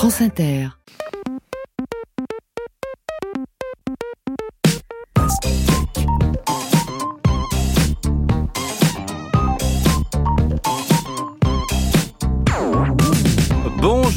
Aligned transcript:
France 0.00 0.22
Inter. 0.22 0.70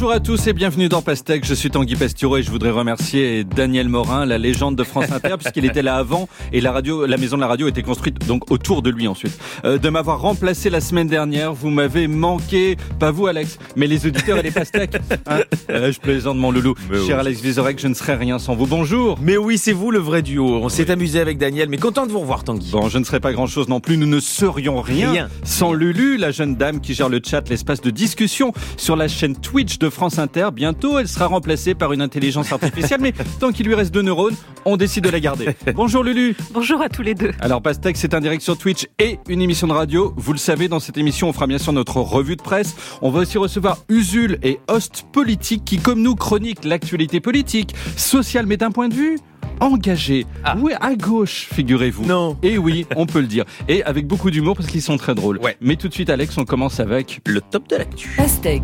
Bonjour 0.04 0.16
à 0.16 0.20
tous 0.20 0.48
et 0.48 0.54
bienvenue 0.54 0.90
dans 0.90 1.02
Pastèque. 1.02 1.46
Je 1.46 1.54
suis 1.54 1.70
Tanguy 1.70 1.96
Pastureau 1.96 2.36
et 2.36 2.44
je 2.44 2.52
voudrais 2.52 2.72
remercier 2.72 3.46
Daniel 3.46 3.88
Morin, 3.88 4.26
la 4.26 4.38
légende 4.38 4.76
de 4.76 4.84
France 4.84 5.10
Inter, 5.14 5.36
puisqu'il 5.40 5.64
était 5.64 5.82
là 5.82 5.96
avant 5.96 6.28
et 6.52 6.60
la 6.60 6.74
radio, 6.74 7.06
la 7.06 7.16
maison 7.16 7.38
de 7.38 7.42
la 7.42 7.48
radio 7.48 7.70
était 7.70 7.84
construite 7.84 8.28
donc 8.28 8.52
autour 8.52 8.82
de 8.82 8.90
lui 8.90 9.08
ensuite. 9.08 9.40
Euh, 9.64 9.78
de 9.78 9.88
m'avoir 9.88 10.20
remplacé 10.20 10.70
la 10.70 10.82
semaine 10.82 11.08
dernière, 11.08 11.54
vous 11.54 11.70
m'avez 11.70 12.10
manqué, 12.10 12.76
pas 13.00 13.12
vous 13.12 13.28
Alex, 13.28 13.58
mais 13.78 13.88
les 13.88 14.06
auditeurs 14.06 14.40
et 14.40 14.44
les 14.44 14.52
pastèques. 14.52 14.98
Hein 15.26 15.44
euh, 15.70 15.90
je 15.94 16.02
plaisante 16.02 16.36
mon 16.36 16.52
loulou. 16.52 16.76
Cher 17.08 17.20
Alex 17.20 17.40
Vizorek, 17.40 17.80
je 17.80 17.88
ne 17.88 17.94
serais 17.94 18.16
rien 18.16 18.40
sans 18.40 18.56
vous. 18.56 18.68
Bonjour. 18.68 19.18
Mais 19.22 19.38
oui, 19.38 19.58
c'est 19.58 19.72
vous 19.72 19.90
le 19.90 20.00
vrai 20.00 20.22
duo. 20.22 20.60
On 20.62 20.68
s'est 20.68 20.92
amusé 20.92 21.22
avec 21.22 21.38
Daniel, 21.38 21.70
mais 21.70 21.78
content 21.78 22.06
de 22.06 22.12
vous 22.12 22.20
revoir 22.20 22.44
Tanguy. 22.44 22.72
Bon, 22.72 22.90
je 22.90 22.98
ne 22.98 23.06
serais 23.06 23.22
pas 23.22 23.32
grand 23.32 23.48
chose 23.48 23.70
non 23.70 23.80
plus. 23.80 23.96
Nous 23.96 24.08
ne 24.08 24.20
serions 24.20 24.82
rien, 24.82 25.12
Rien. 25.12 25.30
sans 25.46 25.72
Lulu, 25.72 26.18
la 26.18 26.32
jeune 26.32 26.58
dame 26.58 26.82
qui 26.82 26.94
gère 26.94 27.08
le 27.08 27.22
chat, 27.26 27.48
l'espace 27.48 27.80
de 27.80 27.90
discussion 27.90 28.52
sur 28.76 28.98
la 28.98 29.08
chaîne 29.08 29.38
Twitch 29.38 29.80
de 29.80 29.93
France 29.94 30.20
Inter. 30.20 30.50
Bientôt, 30.54 31.00
elle 31.00 31.08
sera 31.08 31.28
remplacée 31.28 31.76
par 31.76 31.94
une 31.94 32.02
intelligence 32.02 32.52
artificielle, 32.52 33.00
mais 33.02 33.14
tant 33.40 33.52
qu'il 33.52 33.68
lui 33.68 33.76
reste 33.76 33.94
deux 33.94 34.02
neurones, 34.02 34.36
on 34.66 34.78
décide 34.78 35.04
de 35.04 35.10
la 35.10 35.20
garder. 35.20 35.50
Bonjour 35.76 36.04
Lulu. 36.04 36.36
Bonjour 36.54 36.82
à 36.82 36.90
tous 36.90 37.02
les 37.02 37.16
deux. 37.16 37.32
Alors 37.40 37.62
Pastèque, 37.62 37.98
c'est 37.98 38.14
un 38.14 38.22
direct 38.22 38.42
sur 38.42 38.58
Twitch 38.58 38.88
et 39.00 39.20
une 39.28 39.42
émission 39.42 39.68
de 39.68 39.74
radio. 39.74 40.14
Vous 40.18 40.34
le 40.34 40.40
savez, 40.40 40.68
dans 40.68 40.80
cette 40.80 40.98
émission, 40.98 41.30
on 41.30 41.34
fera 41.34 41.48
bien 41.48 41.58
sûr 41.58 41.74
notre 41.74 41.98
revue 41.98 42.36
de 42.36 42.42
presse. 42.42 42.76
On 43.02 43.10
va 43.10 43.20
aussi 43.22 43.38
recevoir 43.38 43.78
Usul 43.90 44.40
et 44.44 44.60
Host 44.68 45.06
Politique 45.12 45.64
qui, 45.66 45.78
comme 45.78 46.02
nous, 46.02 46.16
chroniquent 46.16 46.66
l'actualité 46.66 47.20
politique, 47.20 47.76
sociale, 47.96 48.46
mais 48.46 48.58
d'un 48.58 48.72
point 48.72 48.90
de 48.90 48.94
vue 48.96 49.18
engagé. 49.60 50.26
Ah. 50.44 50.56
Oui, 50.60 50.74
à 50.80 50.96
gauche, 50.96 51.48
figurez-vous. 51.52 52.06
Non. 52.06 52.38
Et 52.44 52.58
oui, 52.58 52.86
on 52.96 53.06
peut 53.06 53.22
le 53.22 53.28
dire. 53.28 53.46
Et 53.68 53.84
avec 53.84 54.08
beaucoup 54.08 54.32
d'humour 54.32 54.56
parce 54.56 54.68
qu'ils 54.68 54.82
sont 54.82 54.98
très 54.98 55.16
drôles. 55.16 55.38
Ouais. 55.40 55.58
Mais 55.62 55.76
tout 55.76 55.88
de 55.88 55.94
suite, 55.94 56.10
Alex, 56.10 56.38
on 56.38 56.46
commence 56.46 56.80
avec... 56.80 57.22
Le 57.26 57.42
top 57.42 57.68
de 57.70 57.78
l'actu. 57.78 58.14
Pastèque, 58.18 58.64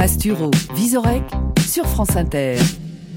Pastureau, 0.00 0.50
Visorek 0.74 1.24
sur 1.60 1.84
France 1.84 2.16
Inter. 2.16 2.56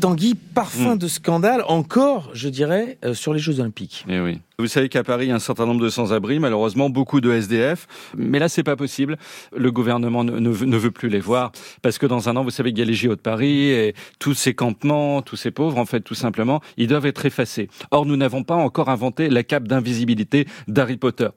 Tanguy, 0.02 0.36
parfum 0.36 0.96
Mm. 0.96 0.98
de 0.98 1.08
scandale, 1.08 1.64
encore, 1.70 2.30
je 2.34 2.50
dirais, 2.50 2.98
euh, 3.06 3.14
sur 3.14 3.34
les 3.34 3.40
Jeux 3.40 3.62
Olympiques. 3.62 4.04
Eh 4.10 4.20
oui. 4.20 4.42
Vous 4.60 4.68
savez 4.68 4.88
qu'à 4.88 5.04
Paris, 5.04 5.26
il 5.26 5.30
y 5.30 5.32
a 5.32 5.36
un 5.36 5.40
certain 5.40 5.66
nombre 5.66 5.82
de 5.82 5.90
sans-abri, 5.90 6.38
malheureusement, 6.38 6.88
beaucoup 6.92 7.22
de 7.22 7.32
SDF. 7.32 7.88
Mais 8.16 8.38
là, 8.38 8.50
c'est 8.50 8.62
pas 8.62 8.76
possible. 8.76 9.18
Le 9.56 9.72
gouvernement 9.72 10.24
ne, 10.24 10.50
veut, 10.50 10.92
plus 10.92 11.10
les 11.10 11.20
voir. 11.20 11.52
Parce 11.82 11.98
que 11.98 12.06
dans 12.06 12.30
un 12.30 12.36
an, 12.36 12.44
vous 12.44 12.52
savez 12.52 12.70
qu'il 12.70 12.78
y 12.78 12.82
a 12.84 12.86
les 12.86 12.94
JO 12.94 13.16
de 13.16 13.22
Paris 13.22 13.70
et 13.70 13.96
tous 14.20 14.36
ces 14.36 14.54
campements, 14.54 15.24
tous 15.24 15.38
ces 15.38 15.50
pauvres, 15.50 15.80
en 15.80 15.86
fait, 15.86 16.02
tout 16.02 16.14
simplement, 16.14 16.62
ils 16.78 16.86
doivent 16.86 17.08
être 17.08 17.26
effacés. 17.26 17.68
Or, 17.90 18.06
nous 18.06 18.16
n'avons 18.16 18.44
pas 18.44 18.54
encore 18.54 18.90
inventé 18.90 19.28
la 19.28 19.42
cape 19.42 19.68
d'invisibilité 19.68 20.48
d'Harry 20.68 20.98
Potter. 20.98 21.30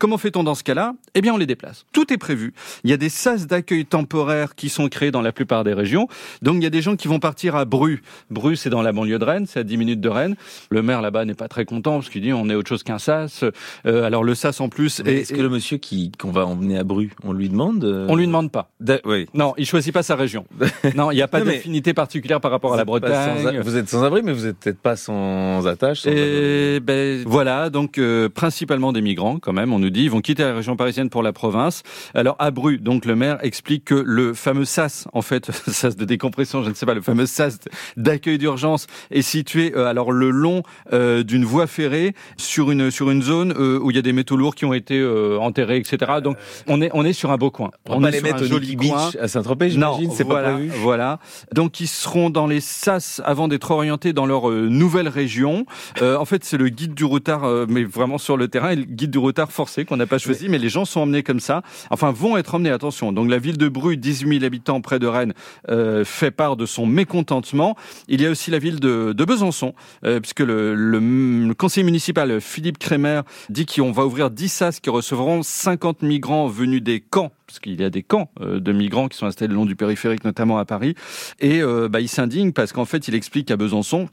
Comment 0.00 0.18
fait-on 0.18 0.42
dans 0.42 0.56
ce 0.56 0.64
cas-là? 0.64 0.94
Eh 1.14 1.20
bien, 1.20 1.32
on 1.32 1.36
les 1.36 1.46
déplace. 1.46 1.86
Tout 1.92 2.12
est 2.12 2.18
prévu. 2.18 2.54
Il 2.82 2.90
y 2.90 2.92
a 2.92 2.96
des 2.96 3.08
sas 3.08 3.46
d'accueil 3.46 3.86
temporaires 3.86 4.56
qui 4.56 4.68
sont 4.68 4.88
créés 4.88 5.12
dans 5.12 5.22
la 5.22 5.30
plupart 5.30 5.62
des 5.62 5.74
régions. 5.74 6.08
Donc, 6.42 6.56
il 6.56 6.64
y 6.64 6.66
a 6.66 6.70
des 6.70 6.82
gens 6.82 6.96
qui 6.96 7.06
vont 7.06 7.20
partir 7.20 7.54
à 7.54 7.66
Bru. 7.66 8.02
Bru, 8.30 8.56
c'est 8.56 8.70
dans 8.70 8.82
la 8.82 8.90
banlieue 8.90 9.20
de 9.20 9.24
Rennes, 9.24 9.46
c'est 9.46 9.60
à 9.60 9.64
10 9.64 9.76
minutes 9.76 10.00
de 10.00 10.08
Rennes. 10.08 10.34
Le 10.70 10.82
maire 10.82 11.02
là-bas 11.02 11.24
n'est 11.24 11.34
pas 11.34 11.46
très 11.46 11.64
content 11.64 12.00
parce 12.00 12.08
qu'il 12.08 12.22
dit 12.22 12.32
on 12.32 12.48
est 12.48 12.63
autre 12.64 12.68
chose 12.70 12.82
qu'un 12.82 12.98
sas. 12.98 13.44
Euh, 13.86 14.04
alors, 14.04 14.24
le 14.24 14.34
sas 14.34 14.60
en 14.60 14.68
plus, 14.70 15.00
Est-ce 15.04 15.32
que 15.34 15.40
le 15.40 15.48
monsieur 15.50 15.76
qui 15.76 16.10
qu'on 16.18 16.30
va 16.32 16.46
emmener 16.46 16.78
à 16.78 16.84
Bru, 16.84 17.10
on 17.22 17.32
lui 17.32 17.48
demande 17.50 17.84
euh, 17.84 18.06
on 18.08 18.16
lui 18.16 18.26
demande 18.26 18.50
pas. 18.50 18.70
Oui. 19.04 19.26
Non, 19.34 19.52
il 19.58 19.66
choisit 19.66 19.92
pas 19.92 20.02
sa 20.02 20.16
région. 20.16 20.46
Non, 20.96 21.10
il 21.10 21.16
n'y 21.16 21.22
a 21.22 21.28
pas 21.28 21.40
d'affinité 21.40 21.92
particulière 21.94 22.40
par 22.40 22.50
rapport 22.50 22.72
à 22.74 22.76
la 22.76 22.82
sans- 22.82 22.86
Bretagne. 22.86 23.60
vous 23.60 23.76
êtes 23.76 23.88
sans 23.88 24.02
abri, 24.04 24.22
mais 24.22 24.32
vous 24.32 24.46
êtes 24.46 24.58
peut-être 24.58 24.78
pas 24.80 24.96
sans 24.96 25.66
attache. 25.66 26.00
sans- 26.02 26.10
Et 26.10 26.80
ben 26.80 27.22
voilà, 27.26 27.68
donc 27.70 27.98
euh, 27.98 28.28
principalement 28.28 28.92
des 28.92 29.00
migrants 29.02 29.38
quand 29.38 29.52
même, 29.52 29.72
on 29.72 29.78
nous 29.78 29.90
dit, 29.90 30.04
ils 30.04 30.10
vont 30.10 30.20
quitter 30.20 30.42
la 30.44 30.54
région 30.54 30.76
parisienne 30.76 31.10
pour 31.10 31.22
la 31.22 31.32
province. 31.32 31.82
Alors 32.14 32.36
à 32.38 32.50
Bru, 32.50 32.78
donc 32.78 33.04
le 33.06 33.16
maire 33.16 33.38
explique 33.42 33.84
que 33.86 33.94
le 33.94 34.34
fameux 34.34 34.64
SAS, 34.64 35.06
en 35.12 35.22
fait, 35.22 35.50
SAS 35.68 35.96
de 35.96 36.04
décompression, 36.04 36.62
je 36.62 36.68
ne 36.70 36.74
sais 36.74 36.86
pas, 36.86 36.94
le 36.94 37.02
fameux 37.02 37.26
SAS 37.26 37.58
d'accueil 37.96 38.38
d'urgence 38.38 38.86
est 39.10 39.22
situé 39.22 39.72
euh, 39.76 39.86
alors 39.86 40.12
le 40.12 40.30
long 40.30 40.62
euh, 40.92 41.22
d'une 41.24 41.44
voie 41.44 41.66
ferrée 41.66 42.14
sur 42.36 42.53
une 42.70 42.90
sur 42.90 43.10
une 43.10 43.22
zone 43.22 43.54
euh, 43.58 43.78
où 43.80 43.90
il 43.90 43.96
y 43.96 43.98
a 43.98 44.02
des 44.02 44.12
métaux 44.12 44.36
lourds 44.36 44.54
qui 44.54 44.64
ont 44.64 44.74
été 44.74 44.98
euh, 44.98 45.38
enterrés, 45.38 45.78
etc. 45.78 46.12
Donc 46.22 46.36
on 46.68 46.80
est 46.80 46.90
on 46.94 47.04
est 47.04 47.12
sur 47.12 47.30
un 47.30 47.36
beau 47.36 47.50
coin. 47.50 47.70
On 47.88 48.00
va 48.00 48.08
est 48.08 48.12
les 48.12 48.18
sur 48.18 48.26
mettre 48.26 48.42
un 48.42 48.46
au 48.46 48.48
joli 48.48 48.76
coin. 48.76 49.10
À 49.20 49.28
Saint-Tropez, 49.28 49.68
Non, 49.76 49.94
j'imagine, 49.96 50.10
c'est 50.12 50.24
voilà, 50.24 50.48
pas 50.48 50.54
prévu. 50.54 50.72
Voilà. 50.82 51.18
Donc 51.52 51.80
ils 51.80 51.88
seront 51.88 52.30
dans 52.30 52.46
les 52.46 52.60
SAS 52.60 53.20
avant 53.24 53.48
d'être 53.48 53.70
orientés 53.70 54.12
dans 54.12 54.26
leur 54.26 54.50
euh, 54.50 54.68
nouvelle 54.68 55.08
région. 55.08 55.66
Euh, 56.02 56.16
en 56.16 56.24
fait, 56.24 56.44
c'est 56.44 56.56
le 56.56 56.68
guide 56.68 56.94
du 56.94 57.04
routard, 57.04 57.44
euh, 57.44 57.66
mais 57.68 57.84
vraiment 57.84 58.18
sur 58.18 58.36
le 58.36 58.48
terrain, 58.48 58.70
et 58.70 58.76
le 58.76 58.84
guide 58.84 59.10
du 59.10 59.18
routard 59.18 59.52
forcé 59.52 59.84
qu'on 59.84 59.96
n'a 59.96 60.06
pas 60.06 60.18
choisi, 60.18 60.48
mais 60.48 60.58
les 60.58 60.68
gens 60.68 60.84
sont 60.84 61.00
emmenés 61.00 61.22
comme 61.22 61.40
ça. 61.40 61.62
Enfin, 61.90 62.12
vont 62.12 62.36
être 62.36 62.54
emmenés. 62.54 62.70
Attention. 62.70 63.12
Donc 63.12 63.30
la 63.30 63.38
ville 63.38 63.58
de 63.58 63.68
Bru, 63.68 63.96
18 63.96 64.28
000 64.40 64.44
habitants 64.44 64.80
près 64.80 64.98
de 64.98 65.06
Rennes, 65.06 65.34
euh, 65.68 66.04
fait 66.04 66.30
part 66.30 66.56
de 66.56 66.66
son 66.66 66.86
mécontentement. 66.86 67.76
Il 68.08 68.20
y 68.20 68.26
a 68.26 68.30
aussi 68.30 68.50
la 68.50 68.58
ville 68.58 68.80
de, 68.80 69.12
de 69.12 69.24
Besançon, 69.24 69.74
euh, 70.04 70.20
puisque 70.20 70.40
le, 70.40 70.74
le, 70.74 70.98
le 70.98 71.54
conseiller 71.54 71.84
municipal 71.84 72.40
Philippe 72.44 72.78
Crémer 72.78 73.22
dit 73.48 73.66
qu'on 73.66 73.92
va 73.92 74.06
ouvrir 74.06 74.30
10 74.30 74.48
SAS 74.48 74.80
qui 74.80 74.90
recevront 74.90 75.42
50 75.42 76.02
migrants 76.02 76.46
venus 76.46 76.82
des 76.82 77.00
camps 77.00 77.32
parce 77.46 77.58
qu'il 77.58 77.80
y 77.80 77.84
a 77.84 77.90
des 77.90 78.02
camps 78.02 78.30
euh, 78.40 78.60
de 78.60 78.72
migrants 78.72 79.08
qui 79.08 79.18
sont 79.18 79.26
installés 79.26 79.48
le 79.48 79.54
long 79.54 79.66
du 79.66 79.76
périphérique, 79.76 80.24
notamment 80.24 80.58
à 80.58 80.64
Paris. 80.64 80.94
Et 81.40 81.60
euh, 81.62 81.88
bah, 81.88 82.00
il 82.00 82.08
s'indigne 82.08 82.52
parce 82.52 82.72
qu'en 82.72 82.84
fait, 82.84 83.08
il 83.08 83.14
explique 83.14 83.48
qu'à 83.48 83.56
Besançon, 83.56 84.08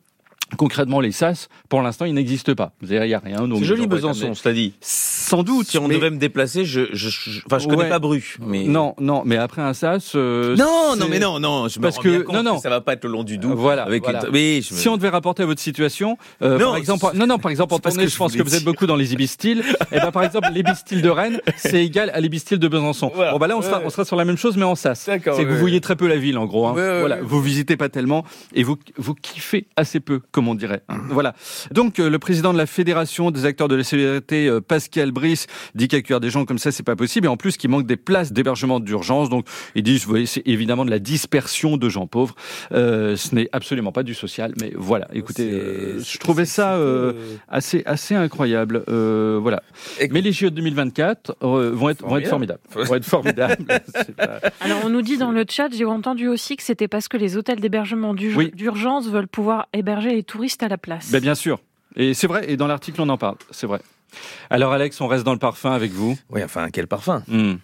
concrètement, 0.58 1.00
les 1.00 1.12
SAS, 1.12 1.48
pour 1.70 1.82
l'instant, 1.82 2.06
ils 2.06 2.14
n'existent 2.14 2.54
pas. 2.56 2.74
Il 2.82 2.90
n'y 2.90 3.14
a 3.14 3.20
rien. 3.20 3.22
C'est 3.58 3.64
joli 3.64 3.88
Besançon, 3.88 4.34
cela 4.34 4.54
dit. 4.54 4.74
Sans 4.82 5.44
doute. 5.44 5.68
Si 5.68 5.78
on 5.78 5.88
mais- 5.88 5.96
devait 5.96 6.10
me 6.10 6.18
déplacer, 6.18 6.66
je, 6.66 6.82
je, 6.94 7.10
je- 7.10 7.42
enfin, 7.46 7.60
je 7.60 7.68
connais 7.68 7.84
Ouais. 7.84 7.90
pas 7.90 8.00
Bru, 8.00 8.36
mais 8.46 8.64
Non, 8.66 8.96
non, 9.00 9.24
mais 9.26 9.38
après 9.38 9.62
un 9.62 9.74
SAS. 9.74 10.14
euh, 10.16 10.56
non, 10.58 10.96
non, 10.98 11.08
mais 11.10 11.20
non, 11.20 11.40
non, 11.40 11.68
je 11.68 11.80
me 11.80 11.84
Parce 11.84 11.96
rends 11.98 12.02
que- 12.04 12.10
bien 12.10 12.22
compte 12.24 12.36
non, 12.36 12.44
non. 12.44 12.56
que 12.58 12.62
ça 12.62 12.70
va 12.70 12.82
pas 12.82 12.94
être 12.94 13.06
le 13.06 13.12
long 13.12 13.24
du 13.24 13.38
Doubs. 13.38 13.56
Voilà, 13.56 13.84
avec 13.84 14.04
voilà. 14.04 14.26
une- 14.26 14.34
oui, 14.34 14.66
je 14.68 14.74
me- 14.74 14.80
Si 14.80 14.90
on 14.90 14.98
devait 14.98 15.10
rapporter 15.10 15.44
à 15.44 15.46
votre 15.46 15.62
situation, 15.62 16.18
euh, 16.42 16.58
Non, 16.58 16.66
par 16.68 16.76
exemple, 16.78 17.06
non, 17.16 17.28
non, 17.28 17.38
par 17.40 17.52
exemple, 17.52 17.74
en 17.74 17.80
tournée, 17.80 18.08
je 18.08 18.18
pense 18.18 18.34
que 18.36 18.44
vous 18.44 18.56
êtes 18.56 18.64
beaucoup 18.64 18.86
dans 18.88 18.96
les 18.96 19.14
ibistyles. 19.14 19.64
et 19.92 20.00
ben, 20.00 20.12
par 20.12 20.24
exemple, 20.24 20.50
l'ibistyle 20.54 21.02
de 21.02 21.10
Rennes, 21.10 21.40
c'est 21.56 21.84
égal 21.86 22.12
à 22.14 22.20
l'ibistyle 22.20 22.60
de 22.60 22.68
Besançon. 22.68 23.12
Voilà. 23.16 23.32
Bon, 23.32 23.38
bah 23.40 23.48
là, 23.48 23.58
on 23.58 23.62
sera, 23.62 23.78
Ouais. 23.80 23.84
on 23.86 23.90
sera 23.90 24.06
sur 24.06 24.16
la 24.16 24.26
même 24.26 24.38
chose, 24.38 24.58
mais 24.58 24.64
en 24.66 24.76
SAS. 24.76 25.00
C'est 25.02 25.20
que 25.20 25.30
vous 25.30 25.58
voyez 25.58 25.80
très 25.82 25.96
peu 25.96 26.08
la 26.08 26.18
ville, 26.18 26.38
en 26.38 26.46
gros. 26.46 26.68
hein. 26.68 26.74
Voilà, 26.74 27.20
vous 27.22 27.42
visitez 27.42 27.78
pas 27.78 27.90
tellement 27.90 28.26
et 28.54 28.64
vous, 28.64 28.78
vous 28.98 29.16
kiffez 29.16 29.68
assez 29.76 30.00
peu, 30.00 30.22
comme 30.42 30.48
on 30.48 30.56
dirait. 30.56 30.82
hein. 30.90 30.98
Voilà. 31.10 31.36
Donc, 31.72 32.00
euh, 32.00 32.10
le 32.10 32.18
président 32.18 32.52
de 32.52 32.58
la 32.58 32.66
Fédération 32.66 33.30
des 33.30 33.46
acteurs 33.46 33.68
de 33.68 33.76
la 33.76 33.84
solidarité, 33.84 34.48
euh, 34.48 34.60
Pascal 34.60 35.12
Brice, 35.12 35.46
dit 35.76 35.88
qu'accueillir 35.88 36.20
des 36.20 36.32
gens 36.32 36.46
comme 36.46 36.58
ça, 36.58 36.72
c'est 36.72 36.82
pas 36.82 36.96
possible. 36.96 37.28
Et 37.28 37.30
en 37.30 37.38
plus, 37.38 37.58
qu'il 37.58 37.70
manque 37.70 37.86
des 37.86 37.96
places 37.98 38.34
d'hébergement 38.34 38.80
d'urgence. 38.80 39.30
Donc, 39.30 39.46
il 39.76 39.84
dit, 39.84 39.98
vous 40.00 40.10
voyez, 40.10 40.26
c'est 40.26 40.42
évidemment 40.48 40.84
de 40.84 40.90
la 40.90 40.98
dispersion 40.98 41.78
de 41.78 41.90
gens 41.90 42.08
pauvres. 42.08 42.34
Euh, 42.72 43.16
ce 43.16 43.36
n'est 43.36 43.50
absolument 43.52 43.92
pas 43.92 44.02
du 44.02 44.16
social, 44.16 44.54
mais 44.60 44.74
voilà. 44.76 45.08
Écoutez, 45.14 45.52
euh, 45.52 46.00
je 46.00 46.18
trouvais 46.18 46.46
ça 46.46 46.74
euh, 46.76 47.14
assez 47.48 47.84
assez 47.86 48.16
incroyable. 48.16 48.84
Euh, 48.90 49.38
voilà. 49.40 49.62
Mais 50.10 50.22
les 50.22 50.32
JO 50.32 50.50
de 50.50 50.56
2024 50.56 51.36
euh, 51.44 51.72
vont 51.74 51.90
être 51.90 52.04
vont 52.04 52.18
être 52.18 52.28
formidables. 52.28 52.62
Vont 52.74 52.96
être 52.96 53.06
formidables. 53.06 53.64
Pas- 54.18 54.40
Alors 54.60 54.80
on 54.86 54.90
nous 54.90 55.02
dit 55.04 55.18
dans 55.18 55.32
le 55.32 55.46
chat, 55.48 55.68
j'ai 55.72 55.86
entendu 55.86 56.28
aussi 56.28 56.56
que 56.56 56.64
c'était 56.64 56.88
parce 56.88 57.08
que 57.08 57.18
les 57.18 57.38
hôtels 57.38 57.60
d'hébergement 57.60 58.16
Oui. 58.36 58.52
d'urgence 58.56 59.08
veulent 59.10 59.28
pouvoir 59.28 59.68
héberger 59.74 60.12
les 60.16 60.24
touristes 60.32 60.64
à 60.64 60.68
la 60.70 60.78
place. 60.78 61.12
Ben, 61.12 61.20
bien 61.22 61.36
sûr. 61.36 61.60
Et 61.96 62.14
c'est 62.14 62.28
vrai. 62.28 62.50
Et 62.50 62.56
dans 62.58 62.68
l'article, 62.68 63.02
on 63.02 63.10
en 63.10 63.18
parle. 63.18 63.36
C'est 63.52 63.68
vrai. 63.68 63.82
Alors 64.50 64.72
Alex, 64.74 65.00
on 65.02 65.08
reste 65.08 65.24
dans 65.26 65.34
le 65.34 65.40
parfum 65.40 65.72
avec 65.72 65.92
vous. 65.92 66.18
Oui, 66.30 66.42
enfin, 66.44 66.70
quel 66.72 66.88
parfum? 66.88 67.24
Hmm. 67.28 67.56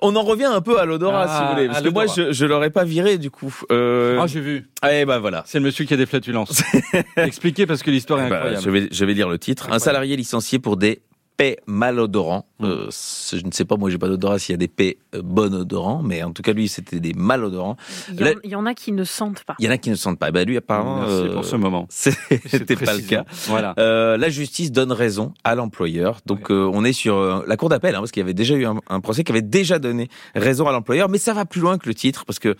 On 0.00 0.16
en 0.16 0.22
revient 0.22 0.44
un 0.44 0.60
peu 0.60 0.78
à 0.80 0.84
l'odorat, 0.84 1.26
Ah, 1.28 1.36
si 1.38 1.42
vous 1.44 1.50
voulez. 1.54 1.66
Parce 1.68 1.82
que 1.82 1.88
moi, 1.88 2.04
je, 2.06 2.32
je 2.32 2.44
l'aurais 2.44 2.68
pas 2.70 2.84
viré, 2.84 3.16
du 3.16 3.30
coup. 3.30 3.54
Euh... 3.70 4.18
Ah, 4.20 4.26
j'ai 4.26 4.40
vu. 4.40 4.68
eh 4.90 5.04
ben 5.06 5.18
voilà. 5.18 5.42
C'est 5.46 5.58
le 5.58 5.64
monsieur 5.64 5.84
qui 5.86 5.94
a 5.94 5.96
des 5.96 6.04
flatulences. 6.06 6.62
Expliquez 7.16 7.66
parce 7.66 7.82
que 7.82 7.90
l'histoire 7.90 8.20
est 8.20 8.28
Bah, 8.28 8.36
incroyable. 8.36 8.64
je, 8.64 8.70
vais, 8.70 8.88
je 8.90 9.04
vais 9.04 9.14
lire 9.14 9.28
le 9.28 9.38
titre. 9.38 9.70
Un 9.72 9.78
salarié 9.78 10.16
licencié 10.16 10.58
pour 10.58 10.76
des 10.76 11.00
paix 11.36 11.58
malodorants. 11.66 12.46
Euh, 12.62 12.88
je 12.88 13.44
ne 13.44 13.50
sais 13.50 13.64
pas, 13.64 13.76
moi 13.76 13.90
j'ai 13.90 13.98
pas 13.98 14.06
d'odorat 14.06 14.38
s'il 14.38 14.52
y 14.52 14.54
a 14.54 14.58
des 14.58 14.68
paix 14.68 14.96
euh, 15.16 15.22
bon 15.24 15.52
odorants, 15.52 16.02
mais 16.04 16.22
en 16.22 16.30
tout 16.30 16.42
cas 16.42 16.52
lui 16.52 16.68
c'était 16.68 17.00
des 17.00 17.12
malodorants. 17.12 17.76
Il 18.12 18.20
y, 18.20 18.22
en, 18.22 18.26
là- 18.26 18.34
il 18.44 18.50
y 18.50 18.54
en 18.54 18.64
a 18.64 18.74
qui 18.74 18.92
ne 18.92 19.02
sentent 19.02 19.42
pas. 19.42 19.56
Il 19.58 19.64
y 19.64 19.68
en 19.68 19.72
a 19.72 19.76
qui 19.78 19.90
ne 19.90 19.96
sentent 19.96 20.20
pas. 20.20 20.30
Ben 20.30 20.46
lui 20.46 20.56
apparemment, 20.56 21.00
Merci 21.00 21.14
euh, 21.14 21.32
pour 21.32 21.44
ce 21.44 21.56
moment. 21.56 21.86
c'était 21.90 22.76
pas 22.76 22.94
le 22.94 23.00
cas. 23.02 23.24
Voilà. 23.48 23.74
Euh, 23.80 24.16
la 24.16 24.28
justice 24.28 24.70
donne 24.70 24.92
raison 24.92 25.34
à 25.42 25.56
l'employeur. 25.56 26.20
Donc 26.26 26.50
euh, 26.52 26.70
on 26.72 26.84
est 26.84 26.92
sur 26.92 27.16
euh, 27.16 27.42
la 27.48 27.56
cour 27.56 27.68
d'appel, 27.70 27.96
hein, 27.96 27.98
parce 27.98 28.12
qu'il 28.12 28.20
y 28.20 28.24
avait 28.24 28.34
déjà 28.34 28.54
eu 28.54 28.66
un, 28.66 28.76
un 28.88 29.00
procès 29.00 29.24
qui 29.24 29.32
avait 29.32 29.42
déjà 29.42 29.80
donné 29.80 30.08
raison 30.36 30.68
à 30.68 30.72
l'employeur, 30.72 31.08
mais 31.08 31.18
ça 31.18 31.34
va 31.34 31.44
plus 31.46 31.60
loin 31.60 31.76
que 31.76 31.88
le 31.88 31.94
titre, 31.94 32.24
parce 32.24 32.38
que 32.38 32.54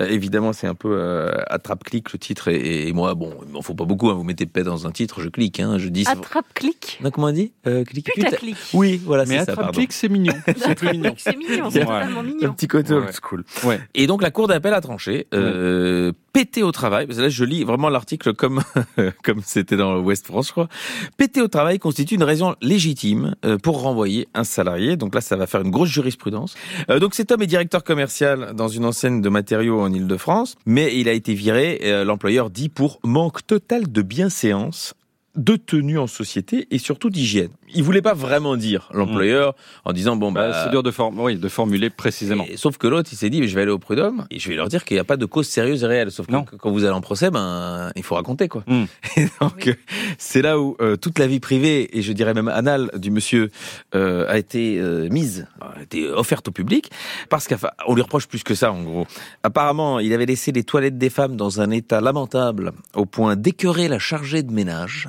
euh, 0.00 0.08
évidemment 0.08 0.52
c'est 0.52 0.68
un 0.68 0.74
peu 0.76 0.92
euh, 0.92 1.32
attrape-clic 1.48 2.12
le 2.12 2.18
titre, 2.20 2.46
et, 2.48 2.86
et 2.88 2.92
moi 2.92 3.14
bon, 3.14 3.34
il 3.44 3.52
m'en 3.52 3.62
faut 3.62 3.74
pas 3.74 3.84
beaucoup. 3.86 4.08
Hein, 4.08 4.14
vous 4.14 4.22
mettez 4.24 4.46
paix 4.46 4.62
dans 4.62 4.86
un 4.86 4.92
titre, 4.92 5.20
je 5.20 5.28
clique, 5.28 5.58
hein, 5.58 5.78
je 5.78 5.88
dis. 5.88 6.04
ça- 6.04 6.12
Attrape-clic 6.12 7.00
Non, 7.02 7.10
comment 7.10 7.26
on 7.26 7.32
dit 7.32 7.52
euh, 7.66 7.82
clic, 7.84 8.08
Putaclic. 8.14 8.56
Oui, 8.72 9.00
voilà, 9.04 9.24
Mais 9.26 9.38
Attrape-pique, 9.42 9.92
c'est 9.92 10.08
mignon. 10.08 10.34
C'est 10.56 10.74
plus 10.74 10.90
mignon. 10.90 11.14
C'est 11.16 11.36
mignon, 11.36 11.70
c'est 11.70 11.80
totalement 11.80 12.20
Un 12.20 12.22
mignon. 12.22 12.52
petit 12.54 12.68
côté 12.68 12.92
Ouais. 12.94 13.00
old 13.00 13.12
school. 13.22 13.44
Ouais. 13.64 13.80
Et 13.94 14.06
donc 14.06 14.22
la 14.22 14.30
cour 14.30 14.48
d'appel 14.48 14.74
a 14.74 14.80
tranché, 14.80 15.26
euh, 15.34 16.12
pété 16.32 16.62
au 16.62 16.72
travail, 16.72 17.06
parce 17.06 17.18
que 17.18 17.22
là 17.24 17.28
je 17.28 17.44
lis 17.44 17.64
vraiment 17.64 17.88
l'article 17.88 18.34
comme 18.34 18.62
comme 19.24 19.40
c'était 19.44 19.76
dans 19.76 19.98
West 20.00 20.26
France, 20.26 20.48
je 20.48 20.52
crois. 20.52 20.68
Pété 21.16 21.40
au 21.42 21.48
travail 21.48 21.78
constitue 21.78 22.14
une 22.14 22.22
raison 22.24 22.54
légitime 22.62 23.34
euh, 23.44 23.58
pour 23.58 23.80
renvoyer 23.82 24.28
un 24.34 24.44
salarié. 24.44 24.96
Donc 24.96 25.14
là 25.14 25.20
ça 25.20 25.36
va 25.36 25.46
faire 25.46 25.60
une 25.62 25.70
grosse 25.70 25.90
jurisprudence. 25.90 26.54
Euh, 26.90 26.98
donc 26.98 27.14
cet 27.14 27.30
homme 27.32 27.42
est 27.42 27.46
directeur 27.46 27.84
commercial 27.84 28.52
dans 28.54 28.68
une 28.68 28.84
enseigne 28.84 29.20
de 29.20 29.28
matériaux 29.28 29.80
en 29.80 29.92
Île-de-France, 29.92 30.56
mais 30.66 30.96
il 30.98 31.08
a 31.08 31.12
été 31.12 31.34
viré, 31.34 31.80
euh, 31.84 32.04
l'employeur 32.04 32.50
dit, 32.50 32.68
pour 32.68 32.98
manque 33.04 33.46
total 33.46 33.90
de 33.90 34.02
bienséance 34.02 34.94
de 35.34 35.56
tenue 35.56 35.98
en 35.98 36.06
société 36.06 36.66
et 36.70 36.78
surtout 36.78 37.08
d'hygiène. 37.08 37.48
Il 37.74 37.82
voulait 37.82 38.02
pas 38.02 38.12
vraiment 38.12 38.54
dire 38.56 38.90
l'employeur 38.92 39.54
en 39.86 39.94
disant 39.94 40.14
bon 40.16 40.30
bah, 40.30 40.50
Bah, 40.50 40.60
c'est 40.64 40.70
dur 40.70 40.82
de, 40.82 40.90
form- 40.90 41.18
oui, 41.18 41.36
de 41.36 41.48
formuler 41.48 41.88
précisément. 41.88 42.44
et- 42.46 42.58
sauf 42.58 42.76
que 42.76 42.86
l'autre, 42.86 43.08
il 43.12 43.16
s'est 43.16 43.30
dit, 43.30 43.48
je 43.48 43.54
vais 43.54 43.62
aller 43.62 43.70
au 43.70 43.78
prud'homme 43.78 44.26
et 44.30 44.38
je 44.38 44.48
vais 44.50 44.56
leur 44.56 44.68
dire 44.68 44.84
qu'il 44.84 44.94
n'y 44.96 45.00
a 45.00 45.04
pas 45.04 45.16
de 45.16 45.24
cause 45.24 45.48
sérieuse 45.48 45.82
et 45.84 45.86
réelle. 45.86 46.10
Sauf 46.10 46.26
que 46.26 46.56
quand 46.56 46.70
vous 46.70 46.84
allez 46.84 46.92
en 46.92 47.00
procès, 47.00 47.30
ben, 47.30 47.90
il 47.96 48.02
faut 48.02 48.14
raconter, 48.14 48.48
quoi. 48.48 48.62
Mm. 48.66 48.84
Et 49.16 49.26
donc, 49.40 49.74
c'est 50.18 50.42
là 50.42 50.60
où 50.60 50.76
euh, 50.82 50.96
toute 50.96 51.18
la 51.18 51.26
vie 51.26 51.40
privée, 51.40 51.96
et 51.96 52.02
je 52.02 52.12
dirais 52.12 52.34
même 52.34 52.48
anale 52.48 52.90
du 52.96 53.10
monsieur, 53.10 53.50
euh, 53.94 54.26
a 54.28 54.36
été 54.36 54.78
euh, 54.78 55.08
mise, 55.08 55.46
a 55.62 55.80
été 55.82 56.08
offerte 56.10 56.48
au 56.48 56.52
public, 56.52 56.90
parce 57.30 57.48
qu'on 57.48 57.94
lui 57.94 58.02
reproche 58.02 58.26
plus 58.28 58.42
que 58.42 58.54
ça, 58.54 58.70
en 58.72 58.82
gros. 58.82 59.06
Apparemment, 59.44 59.98
il 59.98 60.12
avait 60.12 60.26
laissé 60.26 60.52
les 60.52 60.64
toilettes 60.64 60.98
des 60.98 61.10
femmes 61.10 61.36
dans 61.36 61.60
un 61.62 61.70
état 61.70 62.00
lamentable, 62.02 62.72
au 62.94 63.06
point 63.06 63.34
d'écœurer 63.36 63.88
la 63.88 63.98
chargée 63.98 64.42
de 64.42 64.52
ménage. 64.52 65.08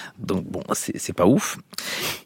Donc 0.21 0.45
bon, 0.45 0.61
c'est 0.73 1.13
pas 1.13 1.25
ouf. 1.25 1.57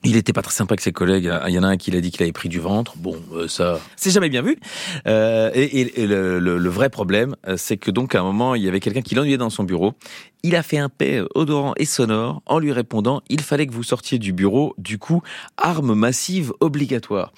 Il 0.04 0.16
était 0.18 0.34
pas 0.34 0.42
très 0.42 0.54
sympa 0.54 0.74
avec 0.74 0.82
ses 0.82 0.92
collègues. 0.92 1.32
Il 1.48 1.54
y 1.54 1.60
en 1.60 1.64
a 1.64 1.68
un 1.68 1.78
qui 1.78 1.92
l'a 1.92 2.02
dit 2.02 2.12
qu'il 2.12 2.22
avait 2.24 2.32
pris 2.32 2.50
du 2.50 2.60
ventre. 2.60 2.94
Bon, 2.98 3.16
euh, 3.34 3.48
ça, 3.48 3.80
c'est 3.96 4.12
jamais 4.12 4.30
bien 4.30 4.42
vu. 4.42 4.58
Euh, 5.08 5.50
et 5.54 5.64
et- 5.64 6.02
et 6.02 6.08
le, 6.08 6.40
le- 6.40 6.58
le 6.58 6.70
vrai 6.70 6.90
problème, 6.90 7.36
euh, 7.48 7.56
c'est 7.58 7.78
que 7.78 7.92
donc 7.92 8.16
à 8.16 8.20
un 8.20 8.24
moment, 8.24 8.56
il 8.56 8.64
y 8.64 8.68
avait 8.68 8.80
quelqu'un 8.80 9.02
qui 9.02 9.16
l'ennuyait 9.16 9.38
dans 9.38 9.50
son 9.50 9.64
bureau. 9.64 9.94
Il 10.44 10.56
a 10.56 10.62
fait 10.62 10.78
un 10.78 10.90
paix 10.90 11.24
odorant 11.34 11.74
et 11.76 11.86
sonore 11.86 12.44
en 12.46 12.60
lui 12.60 12.72
répondant 12.72 13.24
il 13.30 13.42
fallait 13.42 13.66
que 13.66 13.74
vous 13.74 13.82
sortiez 13.82 14.20
du 14.20 14.32
bureau. 14.32 14.76
Du 14.78 15.00
coup, 15.00 15.24
arme 15.58 15.96
massive 15.96 16.54
obligatoire. 16.60 17.34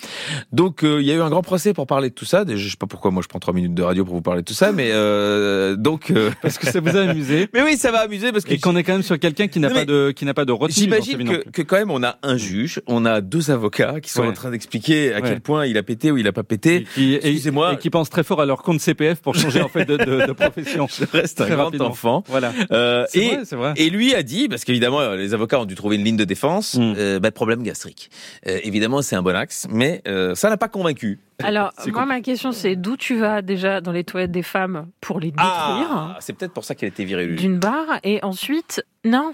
Donc 0.52 0.84
euh, 0.84 1.00
il 1.02 1.08
y 1.08 1.12
a 1.12 1.16
eu 1.16 1.22
un 1.22 1.30
grand 1.30 1.42
procès 1.42 1.74
pour 1.74 1.88
parler 1.88 2.10
de 2.10 2.14
tout 2.14 2.26
ça. 2.26 2.44
Je 2.48 2.70
sais 2.70 2.76
pas 2.78 2.86
pourquoi 2.88 3.12
moi 3.12 3.22
je 3.24 3.30
prends 3.30 3.40
trois 3.40 3.54
minutes 3.54 3.74
de 3.76 3.82
radio 3.84 4.04
pour 4.04 4.16
vous 4.16 4.22
parler 4.22 4.42
de 4.42 4.46
tout 4.46 4.54
ça, 4.54 4.74
mais 4.74 4.90
euh, 4.92 5.78
donc. 5.78 6.12
euh, 6.12 6.32
Parce 6.42 6.58
que 6.58 6.68
ça 6.70 6.82
vous 6.82 6.98
a 6.98 7.02
amusé. 7.02 7.48
mais 7.54 7.62
oui, 7.64 7.78
ça 7.78 7.92
va 7.92 8.00
amuser 8.00 8.34
parce 8.34 8.44
que 8.44 8.54
Et 8.54 8.60
qu'on 8.60 8.76
est 8.76 8.84
quand 8.84 8.92
même 8.94 9.04
sur 9.04 9.18
quelqu'un 9.20 9.48
qui 9.48 9.62
n'a 9.62 9.70
pas 9.70 9.86
de 9.86 10.12
qui 10.12 10.26
n'a 10.26 10.34
pas 10.34 10.44
de 10.44 10.47
retenue. 10.54 10.74
J'imagine 10.76 11.42
que, 11.52 11.62
quand 11.62 11.78
même 11.78 11.92
on 11.92 12.04
a 12.04 12.18
un 12.24 12.38
juge, 12.38 12.82
on 12.88 13.06
a 13.06 13.22
deux 13.22 13.52
avocats 13.52 14.00
qui 14.02 14.10
sont 14.10 14.22
Ouais. 14.22 14.28
en 14.30 14.34
train 14.34 14.52
d'expliquer 14.52 15.14
à 15.14 15.18
Ouais. 15.18 15.22
quel 15.30 15.42
point 15.42 15.66
il 15.66 15.78
a 15.78 15.84
pété 15.84 16.12
ou 16.12 16.18
il 16.18 16.28
a 16.28 16.32
pas 16.32 16.44
pété. 16.44 16.86
et- 16.98 17.16
Excusez-moi. 17.16 17.74
et 17.74 17.78
qui 17.78 17.90
pensent 17.90 18.10
très 18.10 18.24
fort 18.24 18.42
à 18.42 18.46
leur 18.46 18.64
compte 18.64 18.80
CPF 18.80 19.22
pour 19.22 19.36
changer 19.36 19.62
en 19.62 19.68
fait 19.70 19.86
de, 19.86 19.98
de, 19.98 20.26
de 20.28 20.32
profession. 20.32 20.88
Je 21.00 21.06
reste 21.12 21.42
un 21.42 21.50
grand 21.50 21.66
rapidement. 21.66 21.88
enfant. 21.88 22.24
Voilà. 22.28 22.54
Euh, 22.72 23.06
C'est 23.10 23.20
et, 23.20 23.28
vrai, 23.36 23.46
c'est 23.46 23.56
vrai. 23.56 23.74
et 23.78 23.90
lui 23.90 24.14
a 24.16 24.24
dit, 24.24 24.48
parce 24.50 24.64
qu'évidemment 24.64 25.12
les 25.14 25.34
avocats 25.34 25.60
ont 25.60 25.66
dû 25.66 25.76
trouver 25.76 25.96
une 25.98 26.04
ligne 26.04 26.18
de 26.18 26.24
défense, 26.26 26.76
Mm. 26.76 26.94
euh, 26.98 27.20
bah, 27.20 27.32
problème 27.32 27.64
gastrique. 27.64 28.10
Euh, 28.48 28.60
évidemment 28.64 29.02
c'est 29.02 29.16
un 29.16 29.22
bon 29.22 29.36
axe, 29.36 29.68
mais 29.70 30.02
euh, 30.08 30.36
ça 30.36 30.50
n'a 30.50 30.58
pas 30.58 30.68
convaincu. 30.68 31.20
Alors, 31.44 31.72
C'est 31.78 31.92
moi, 31.92 32.06
ma 32.06 32.22
question, 32.22 32.52
c'est 32.52 32.76
d'où 32.76 32.98
tu 32.98 33.16
vas 33.18 33.42
déjà 33.44 33.80
dans 33.80 33.92
les 33.92 34.04
toilettes 34.04 34.32
des 34.32 34.42
femmes 34.42 34.88
pour 35.02 35.20
les 35.20 35.28
détruire 35.32 35.48
Ah, 35.50 36.18
c'est 36.20 36.34
peut-être 36.34 36.52
pour 36.54 36.64
ça 36.64 36.74
qu'elle 36.74 36.90
était 36.90 37.04
virée 37.04 37.28
lui. 37.28 37.36
D'une 37.36 37.60
barre, 37.60 38.00
et 38.04 38.20
ensuite, 38.24 38.84
non, 39.06 39.34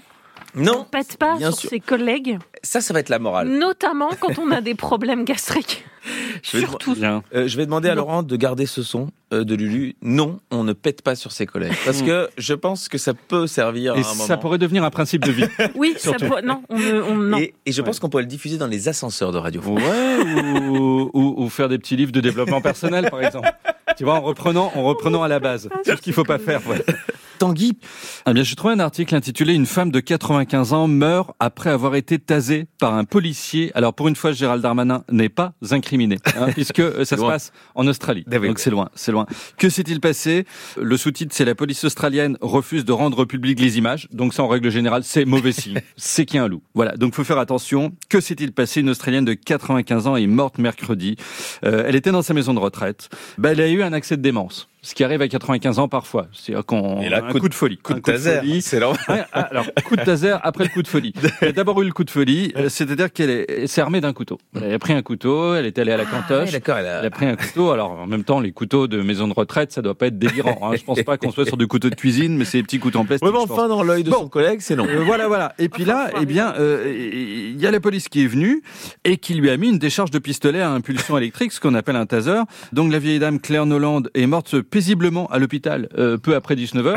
on 0.56 0.60
Non, 0.62 0.86
pète 0.90 1.16
pas 1.16 1.36
bien 1.36 1.50
sur 1.50 1.60
sûr. 1.60 1.70
ses 1.70 1.80
collègues, 1.80 2.38
ça 2.62 2.80
ça 2.80 2.92
va 2.94 3.00
être 3.00 3.08
la 3.08 3.18
morale. 3.18 3.48
notamment 3.48 4.10
quand 4.20 4.38
on 4.38 4.50
a 4.50 4.60
des 4.60 4.74
problèmes 4.74 5.24
gastriques. 5.24 5.84
Je 6.42 6.58
vais 6.58 6.66
Surtout. 6.66 6.94
Euh, 7.02 7.48
je 7.48 7.56
vais 7.56 7.64
demander 7.64 7.88
à. 7.88 7.94
Laurent 7.94 8.22
de 8.22 8.36
garder 8.36 8.66
ce 8.66 8.82
son 8.82 9.08
euh, 9.32 9.42
de 9.42 9.54
Lulu. 9.54 9.94
Non, 10.02 10.38
on 10.50 10.62
ne 10.62 10.74
pète 10.74 11.00
pas 11.00 11.14
sur 11.14 11.32
ses 11.32 11.46
collègues. 11.46 11.72
Parce 11.86 12.02
que 12.02 12.28
je 12.36 12.52
pense 12.52 12.88
que 12.90 12.98
ça 12.98 13.14
peut 13.14 13.46
servir 13.46 13.94
Et 13.96 14.00
à 14.00 14.00
un 14.00 14.04
ça 14.04 14.36
pourrait 14.36 14.58
devenir 14.58 14.84
un 14.84 14.90
principe 14.90 15.24
de 15.24 15.32
vie. 15.32 15.46
Oui, 15.74 15.94
ça 15.96 16.10
Surtout. 16.10 16.26
pourrait- 16.26 16.42
non, 16.42 16.62
on, 16.68 16.78
ne- 16.78 17.00
on- 17.02 17.14
non. 17.16 17.38
Et, 17.38 17.54
et 17.64 17.72
je 17.72 17.80
pense 17.80 18.00
qu'on 18.00 18.10
pourrait 18.10 18.22
le 18.24 18.28
diffuser 18.28 18.58
dans 18.58 18.66
les 18.66 18.86
ascenseurs 18.88 19.32
de 19.32 19.38
radio. 19.38 19.62
Ouais, 19.62 20.18
ou, 20.42 21.10
ou, 21.14 21.34
ou 21.42 21.48
faire 21.48 21.70
des 21.70 21.78
petits 21.78 21.96
livres 21.96 22.12
de 22.12 22.20
développement 22.20 22.60
personnel, 22.60 23.08
par 23.10 23.22
exemple. 23.22 23.48
Tu 23.96 24.04
vois, 24.04 24.16
en 24.16 24.20
reprenant, 24.20 24.72
en 24.74 24.82
reprenant 24.84 25.22
à 25.22 25.28
la 25.28 25.40
base. 25.40 25.70
C'est 25.84 25.96
ce 25.96 26.02
qu'il 26.02 26.12
faut 26.12 26.24
pas 26.24 26.38
faire. 26.38 26.60
ouais. 26.68 26.84
Tanguy, 27.38 27.76
Eh 28.28 28.32
bien, 28.32 28.42
j'ai 28.42 28.54
trouvé 28.54 28.74
un 28.74 28.80
article 28.80 29.14
intitulé 29.14 29.54
Une 29.54 29.66
femme 29.66 29.90
de 29.90 30.00
95 30.00 30.72
ans 30.72 30.88
meurt 30.88 31.30
après 31.40 31.70
avoir 31.70 31.94
été 31.94 32.18
tasée 32.18 32.66
par 32.78 32.94
un 32.94 33.04
policier. 33.04 33.72
Alors, 33.74 33.94
pour 33.94 34.08
une 34.08 34.16
fois, 34.16 34.32
Gérald 34.32 34.62
Darmanin 34.62 35.04
n'est 35.10 35.28
pas 35.28 35.52
incriminé, 35.70 36.18
hein, 36.36 36.48
puisque 36.52 36.80
euh, 36.80 37.04
ça 37.04 37.16
se 37.16 37.22
passe 37.22 37.52
en 37.74 37.86
Australie. 37.86 38.24
Ah. 38.30 38.38
Donc, 38.38 38.58
c'est 38.58 38.70
loin, 38.70 38.88
c'est 38.94 39.12
loin. 39.12 39.26
Que 39.58 39.68
s'est-il 39.68 40.00
passé? 40.00 40.46
Le 40.80 40.96
sous-titre, 40.96 41.34
c'est 41.34 41.44
la 41.44 41.54
police 41.54 41.84
australienne 41.84 42.36
refuse 42.40 42.84
de 42.84 42.92
rendre 42.92 43.24
public 43.24 43.60
les 43.60 43.78
images. 43.78 44.08
Donc, 44.12 44.34
ça, 44.34 44.42
en 44.42 44.48
règle 44.48 44.70
générale, 44.70 45.02
c'est 45.04 45.24
mauvais 45.24 45.52
signe. 45.52 45.80
c'est 45.96 46.24
qu'il 46.24 46.36
y 46.36 46.40
a 46.40 46.44
un 46.44 46.48
loup. 46.48 46.62
Voilà. 46.74 46.96
Donc, 46.96 47.14
faut 47.14 47.24
faire 47.24 47.38
attention. 47.38 47.92
Que 48.08 48.20
s'est-il 48.20 48.52
passé? 48.52 48.80
Une 48.80 48.90
Australienne 48.90 49.24
de 49.24 49.34
95 49.34 50.06
ans 50.06 50.16
est 50.16 50.26
morte 50.26 50.58
mercredi. 50.58 51.16
Euh, 51.64 51.84
elle 51.86 51.96
était 51.96 52.12
dans 52.12 52.22
sa 52.22 52.34
maison 52.34 52.54
de 52.54 52.58
retraite. 52.58 53.08
Ben, 53.38 53.50
elle 53.50 53.60
a 53.60 53.68
eu 53.68 53.82
un 53.82 53.92
accès 53.92 54.16
de 54.16 54.22
démence. 54.22 54.68
Ce 54.86 54.94
qui 54.94 55.02
arrive 55.02 55.22
à 55.22 55.28
95 55.28 55.78
ans 55.78 55.88
parfois. 55.88 56.26
C'est-à-dire 56.32 56.64
qu'on 56.66 57.00
là, 57.08 57.24
un 57.24 57.32
coup 57.32 57.38
coup 57.38 57.44
de- 57.44 57.48
de 57.48 57.54
folie. 57.54 57.78
coup 57.78 57.94
de 57.94 58.00
taser. 58.00 58.60
C'est 58.60 58.78
normal. 58.80 59.00
Ouais, 59.08 59.22
ah, 59.32 59.40
alors, 59.50 59.64
coup 59.86 59.96
de 59.96 60.04
taser 60.04 60.34
après 60.42 60.64
le 60.64 60.70
coup 60.70 60.82
de 60.82 60.88
folie. 60.88 61.14
Elle 61.40 61.48
a 61.48 61.52
d'abord 61.52 61.80
eu 61.80 61.86
le 61.86 61.92
coup 61.92 62.04
de 62.04 62.10
folie, 62.10 62.52
euh, 62.56 62.68
c'est-à-dire 62.68 63.10
qu'elle 63.12 63.30
est- 63.30 63.46
elle 63.62 63.68
s'est 63.68 63.80
armée 63.80 64.00
d'un 64.02 64.12
couteau. 64.12 64.38
Elle 64.54 64.74
a 64.74 64.78
pris 64.78 64.92
un 64.92 65.00
couteau, 65.02 65.54
elle 65.54 65.64
est 65.66 65.78
allée 65.78 65.92
à 65.92 65.96
la 65.96 66.04
Ah, 66.06 66.10
cantoche. 66.28 66.50
elle 66.52 66.70
a- 66.70 67.00
Elle 67.00 67.06
a 67.06 67.10
pris 67.10 67.24
un 67.26 67.34
couteau. 67.36 67.70
Alors, 67.70 67.92
en 67.92 68.06
même 68.06 68.24
temps, 68.24 68.40
les 68.40 68.52
couteaux 68.52 68.86
de 68.86 69.00
maison 69.00 69.26
de 69.26 69.32
retraite, 69.32 69.72
ça 69.72 69.80
doit 69.80 69.94
pas 69.96 70.06
être 70.08 70.18
délirant. 70.18 70.58
Hein. 70.62 70.76
Je 70.78 70.84
pense 70.84 71.02
pas 71.02 71.16
qu'on 71.16 71.30
soit 71.30 71.46
sur 71.46 71.56
du 71.56 71.66
couteau 71.66 71.88
de 71.88 71.94
cuisine, 71.94 72.36
mais 72.36 72.44
c'est 72.44 72.58
des 72.58 72.64
petits 72.64 72.78
couteaux 72.78 72.98
en 72.98 73.04
plastique. 73.06 73.26
Ouais, 73.26 73.32
mais 73.32 73.38
enfin, 73.40 73.68
dans 73.68 73.82
l'œil 73.82 74.04
de 74.04 74.10
Bon. 74.10 74.18
son 74.18 74.28
collègue, 74.28 74.60
c'est 74.60 74.76
non. 74.76 74.86
Euh, 74.86 75.02
voilà, 75.04 75.28
voilà. 75.28 75.54
Et 75.58 75.68
puis 75.70 75.84
là, 75.86 76.10
eh 76.20 76.26
bien, 76.26 76.52
euh, 76.58 76.92
il 77.54 77.58
y 77.60 77.66
a 77.66 77.70
la 77.70 77.80
police 77.80 78.08
qui 78.10 78.22
est 78.22 78.26
venue 78.26 78.62
et 79.04 79.16
qui 79.16 79.32
lui 79.34 79.48
a 79.48 79.56
mis 79.56 79.70
une 79.70 79.78
décharge 79.78 80.10
de 80.10 80.18
pistolet 80.18 80.60
à 80.60 80.70
impulsion 80.70 81.16
électrique, 81.16 81.52
ce 81.52 81.60
qu'on 81.60 81.74
appelle 81.74 81.96
un 81.96 82.04
taser. 82.06 82.42
Donc 82.74 82.92
la 82.92 82.98
vieille 82.98 83.18
dame 83.18 83.40
Claire 83.40 83.64
Noland 83.66 84.02
est 84.14 84.26
morte 84.26 84.60
paisiblement 84.74 85.28
à 85.28 85.38
l'hôpital 85.38 85.88
euh, 85.96 86.18
peu 86.18 86.34
après 86.34 86.56
19 86.56 86.84
h 86.84 86.94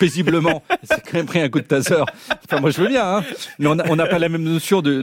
paisiblement, 0.00 0.62
c'est 0.82 1.02
quand 1.04 1.18
même 1.18 1.26
pris 1.26 1.40
un 1.42 1.50
coup 1.50 1.60
de 1.60 1.66
taser. 1.66 1.96
Enfin, 2.46 2.60
moi 2.62 2.70
je 2.70 2.80
veux 2.80 2.88
bien, 2.88 3.04
hein. 3.18 3.22
mais 3.58 3.66
on 3.66 3.96
n'a 3.96 4.06
pas 4.06 4.18
la 4.18 4.30
même 4.30 4.42
notion 4.42 4.80
de, 4.80 5.02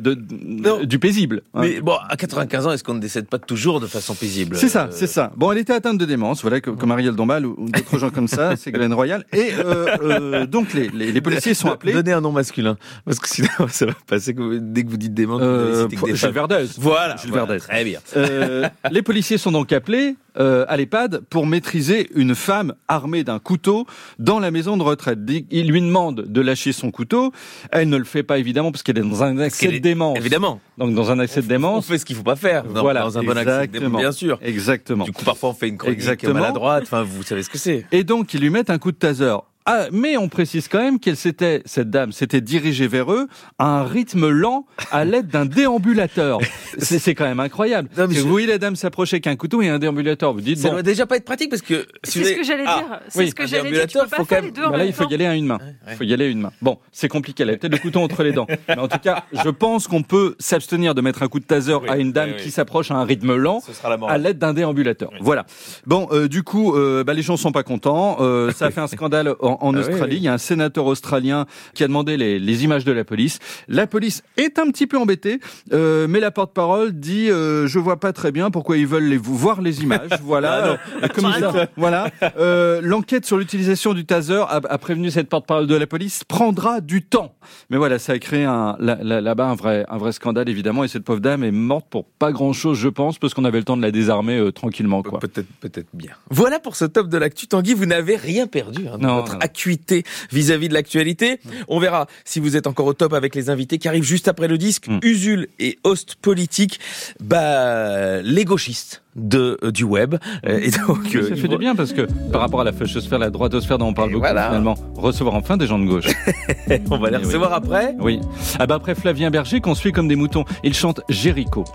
du 0.84 0.98
paisible. 0.98 1.44
hein. 1.54 1.62
Mais 1.62 1.82
bon, 1.82 1.96
à 2.10 2.16
95 2.18 2.66
ans, 2.68 2.72
est-ce 2.72 2.84
qu'on 2.84 2.96
ne 2.96 3.00
décède 3.00 3.28
pas 3.28 3.38
toujours 3.38 3.80
de 3.80 3.86
façon 3.86 4.16
paisible? 4.16 4.56
C'est 4.56 4.70
ça, 4.70 4.86
Euh, 4.86 4.92
c'est 4.92 5.06
ça. 5.08 5.32
Bon, 5.38 5.52
elle 5.52 5.60
était 5.60 5.74
atteinte 5.74 6.00
de 6.00 6.06
démence, 6.06 6.42
voilà, 6.42 6.62
comme, 6.62 6.92
Ariel 6.92 7.14
Dombal 7.16 7.46
ou, 7.46 7.54
ou 7.60 7.70
d'autres 7.70 8.00
gens 8.00 8.10
comme 8.10 8.28
ça, 8.28 8.56
c'est 8.56 8.72
Royal. 8.92 9.24
Et 9.34 9.52
euh, 9.60 9.86
euh, 10.02 10.46
donc 10.48 10.74
les, 10.74 10.90
les, 10.90 11.12
les 11.12 11.22
policiers 11.22 11.54
sont 11.54 11.70
appelés. 11.70 11.94
Donnez 11.94 12.14
un 12.14 12.22
nom 12.22 12.32
masculin. 12.32 12.76
Parce 13.06 13.20
que 13.20 13.30
sinon, 13.30 13.50
ça 13.70 13.86
va 13.86 13.94
passer 14.08 14.34
que 14.34 14.42
vous- 14.42 14.58
dès 14.60 14.84
que 14.84 14.90
vous 14.90 14.98
dites 14.98 15.14
mots, 15.28 15.40
Euh, 15.40 15.84
vous 15.90 15.96
que 15.96 16.06
des 16.06 16.12
Gilles 16.12 16.18
femmes. 16.18 16.32
Verdez. 16.34 16.66
Voilà, 16.80 17.16
Gilles 17.18 17.30
voilà, 17.30 17.46
Verdez. 17.46 17.60
Très 17.60 17.84
bien. 17.84 18.00
Euh, 18.18 18.68
les 18.90 19.02
policiers 19.04 19.38
sont 19.38 19.52
donc 19.52 19.72
appelés 19.74 20.16
euh, 20.40 20.66
à 20.68 20.78
l'EHPAD 20.78 21.22
pour 21.30 21.46
maîtriser 21.46 22.10
une 22.16 22.36
femme 22.36 22.74
armée 22.88 23.24
d'un 23.24 23.40
couteau 23.40 23.86
dans 24.20 24.40
la 24.40 24.52
maison 24.52 24.78
de 24.78 24.84
retraite. 24.84 25.20
Ils 25.52 25.68
lui 25.70 25.82
demandent 25.82 26.22
de 26.22 26.42
lâcher 26.42 26.72
son 26.72 26.92
couteau. 26.92 27.32
Elle 27.72 27.90
ne 27.90 27.98
le 27.98 28.04
fait 28.04 28.24
pas 28.24 28.38
évidemment 28.38 28.72
parce 28.72 28.84
qu'elle 28.84 28.98
est 28.98 29.02
dans 29.02 29.24
un 29.24 29.38
accès 29.40 29.68
de 29.68 29.78
démence. 29.80 30.18
Évidemment. 30.18 30.60
Donc 30.78 30.94
dans 30.96 31.12
un 31.12 31.20
accès 31.20 31.42
de 31.42 31.46
On 31.46 31.50
démence. 31.50 31.88
fait 31.88 31.98
ce 31.98 32.06
qu'il 32.06 32.16
faut 32.16 32.24
pas 32.24 32.36
faire 32.36 32.64
dans, 32.64 32.82
Voilà, 32.82 33.02
dans 33.02 33.18
un 33.18 33.24
bon 33.24 33.38
accès 33.38 33.68
de 33.68 33.80
démence, 33.80 34.02
bien 34.02 34.12
sûr. 34.12 34.40
Exactement. 34.42 35.06
Du 35.06 35.12
coup, 35.12 35.24
parfois, 35.26 35.50
on 35.50 35.54
fait 35.54 35.68
une 35.68 35.78
chronique 35.78 35.98
Exactement. 36.00 36.36
maladroite. 36.36 36.84
Enfin, 36.84 37.04
vous 37.04 37.24
savez 37.24 37.44
ce 37.44 37.50
que 37.50 37.58
c'est. 37.58 37.86
Et 37.92 38.04
donc, 38.04 38.34
ils 38.34 38.40
lui 38.42 38.50
mettent 38.50 38.70
un 38.70 38.78
coup 38.78 38.92
de 38.92 38.98
taser. 38.98 39.36
Ah, 39.72 39.86
mais 39.92 40.18
on 40.18 40.30
précise 40.30 40.68
quand 40.68 40.80
même 40.80 41.00
qu'elle 41.00 41.16
s'était, 41.16 41.62
cette 41.66 41.92
dame 41.92 42.12
s'était 42.12 42.42
dirigée 42.42 42.88
vers 42.88 43.12
eux 43.14 43.28
à 43.60 43.66
un 43.66 43.84
rythme 43.84 44.28
lent 44.30 44.66
à 44.92 45.06
l'aide 45.06 45.28
d'un 45.28 45.46
déambulateur. 45.46 46.40
C'est 46.80 46.98
c'est 47.00 47.14
quand 47.16 47.26
même 47.26 47.40
incroyable. 47.40 47.90
Non, 47.98 48.06
je- 48.10 48.22
vous 48.22 48.30
voyez 48.30 48.48
la 48.48 48.58
dame 48.58 48.76
s'approcher 48.76 49.16
avec 49.16 49.28
un 49.28 49.36
couteau 49.36 49.62
et 49.62 49.70
un 49.70 49.80
déambulateur. 49.80 50.34
Vous 50.34 50.42
dites, 50.42 50.60
Ça 50.60 50.68
bon, 50.70 50.74
doit 50.76 50.84
déjà 50.84 51.06
pas 51.06 51.18
être 51.18 51.26
pratique 51.26 51.50
parce 51.50 51.62
que. 51.64 51.86
si 52.04 52.12
C'est 52.12 52.20
vous 52.20 52.26
ce 52.26 52.30
avez- 52.32 52.40
que 52.42 52.44
j'allais 52.48 52.64
Ah, 52.68 52.78
dire. 52.88 53.00
C'est 53.10 53.20
oui, 53.20 53.30
ce 53.30 53.36
que 53.36 53.44
un 53.44 53.46
j'allais 53.48 53.72
dire. 53.72 53.82
Tu 53.88 53.94
déambulateur, 53.94 54.04
peux 54.04 54.16
pas 54.18 54.36
faire 54.36 54.42
les 54.44 54.52
deux 54.52 54.64
en 54.64 54.70
Bah 54.70 54.72
là, 54.74 54.78
même 54.80 54.88
il 54.88 54.94
faut 54.94 55.04
temps. 55.04 55.10
y 55.10 55.14
aller 55.16 55.26
à 55.26 55.36
une 55.36 55.46
main. 55.46 55.58
Il 55.90 55.96
faut 55.98 56.04
y 56.04 56.14
aller 56.14 56.26
à 56.26 56.28
une 56.30 56.42
main. 56.42 56.52
Bon, 56.62 56.78
c'est 56.92 57.08
compliqué. 57.08 57.44
Elle 57.44 57.50
a 57.52 57.58
peut-être 57.58 57.74
le 57.74 57.80
couteau 57.80 58.00
entre 58.02 58.24
les 58.24 58.32
dents. 58.32 58.48
Mais 58.68 58.78
en 58.78 58.88
tout 58.88 59.00
cas, 59.00 59.24
je 59.34 59.50
pense 59.50 59.88
qu'on 59.88 60.04
peut 60.04 60.36
s'abstenir 60.40 60.96
de 60.96 61.02
mettre 61.02 61.22
un 61.24 61.28
coup 61.28 61.40
de 61.40 61.46
taser 61.46 61.74
Oui, 61.74 61.90
à 61.90 61.98
une 61.98 62.12
dame 62.12 62.32
oui, 62.38 62.44
qui 62.44 62.52
s'approche 62.52 62.92
à 62.92 62.96
un 62.96 63.04
rythme 63.04 63.36
lent. 63.36 63.62
La. 63.84 64.08
À 64.08 64.18
l'aide 64.18 64.38
d'un 64.38 64.54
déambulateur. 64.54 65.10
Voilà. 65.22 65.46
Bon, 65.86 66.08
euh, 66.12 66.28
du 66.28 66.44
coup, 66.44 66.76
euh, 66.76 67.04
bah, 67.04 67.14
les 67.14 67.22
gens 67.24 67.36
sont 67.38 67.52
pas 67.52 67.64
contents. 67.64 68.18
Euh, 68.22 68.52
ça 68.52 68.68
a 68.68 68.72
fait 68.72 68.82
un 68.82 68.88
scandale 68.88 69.34
en, 69.42 69.58
en 69.62 69.74
Ah 69.76 69.80
Australie. 69.80 70.02
oui, 70.02 70.10
oui. 70.12 70.18
Il 70.18 70.24
y 70.24 70.28
a 70.28 70.34
un 70.34 70.38
sénateur 70.38 70.86
australien 70.86 71.46
qui 71.74 71.84
a 71.84 71.88
demandé 71.88 72.18
les, 72.18 72.40
les 72.40 72.64
images 72.64 72.86
de 72.86 72.92
la 72.92 73.04
police. 73.04 73.40
La 73.68 73.88
police 73.88 74.24
est 74.38 74.60
un 74.60 74.70
petit 74.72 74.88
peu 74.88 74.98
embêtée, 74.98 75.40
euh, 75.74 76.08
mais 76.10 76.20
la 76.20 76.32
porte-parole 76.32 76.94
dit 76.94 77.30
euh, 77.30 77.68
je 77.68 77.80
vois 77.80 78.00
pas 78.00 78.14
très 78.14 78.32
bien 78.32 78.52
pourquoi 78.52 78.78
ils 78.78 78.88
veulent 78.88 79.08
les, 79.08 79.18
voir 79.18 79.62
les 79.62 79.82
images. 79.84 80.10
Voilà. 80.24 80.78
Euh, 81.04 81.08
comme 81.16 81.32
ça, 81.34 81.68
voilà. 81.78 82.10
Euh, 82.38 82.82
L'enquête 82.84 83.26
sur 83.26 83.38
l'utilisation 83.38 83.94
du 83.94 84.06
taser 84.06 84.44
a, 84.48 84.60
a 84.70 84.78
prévenu 84.78 85.10
cette 85.12 85.28
porte-parole 85.30 85.66
de 85.68 85.76
la 85.76 85.88
police 85.88 86.24
prendra 86.24 86.82
du 86.82 87.02
temps. 87.04 87.34
Mais 87.70 87.78
voilà, 87.78 88.00
ça 88.00 88.14
a 88.14 88.20
créé 88.20 88.44
là-bas 88.44 89.46
un 89.46 89.56
vrai, 89.56 89.86
un 89.90 89.98
vrai 89.98 90.12
scandale 90.12 90.50
évidemment. 90.50 90.84
Et 90.84 90.88
cette 90.88 91.04
pauvre 91.04 91.20
dame 91.20 91.44
est 91.44 91.52
morte 91.52 91.88
pour 91.90 92.06
pas 92.06 92.32
grand-chose, 92.32 92.78
je 92.78 92.90
pense, 92.90 93.18
parce 93.18 93.34
qu'on 93.34 93.46
avait 93.46 93.58
le 93.60 93.64
temps 93.64 93.78
de 93.78 93.82
la 93.82 93.92
désarmer 93.92 94.38
euh, 94.38 94.52
tranquillement. 94.52 95.02
Peut-être, 95.02 95.48
peut-être 95.62 95.88
bien. 95.94 96.12
Voilà 96.30 96.60
pour 96.60 96.76
ce 96.76 96.86
top 96.86 97.08
de 97.10 97.18
l'actu. 97.18 97.48
Tanguy, 97.48 97.74
vous 97.74 97.86
n'avez 97.86 98.16
rien 98.16 98.46
perdu 98.48 98.88
hein, 98.88 98.98
non. 99.00 99.24
Acuité 99.40 100.04
vis-à-vis 100.32 100.70
de 100.70 100.74
l'actualité. 100.74 101.40
On 101.68 101.80
verra 101.80 102.08
si 102.26 102.40
vous 102.40 102.56
êtes 102.56 102.68
encore 102.68 102.88
au 102.88 102.94
top 102.94 103.14
avec 103.14 103.36
les 103.36 103.50
invités 103.50 103.78
qui 103.78 103.88
arrivent 103.88 104.04
juste 104.04 104.28
après 104.28 104.48
le 104.48 104.58
disque. 104.58 104.88
Mm. 104.88 105.00
Usul 105.04 105.48
et 105.60 105.80
Host 105.84 106.16
Politique, 106.22 106.80
bah, 107.20 108.22
les 108.22 108.46
gauchistes 108.46 109.02
de, 109.16 109.58
euh, 109.64 109.72
du 109.72 109.84
web. 109.84 110.16
Euh, 110.48 110.60
Et 110.60 110.72
donc, 110.72 111.08
ça 111.12 111.18
euh, 111.18 111.36
fait 111.36 111.48
du 111.48 111.58
bien 111.58 111.76
parce 111.76 111.94
que 111.94 112.08
par 112.32 112.42
rapport 112.42 112.62
à 112.62 112.64
la 112.64 112.72
fauchosphère, 112.72 113.20
la 113.20 113.30
droitosphère 113.30 113.78
dont 113.78 113.88
on 113.88 113.94
parle 113.94 114.10
beaucoup 114.10 114.22
voilà. 114.22 114.48
finalement, 114.48 114.76
recevoir 114.96 115.36
enfin 115.36 115.58
des 115.58 115.68
gens 115.68 115.80
de 115.80 115.86
gauche. 115.86 116.08
on 116.92 116.98
va 116.98 117.10
les 117.10 117.18
oui. 117.18 117.24
recevoir 117.26 117.54
après. 117.54 117.96
Oui. 118.00 118.20
Ah 118.60 118.68
bah 118.68 118.76
après 118.76 118.96
Flavien 118.96 119.30
Berger 119.30 119.62
qu'on 119.62 119.76
suit 119.76 119.92
comme 119.92 120.08
des 120.08 120.16
moutons. 120.16 120.46
Il 120.64 120.74
chante 120.74 121.02
Jéricho. 121.10 121.66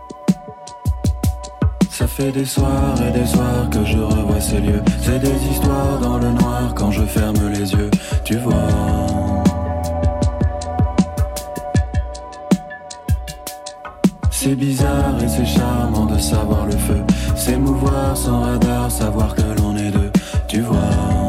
Ça 1.96 2.08
fait 2.08 2.32
des 2.32 2.44
soirs 2.44 3.00
et 3.06 3.12
des 3.16 3.24
soirs 3.24 3.70
que 3.70 3.84
je 3.84 3.98
revois 3.98 4.40
ces 4.40 4.58
lieux. 4.58 4.82
C'est 5.00 5.20
des 5.20 5.46
histoires 5.48 6.00
dans 6.00 6.18
le 6.18 6.28
noir 6.30 6.74
quand 6.74 6.90
je 6.90 7.04
ferme 7.04 7.48
les 7.52 7.70
yeux. 7.72 7.88
Tu 8.24 8.36
vois. 8.36 8.52
C'est 14.32 14.56
bizarre 14.56 15.22
et 15.22 15.28
c'est 15.28 15.46
charmant 15.46 16.06
de 16.06 16.18
savoir 16.18 16.66
le 16.66 16.76
feu. 16.76 17.00
S'émouvoir 17.36 18.16
sans 18.16 18.40
radar, 18.40 18.90
savoir 18.90 19.32
que 19.32 19.42
l'on 19.56 19.76
est 19.76 19.92
deux. 19.92 20.10
Tu 20.48 20.62
vois. 20.62 21.23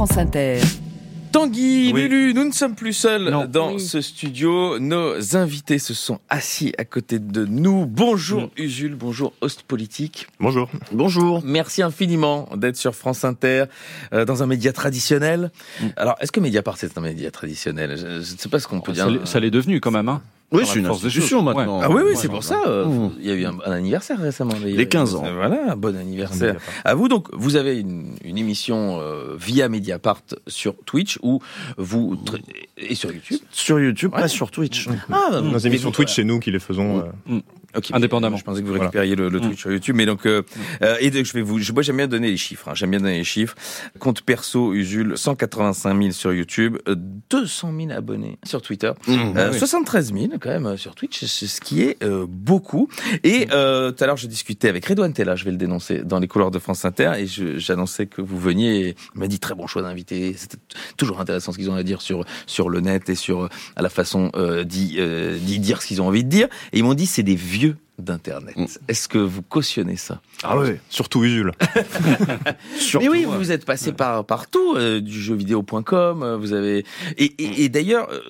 France 0.00 0.16
Inter. 0.16 0.60
Tanguy, 1.30 1.92
Oui. 1.92 2.08
Lulu, 2.08 2.32
nous 2.32 2.46
ne 2.46 2.52
sommes 2.52 2.74
plus 2.74 2.94
seuls 2.94 3.28
Non. 3.28 3.44
dans 3.44 3.74
Oui. 3.74 3.80
ce 3.80 4.00
studio. 4.00 4.78
Nos 4.78 5.36
invités 5.36 5.78
se 5.78 5.92
sont 5.92 6.20
assis 6.30 6.72
à 6.78 6.86
côté 6.86 7.18
de 7.18 7.44
nous. 7.44 7.84
Bonjour 7.84 8.44
Mm. 8.44 8.48
Usul, 8.56 8.94
bonjour 8.94 9.34
Host 9.42 9.62
Politique. 9.64 10.26
Bonjour. 10.40 10.70
Bonjour. 10.90 11.42
Merci 11.44 11.82
infiniment 11.82 12.48
d'être 12.56 12.78
sur 12.78 12.94
France 12.94 13.24
Inter 13.26 13.64
euh, 14.14 14.24
dans 14.24 14.42
un 14.42 14.46
média 14.46 14.72
traditionnel. 14.72 15.50
Mm. 15.82 15.86
Alors, 15.98 16.16
est-ce 16.22 16.32
que 16.32 16.40
Mediapart 16.40 16.78
c'est 16.78 16.96
un 16.96 17.02
média 17.02 17.30
traditionnel? 17.30 17.98
Je, 17.98 18.06
ne 18.20 18.22
sais 18.22 18.48
pas 18.48 18.58
ce 18.58 18.66
qu'on 18.66 18.80
peut 18.80 18.92
dire. 18.92 19.04
Ça 19.04 19.10
l'est- 19.10 19.26
ça 19.26 19.38
l'est 19.38 19.50
devenu 19.50 19.80
quand 19.80 19.90
même. 19.90 20.08
Hein. 20.08 20.22
Oui, 20.52 20.62
c'est 20.66 20.78
une 20.80 20.86
institution 20.86 21.42
maintenant. 21.42 21.80
Ah 21.82 21.88
oui, 21.90 22.02
oui, 22.04 22.12
c'est 22.16 22.28
pour 22.28 22.42
ça. 22.42 22.60
euh, 22.66 22.84
Mmh. 22.86 23.12
Il 23.20 23.26
y 23.26 23.30
a 23.30 23.34
eu 23.34 23.44
un, 23.44 23.54
un 23.64 23.72
anniversaire 23.72 24.18
récemment. 24.18 24.54
d'ailleurs. 24.60 24.78
Les 24.78 24.88
15 24.88 25.14
ans. 25.14 25.22
Voilà, 25.34 25.72
un 25.72 25.76
bon 25.76 25.96
anniversaire. 25.96 26.56
À 26.84 26.94
vous, 26.94 27.08
donc, 27.08 27.28
vous 27.32 27.56
avez 27.56 27.78
une, 27.78 28.14
une 28.24 28.36
émission 28.38 28.98
euh, 29.00 29.36
via 29.38 29.68
Mediapart 29.68 30.22
sur 30.48 30.74
Twitch 30.84 31.18
ou 31.22 31.40
vous 31.76 32.16
tra- 32.24 32.40
et 32.78 32.94
sur 32.94 33.12
YouTube. 33.12 33.38
Sur 33.52 33.78
YouTube, 33.78 34.12
Ouais. 34.14 34.22
pas 34.22 34.28
sur 34.28 34.50
Twitch. 34.50 34.88
Ah, 35.12 35.40
Nos 35.40 35.58
émissions 35.58 35.90
Twitch, 35.92 36.14
c'est 36.14 36.24
nous 36.24 36.40
qui 36.40 36.50
les 36.50 36.58
faisons. 36.58 37.04
euh, 37.28 37.40
Indépendamment. 37.92 38.36
Je 38.36 38.44
pensais 38.44 38.60
que 38.60 38.66
vous 38.66 38.70
Voilà. 38.72 38.84
récupériez 38.84 39.16
le, 39.16 39.28
le 39.28 39.38
Mm. 39.38 39.42
Twitch 39.42 39.60
sur 39.60 39.72
YouTube, 39.72 39.96
mais 39.96 40.06
donc 40.06 40.26
euh, 40.26 40.42
euh, 40.82 40.96
et 41.00 41.10
donc, 41.10 41.24
je 41.24 41.32
vais 41.32 41.42
vous, 41.42 41.58
je, 41.58 41.72
moi 41.72 41.82
j'aime 41.82 41.96
bien 41.96 42.06
donner 42.08 42.30
les 42.30 42.36
chiffres. 42.36 42.68
hein, 42.68 42.72
j'aime 42.74 42.90
bien 42.90 43.00
donner 43.00 43.18
les 43.18 43.24
chiffres. 43.24 43.54
Compte 43.98 44.22
perso 44.22 44.72
Usul, 44.74 45.16
185 45.16 45.98
000 45.98 46.10
sur 46.12 46.32
YouTube, 46.32 46.78
euh, 46.88 46.94
200 47.30 47.72
000 47.78 47.90
abonnés 47.92 48.38
sur 48.44 48.60
Twitter, 48.62 48.92
Mmh. 49.06 49.12
euh, 49.36 49.50
oui. 49.52 49.58
73 49.58 50.12
000 50.12 50.26
quand 50.40 50.50
même 50.50 50.66
euh, 50.66 50.76
sur 50.76 50.94
Twitch, 50.94 51.24
c'est 51.24 51.46
ce 51.46 51.60
qui 51.60 51.82
est 51.82 52.02
euh, 52.02 52.26
beaucoup. 52.28 52.88
Et 53.24 53.48
euh, 53.52 53.92
tout 53.92 54.02
à 54.04 54.06
l'heure 54.06 54.16
je 54.16 54.26
discutais 54.26 54.68
avec 54.68 54.84
Redouane 54.86 55.12
Tella, 55.12 55.36
je 55.36 55.44
vais 55.44 55.50
le 55.50 55.56
dénoncer 55.56 56.02
dans 56.04 56.18
les 56.18 56.28
couloirs 56.28 56.50
de 56.50 56.58
France 56.58 56.84
Inter, 56.84 57.12
et 57.18 57.26
j'annonçais 57.26 58.06
que 58.06 58.20
vous 58.20 58.38
veniez. 58.38 58.88
Et 58.88 58.96
il 59.14 59.20
m'a 59.20 59.26
dit 59.26 59.38
très 59.38 59.54
bon 59.54 59.66
choix 59.66 59.82
d'invité. 59.82 60.34
C'était 60.36 60.58
toujours 60.96 61.20
intéressant 61.20 61.52
ce 61.52 61.58
qu'ils 61.58 61.70
ont 61.70 61.74
à 61.74 61.82
dire 61.82 62.00
sur 62.02 62.24
sur 62.46 62.68
le 62.68 62.80
net 62.80 63.08
et 63.10 63.14
sur 63.14 63.44
euh, 63.44 63.48
à 63.76 63.82
la 63.82 63.88
façon 63.90 64.30
euh, 64.34 64.64
d'y 64.64 64.96
euh, 64.98 65.36
d'y 65.38 65.58
dire 65.58 65.82
ce 65.82 65.86
qu'ils 65.86 66.00
ont 66.02 66.06
envie 66.08 66.24
de 66.24 66.28
dire. 66.28 66.46
Et 66.72 66.78
ils 66.78 66.84
m'ont 66.84 66.94
dit 66.94 67.06
c'est 67.06 67.22
des 67.22 67.34
vieux 67.34 67.59
d'internet. 68.00 68.56
Mm. 68.56 68.66
Est-ce 68.88 69.08
que 69.08 69.18
vous 69.18 69.42
cautionnez 69.42 69.96
ça 69.96 70.20
Ah 70.42 70.58
ouais, 70.58 70.80
surtout 70.88 71.24
Usul. 71.24 71.52
surtout. 72.76 73.06
Mais 73.06 73.08
oui, 73.10 73.24
vous 73.24 73.52
êtes 73.52 73.64
passé 73.64 73.92
par 73.92 74.24
partout, 74.24 74.74
euh, 74.76 75.00
du 75.00 75.20
jeuxvideo.com, 75.20 76.22
euh, 76.22 76.36
vous 76.36 76.52
avez 76.52 76.84
et, 77.16 77.24
et, 77.24 77.64
et 77.64 77.68
d'ailleurs, 77.68 78.08
euh, 78.10 78.20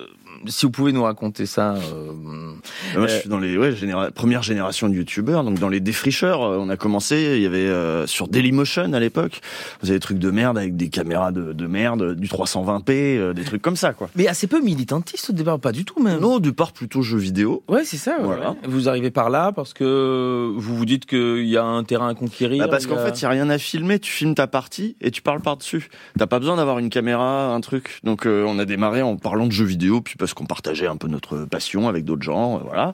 si 0.47 0.65
vous 0.65 0.71
pouvez 0.71 0.91
nous 0.91 1.03
raconter 1.03 1.45
ça. 1.45 1.75
euh, 1.75 2.53
Moi, 2.97 3.07
je 3.07 3.17
suis 3.19 3.29
dans 3.29 3.39
les 3.39 3.57
ouais, 3.57 3.73
généra- 3.75 4.11
premières 4.11 4.43
générations 4.43 4.89
de 4.89 4.95
youtubeurs, 4.95 5.43
donc 5.43 5.59
dans 5.59 5.69
les 5.69 5.79
défricheurs. 5.79 6.41
euh, 6.43 6.57
On 6.59 6.69
a 6.69 6.77
commencé, 6.77 7.33
il 7.37 7.41
y 7.41 7.45
avait 7.45 7.59
euh, 7.59 8.05
sur 8.07 8.27
Dailymotion 8.27 8.93
à 8.93 8.99
l'époque. 8.99 9.41
Vous 9.81 9.89
avez 9.89 9.97
des 9.97 10.01
trucs 10.01 10.19
de 10.19 10.31
merde 10.31 10.57
avec 10.57 10.75
des 10.75 10.89
caméras 10.89 11.31
de, 11.31 11.53
de 11.53 11.67
merde, 11.67 12.15
du 12.15 12.27
320p, 12.27 12.83
euh, 13.17 13.33
des 13.33 13.43
trucs 13.43 13.61
comme 13.61 13.75
ça, 13.75 13.93
quoi. 13.93 14.09
Mais 14.15 14.27
assez 14.27 14.47
peu 14.47 14.61
militantiste 14.61 15.29
au 15.29 15.33
départ, 15.33 15.59
pas 15.59 15.71
du 15.71 15.85
tout 15.85 16.01
même. 16.01 16.19
Non, 16.19 16.39
du 16.39 16.53
part 16.53 16.71
plutôt 16.73 17.01
jeux 17.01 17.17
vidéo. 17.17 17.63
Ouais, 17.67 17.83
c'est 17.85 17.97
ça. 17.97 18.17
ouais, 18.17 18.23
Voilà. 18.23 18.51
ouais. 18.51 18.57
Vous 18.67 18.89
arrivez 18.89 19.11
par 19.11 19.29
là 19.29 19.51
parce 19.51 19.73
que 19.73 20.51
vous 20.55 20.75
vous 20.75 20.85
dites 20.85 21.05
qu'il 21.05 21.45
y 21.47 21.57
a 21.57 21.63
un 21.63 21.83
terrain 21.83 22.09
à 22.09 22.13
conquérir. 22.15 22.63
Bah, 22.63 22.67
parce 22.69 22.87
qu'en 22.87 22.97
a- 22.97 23.05
fait, 23.05 23.19
il 23.19 23.23
y 23.23 23.25
a 23.25 23.29
rien 23.29 23.49
à 23.49 23.57
filmer. 23.57 23.99
Tu 23.99 24.11
filmes 24.11 24.35
ta 24.35 24.47
partie 24.47 24.95
et 25.01 25.11
tu 25.11 25.21
parles 25.21 25.41
par 25.41 25.57
dessus. 25.57 25.89
T'as 26.17 26.27
pas 26.27 26.39
besoin 26.39 26.55
d'avoir 26.57 26.79
une 26.79 26.89
caméra, 26.89 27.53
un 27.53 27.61
truc. 27.61 27.99
Donc, 28.03 28.25
euh, 28.25 28.45
on 28.47 28.59
a 28.59 28.65
démarré 28.65 29.01
en 29.01 29.15
parlant 29.17 29.45
de 29.47 29.51
jeux 29.51 29.65
vidéo, 29.65 30.01
puis 30.01 30.15
parce 30.17 30.30
parce 30.31 30.39
qu'on 30.39 30.45
partageait 30.45 30.87
un 30.87 30.95
peu 30.95 31.09
notre 31.09 31.43
passion 31.45 31.89
avec 31.89 32.05
d'autres 32.05 32.21
gens, 32.23 32.55
euh, 32.55 32.59
voilà. 32.63 32.93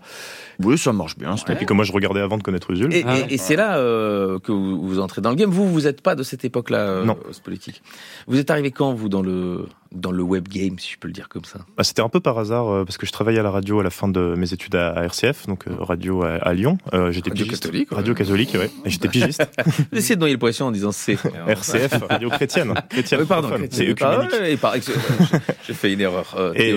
Oui, 0.63 0.75
ça 0.77 0.91
marche 0.91 1.15
bien. 1.17 1.36
Et 1.50 1.56
puis 1.56 1.67
comme 1.67 1.77
moi 1.77 1.86
je 1.86 1.91
regardais 1.91 2.20
avant 2.20 2.38
de 2.39 2.41
connaître 2.44 2.72
Usul. 2.72 2.91
Et, 2.91 3.03
Ah 3.06 3.15
et- 3.15 3.22
ouais. 3.22 3.27
et 3.29 3.38
c'est 3.38 3.56
là 3.56 3.77
euh, 3.77 4.39
que 4.39 4.51
vous, 4.51 4.82
vous 4.82 5.00
entrez 5.00 5.22
dans 5.22 5.29
le 5.29 5.36
game. 5.36 5.51
Vous, 5.51 5.70
vous 5.72 5.82
n'êtes 5.82 6.01
pas 6.01 6.15
de 6.15 6.24
cette 6.24 6.44
époque-là, 6.46 6.79
euh, 6.79 7.06
Non. 7.06 7.15
politique. 7.44 7.84
Vous 8.25 8.39
êtes 8.39 8.50
arrivé 8.50 8.72
quand, 8.72 8.91
vous, 8.94 9.08
dans 9.08 9.22
le, 9.22 9.67
dans 9.91 10.12
le 10.12 10.24
web 10.24 10.48
game, 10.48 10.79
si 10.79 10.94
je 10.94 10.98
peux 10.98 11.08
le 11.08 11.13
dire 11.13 11.29
comme 11.29 11.46
ça? 11.46 11.60
Bah, 11.77 11.84
C'était 11.84 12.01
un 12.01 12.10
peu 12.10 12.20
par 12.20 12.39
hasard 12.39 12.67
euh, 12.70 12.84
parce 12.86 12.98
que 12.98 13.06
je 13.06 13.12
travaillais 13.12 13.38
à 13.39 13.44
la 13.44 13.51
radio 13.51 13.79
à 13.79 13.84
la 13.84 13.91
fin 13.91 14.08
de 14.08 14.34
mes 14.36 14.51
études 14.51 14.74
à, 14.75 14.89
à 14.94 15.03
RCF, 15.03 15.46
donc 15.46 15.67
euh, 15.67 15.75
radio 15.79 16.24
à, 16.24 16.38
à 16.38 16.53
Lyon. 16.56 16.79
Euh, 16.96 17.12
j'étais 17.12 17.29
Radio 17.29 17.46
pigiste. 17.46 17.62
catholique, 17.63 17.91
ouais. 17.91 17.98
Radio 17.98 18.13
catholique, 18.15 18.53
ouais. 18.56 18.72
Et 18.84 18.89
j'étais 18.89 19.10
pigiste. 19.10 19.44
Vous 19.91 19.98
essayez 20.00 20.15
de 20.15 20.20
noyer 20.22 20.34
le 20.34 20.39
poisson 20.39 20.65
en 20.65 20.72
disant 20.72 20.91
c'est. 20.91 21.17
RCF, 21.48 22.01
radio 22.10 22.29
chrétienne. 22.32 22.74
chrétienne 22.89 23.20
Oui, 23.22 23.27
pardon. 23.27 23.50
C'est 23.70 23.88
Ah, 24.01 24.13
œcuménique. 24.22 24.34
ouais, 24.34 24.39
ouais, 24.39 24.58
par- 24.58 24.74
j'ai 25.67 25.74
fait 25.75 25.94
une 25.94 26.01
erreur 26.01 26.34
euh, 26.38 26.53
Et. 26.56 26.74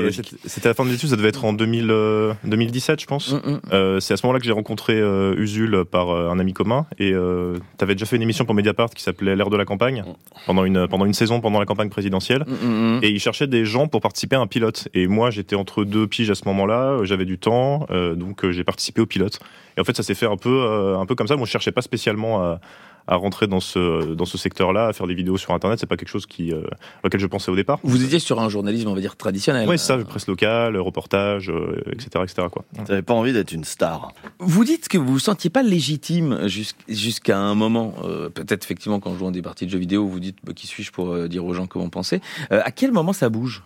C'était- 0.51 0.69
la 0.69 0.75
fin 0.75 0.85
de 0.85 0.91
l'étude, 0.91 1.09
ça 1.09 1.17
devait 1.17 1.29
être 1.29 1.45
en 1.45 1.53
2000, 1.53 1.91
euh, 1.91 2.33
2017, 2.45 3.01
je 3.01 3.07
pense. 3.07 3.33
Mm, 3.33 3.37
mm. 3.37 3.61
Euh, 3.73 4.01
c'est 4.01 4.15
à 4.15 4.17
ce 4.17 4.27
moment-là 4.27 4.41
que 4.41 4.45
j'ai 4.47 4.53
rencontré 4.53 4.95
euh, 5.01 5.35
Usul 5.39 5.85
par 5.91 6.11
euh, 6.11 6.29
un 6.31 6.39
ami 6.39 6.53
commun 6.53 6.87
et 6.99 7.13
euh, 7.13 7.57
t'avais 7.79 7.95
déjà 7.95 8.07
fait 8.07 8.17
une 8.17 8.23
émission 8.23 8.45
pour 8.45 8.55
Mediapart 8.55 8.91
qui 8.91 9.03
s'appelait 9.03 9.37
L'ère 9.37 9.51
de 9.51 9.57
la 9.57 9.65
campagne 9.65 10.05
pendant 10.47 10.65
une 10.65 10.87
pendant 10.89 11.07
une 11.07 11.15
saison 11.15 11.41
pendant 11.41 11.59
la 11.61 11.67
campagne 11.67 11.89
présidentielle 11.89 12.45
Mm, 12.47 12.53
mm, 12.67 12.97
mm. 12.99 13.01
et 13.05 13.09
il 13.09 13.21
cherchait 13.21 13.47
des 13.47 13.65
gens 13.65 13.87
pour 13.89 14.01
participer 14.01 14.37
à 14.37 14.41
un 14.41 14.47
pilote 14.47 14.89
et 14.95 15.07
moi 15.07 15.31
j'étais 15.31 15.57
entre 15.57 15.85
deux 15.85 16.07
piges 16.07 16.31
à 16.31 16.35
ce 16.35 16.43
moment-là 16.47 16.81
euh, 17.01 17.05
j'avais 17.05 17.25
du 17.25 17.39
temps 17.39 17.87
donc 18.17 18.49
j'ai 18.51 18.65
participé 18.65 19.01
au 19.01 19.07
pilote 19.07 19.39
et 19.77 19.81
en 19.81 19.85
fait 19.85 19.97
ça 19.97 20.03
s'est 20.03 20.15
fait 20.15 20.27
un 20.27 20.37
peu 20.37 20.95
un 20.99 21.07
peu 21.07 21.15
comme 21.15 21.27
ça 21.29 21.37
moi 21.37 21.47
je 21.47 21.51
cherchais 21.53 21.73
pas 21.73 21.83
spécialement 21.83 22.43
à 22.43 22.61
à 23.07 23.17
rentrer 23.17 23.47
dans 23.47 23.61
ce 23.61 24.15
dans 24.15 24.25
ce 24.25 24.39
secteur-là 24.39 24.87
à 24.89 24.93
faire 24.93 25.07
des 25.07 25.15
vidéos 25.15 25.37
sur 25.37 25.53
internet 25.55 25.79
c'est 25.81 25.87
pas 25.87 25.97
quelque 25.97 26.09
chose 26.09 26.27
qui 26.27 26.53
euh, 26.53 26.63
auquel 27.05 27.21
je 27.21 27.27
pensais 27.27 27.51
au 27.51 27.57
départ 27.57 27.79
Vous 27.83 28.05
étiez 28.05 28.19
sur 28.19 28.41
un 28.41 28.49
journalisme, 28.49 28.89
on 28.89 28.95
va 28.95 29.01
dire, 29.01 29.17
traditionnel. 29.17 29.69
oui 29.69 29.79
ça 29.79 29.97
presse 29.99 30.27
locale 30.27 30.77
reportage 30.77 31.51
euh, 31.51 31.83
etc 31.93 32.25
etc 32.25 32.49
quoi 32.51 32.65
T'avais 32.85 33.03
pas 33.03 33.15
envie 33.15 33.33
d'être 33.33 33.53
une 33.53 33.65
star. 33.65 34.13
Vous 34.39 34.65
dites 34.65 34.89
que 34.89 34.99
vous 34.99 35.13
vous 35.13 35.19
sentiez 35.19 35.51
pas 35.51 35.63
légitime 35.63 36.47
jusqu'- 36.47 36.75
jusqu'à 36.89 37.39
un 37.39 37.55
moment, 37.55 37.95
euh, 38.05 38.29
peut-être 38.29 38.65
effectivement 38.65 39.01
quand 39.01 39.11
on 39.11 39.17
joue 39.19 39.31
des 39.31 39.43
parties 39.43 39.67
de 39.67 39.71
jeux 39.71 39.79
vidéo, 39.79 40.07
vous 40.07 40.21
dites 40.21 40.37
bah, 40.45 40.53
qui 40.55 40.67
suis-je 40.67 40.91
pour 40.93 41.11
euh, 41.13 41.29
dire 41.29 41.45
aux 41.45 41.53
gens 41.55 41.67
comment 41.67 41.89
penser. 41.89 42.21
Euh, 42.53 42.61
à 42.65 42.71
quel 42.71 42.93
moment 42.93 43.13
ça 43.13 43.29
bouge? 43.29 43.63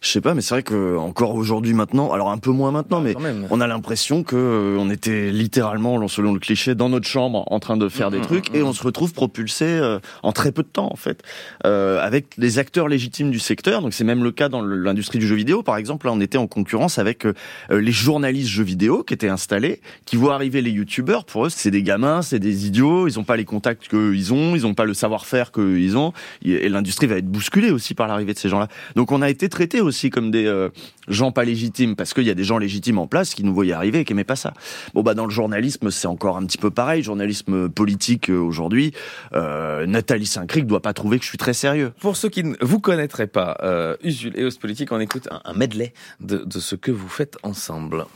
Je 0.00 0.08
sais 0.08 0.20
pas, 0.20 0.34
mais 0.34 0.40
c'est 0.40 0.54
vrai 0.54 0.62
que 0.62 0.96
encore 0.96 1.34
aujourd'hui 1.34 1.72
maintenant, 1.74 2.12
alors 2.12 2.30
un 2.30 2.38
peu 2.38 2.50
moins 2.50 2.70
maintenant, 2.70 3.00
mais 3.00 3.14
Quand 3.14 3.20
même. 3.20 3.46
on 3.50 3.60
a 3.60 3.66
l'impression 3.66 4.22
que 4.22 4.36
euh, 4.36 4.76
on 4.78 4.90
était 4.90 5.30
littéralement, 5.30 6.06
selon 6.08 6.32
le 6.32 6.40
cliché, 6.40 6.74
dans 6.74 6.88
notre 6.88 7.08
chambre 7.08 7.44
en 7.50 7.58
train 7.60 7.76
de 7.76 7.88
faire 7.88 8.10
des 8.10 8.18
Mhm, 8.18 8.24
trucs 8.24 8.50
mhm. 8.50 8.56
et 8.56 8.62
on 8.62 8.72
se 8.72 8.82
retrouve 8.82 9.12
propulsé 9.12 9.64
euh, 9.64 9.98
en 10.22 10.32
très 10.32 10.52
peu 10.52 10.62
de 10.62 10.68
temps 10.68 10.88
en 10.92 10.96
fait, 10.96 11.22
euh, 11.64 12.00
avec 12.04 12.26
les 12.36 12.58
acteurs 12.58 12.88
légitimes 12.88 13.30
du 13.30 13.38
secteur. 13.38 13.82
Donc 13.82 13.94
c'est 13.94 14.04
même 14.04 14.22
le 14.22 14.32
cas 14.32 14.48
dans 14.48 14.62
l'industrie 14.62 15.18
du 15.18 15.26
jeu 15.26 15.36
vidéo, 15.36 15.62
par 15.62 15.76
exemple. 15.76 16.06
Là, 16.06 16.12
on 16.12 16.20
était 16.20 16.38
en 16.38 16.46
concurrence 16.46 16.98
avec 16.98 17.26
euh, 17.26 17.34
euh, 17.70 17.80
les 17.80 17.92
journalistes 17.92 18.50
jeux 18.50 18.64
vidéo 18.64 19.02
qui 19.02 19.14
étaient 19.14 19.28
installés, 19.28 19.80
qui 20.04 20.16
voient 20.16 20.34
arriver 20.34 20.62
les 20.62 20.70
youtubeurs. 20.70 21.24
Pour 21.24 21.46
eux, 21.46 21.50
c'est 21.50 21.70
des 21.70 21.82
gamins, 21.82 22.22
c'est 22.22 22.38
des 22.38 22.66
idiots. 22.66 23.06
Ils 23.08 23.18
ont 23.18 23.24
pas 23.24 23.36
les 23.36 23.44
contacts 23.44 23.88
qu'ils 23.88 24.32
ont, 24.32 24.54
ils 24.54 24.66
ont 24.66 24.74
pas 24.74 24.84
le 24.84 24.94
savoir-faire 24.94 25.52
qu'ils 25.52 25.96
ont. 25.96 26.12
Et 26.44 26.68
l'industrie 26.68 27.06
va 27.06 27.16
être 27.16 27.26
bousculée 27.26 27.70
aussi 27.70 27.94
par 27.94 28.08
l'arrivée 28.08 28.34
de 28.34 28.38
ces 28.38 28.48
gens-là. 28.48 28.68
Donc 28.94 29.12
on 29.12 29.22
a 29.22 29.30
été 29.30 29.48
traités 29.48 29.80
aussi 29.86 30.10
comme 30.10 30.30
des 30.30 30.46
euh, 30.46 30.68
gens 31.08 31.32
pas 31.32 31.44
légitimes 31.44 31.96
parce 31.96 32.14
qu'il 32.14 32.24
y 32.24 32.30
a 32.30 32.34
des 32.34 32.44
gens 32.44 32.58
légitimes 32.58 32.98
en 32.98 33.06
place 33.06 33.34
qui 33.34 33.44
nous 33.44 33.54
voyaient 33.54 33.72
arriver 33.72 34.00
et 34.00 34.04
qui 34.04 34.12
aimaient 34.12 34.24
pas 34.24 34.36
ça. 34.36 34.52
Bon 34.94 35.02
bah 35.02 35.14
dans 35.14 35.24
le 35.24 35.30
journalisme 35.30 35.90
c'est 35.90 36.08
encore 36.08 36.36
un 36.36 36.44
petit 36.44 36.58
peu 36.58 36.70
pareil, 36.70 37.02
journalisme 37.02 37.68
politique 37.68 38.30
euh, 38.30 38.38
aujourd'hui. 38.38 38.92
Euh, 39.34 39.86
Nathalie 39.86 40.26
Saint-Cric 40.26 40.66
doit 40.66 40.82
pas 40.82 40.92
trouver 40.92 41.18
que 41.18 41.24
je 41.24 41.28
suis 41.28 41.38
très 41.38 41.54
sérieux. 41.54 41.92
Pour 42.00 42.16
ceux 42.16 42.28
qui 42.28 42.44
ne 42.44 42.54
vous 42.60 42.80
connaîtraient 42.80 43.26
pas, 43.26 43.56
Usul 44.02 44.32
et 44.36 44.46
Politique, 44.60 44.90
on 44.92 45.00
écoute 45.00 45.28
un, 45.30 45.40
un 45.44 45.52
medley 45.52 45.92
de, 46.20 46.38
de 46.38 46.58
ce 46.58 46.74
que 46.74 46.90
vous 46.90 47.08
faites 47.08 47.36
ensemble. 47.42 48.06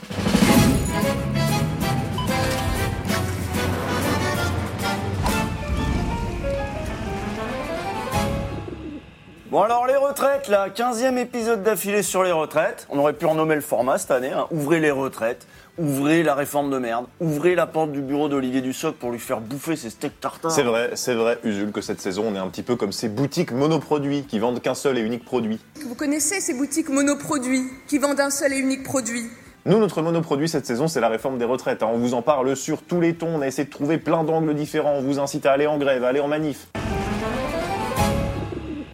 Bon 9.50 9.62
alors 9.62 9.88
les 9.88 9.96
retraites 9.96 10.46
là, 10.46 10.68
15e 10.68 11.16
épisode 11.18 11.64
d'affilée 11.64 12.04
sur 12.04 12.22
les 12.22 12.30
retraites. 12.30 12.86
On 12.88 12.98
aurait 13.00 13.14
pu 13.14 13.26
renommer 13.26 13.56
le 13.56 13.60
format 13.60 13.98
cette 13.98 14.12
année, 14.12 14.30
hein. 14.30 14.46
ouvrez 14.52 14.78
les 14.78 14.92
retraites. 14.92 15.44
Ouvrez 15.76 16.22
la 16.22 16.36
réforme 16.36 16.70
de 16.70 16.78
merde. 16.78 17.06
Ouvrez 17.20 17.56
la 17.56 17.66
porte 17.66 17.90
du 17.90 18.00
bureau 18.00 18.28
d'Olivier 18.28 18.60
Dussopt 18.60 18.98
pour 18.98 19.10
lui 19.10 19.18
faire 19.18 19.40
bouffer 19.40 19.74
ses 19.74 19.90
steaks 19.90 20.20
tartare. 20.20 20.52
C'est 20.52 20.62
vrai, 20.62 20.90
c'est 20.94 21.14
vrai, 21.14 21.38
Usul, 21.42 21.72
que 21.72 21.80
cette 21.80 22.00
saison, 22.00 22.26
on 22.28 22.34
est 22.36 22.38
un 22.38 22.48
petit 22.48 22.62
peu 22.62 22.76
comme 22.76 22.92
ces 22.92 23.08
boutiques 23.08 23.50
monoproduits 23.50 24.24
qui 24.24 24.38
vendent 24.38 24.60
qu'un 24.60 24.74
seul 24.74 24.98
et 24.98 25.00
unique 25.00 25.24
produit. 25.24 25.58
Vous 25.84 25.94
connaissez 25.96 26.40
ces 26.40 26.54
boutiques 26.54 26.90
monoproduits 26.90 27.64
qui 27.88 27.98
vendent 27.98 28.20
un 28.20 28.30
seul 28.30 28.52
et 28.52 28.58
unique 28.58 28.84
produit? 28.84 29.24
Nous, 29.64 29.78
notre 29.78 30.00
monoproduit 30.02 30.48
cette 30.48 30.66
saison, 30.66 30.86
c'est 30.86 31.00
la 31.00 31.08
réforme 31.08 31.38
des 31.38 31.44
retraites. 31.44 31.82
hein. 31.82 31.88
On 31.92 31.98
vous 31.98 32.14
en 32.14 32.22
parle 32.22 32.54
sur 32.54 32.82
tous 32.82 33.00
les 33.00 33.14
tons, 33.14 33.34
on 33.34 33.40
a 33.40 33.46
essayé 33.48 33.64
de 33.66 33.70
trouver 33.72 33.98
plein 33.98 34.22
d'angles 34.22 34.54
différents, 34.54 34.92
on 34.92 35.02
vous 35.02 35.18
incite 35.18 35.44
à 35.46 35.52
aller 35.52 35.66
en 35.66 35.78
grève, 35.78 36.04
à 36.04 36.08
aller 36.08 36.20
en 36.20 36.28
manif. 36.28 36.68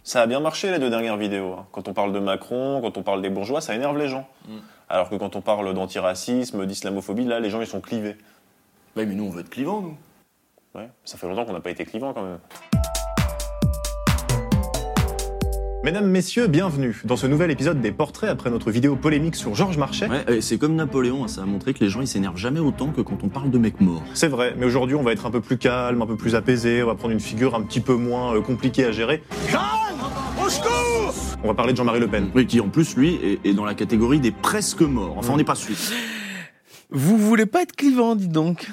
Ça 0.07 0.21
a 0.21 0.25
bien 0.25 0.39
marché 0.39 0.71
les 0.71 0.79
deux 0.79 0.89
dernières 0.89 1.17
vidéos. 1.17 1.51
hein. 1.59 1.65
Quand 1.73 1.89
on 1.89 1.93
parle 1.93 2.13
de 2.13 2.19
Macron, 2.19 2.79
quand 2.81 2.97
on 2.97 3.03
parle 3.03 3.21
des 3.21 3.29
bourgeois, 3.29 3.59
ça 3.59 3.75
énerve 3.75 3.97
les 3.97 4.07
gens. 4.07 4.25
Alors 4.87 5.09
que 5.09 5.15
quand 5.15 5.35
on 5.35 5.41
parle 5.41 5.73
d'antiracisme, 5.73 6.65
d'islamophobie, 6.65 7.25
là, 7.25 7.41
les 7.41 7.49
gens 7.49 7.59
ils 7.59 7.67
sont 7.67 7.81
clivés. 7.81 8.15
Ouais, 8.95 9.05
mais 9.05 9.15
nous 9.15 9.25
on 9.25 9.29
veut 9.29 9.41
être 9.41 9.49
clivants 9.49 9.81
nous. 9.81 9.97
Ouais, 10.75 10.87
ça 11.03 11.17
fait 11.17 11.27
longtemps 11.27 11.43
qu'on 11.43 11.51
n'a 11.51 11.59
pas 11.59 11.71
été 11.71 11.83
clivants 11.83 12.13
quand 12.13 12.23
même. 12.23 12.39
Mesdames, 15.83 16.07
Messieurs, 16.07 16.47
bienvenue 16.47 17.01
dans 17.03 17.17
ce 17.17 17.27
nouvel 17.27 17.51
épisode 17.51 17.81
des 17.81 17.91
Portraits 17.91 18.29
après 18.29 18.49
notre 18.49 18.71
vidéo 18.71 18.95
polémique 18.95 19.35
sur 19.35 19.55
Georges 19.55 19.77
Marchais. 19.77 20.07
Ouais, 20.07 20.37
et 20.37 20.41
c'est 20.41 20.57
comme 20.57 20.75
Napoléon, 20.75 21.25
hein, 21.25 21.27
ça 21.27 21.41
a 21.41 21.45
montré 21.45 21.73
que 21.73 21.83
les 21.83 21.89
gens 21.89 21.99
ils 21.99 22.07
s'énervent 22.07 22.37
jamais 22.37 22.61
autant 22.61 22.91
que 22.93 23.01
quand 23.01 23.25
on 23.25 23.27
parle 23.27 23.51
de 23.51 23.57
mecs 23.57 23.81
morts. 23.81 24.03
C'est 24.13 24.29
vrai, 24.29 24.53
mais 24.57 24.65
aujourd'hui 24.67 24.95
on 24.95 25.03
va 25.03 25.11
être 25.11 25.25
un 25.25 25.31
peu 25.31 25.41
plus 25.41 25.57
calme, 25.57 26.01
un 26.01 26.07
peu 26.07 26.15
plus 26.15 26.33
apaisé, 26.33 26.81
on 26.81 26.87
va 26.87 26.95
prendre 26.95 27.11
une 27.13 27.19
figure 27.19 27.55
un 27.55 27.61
petit 27.61 27.81
peu 27.81 27.95
moins 27.95 28.35
euh, 28.37 28.41
compliquée 28.41 28.85
à 28.85 28.93
gérer. 28.93 29.21
On 31.43 31.47
va 31.49 31.53
parler 31.53 31.73
de 31.73 31.77
Jean-Marie 31.77 31.99
Le 31.99 32.07
Pen. 32.07 32.29
Oui, 32.33 32.47
qui 32.47 32.61
en 32.61 32.69
plus 32.69 32.95
lui 32.95 33.15
est, 33.15 33.39
est 33.45 33.53
dans 33.53 33.65
la 33.65 33.73
catégorie 33.73 34.21
des 34.21 34.31
presque 34.31 34.79
morts. 34.81 35.15
Enfin 35.17 35.33
on 35.33 35.37
n'est 35.37 35.43
pas 35.43 35.55
sûr. 35.55 35.75
Vous 36.89 37.17
voulez 37.17 37.45
pas 37.45 37.63
être 37.63 37.75
clivant, 37.75 38.15
dis 38.15 38.29
donc 38.29 38.65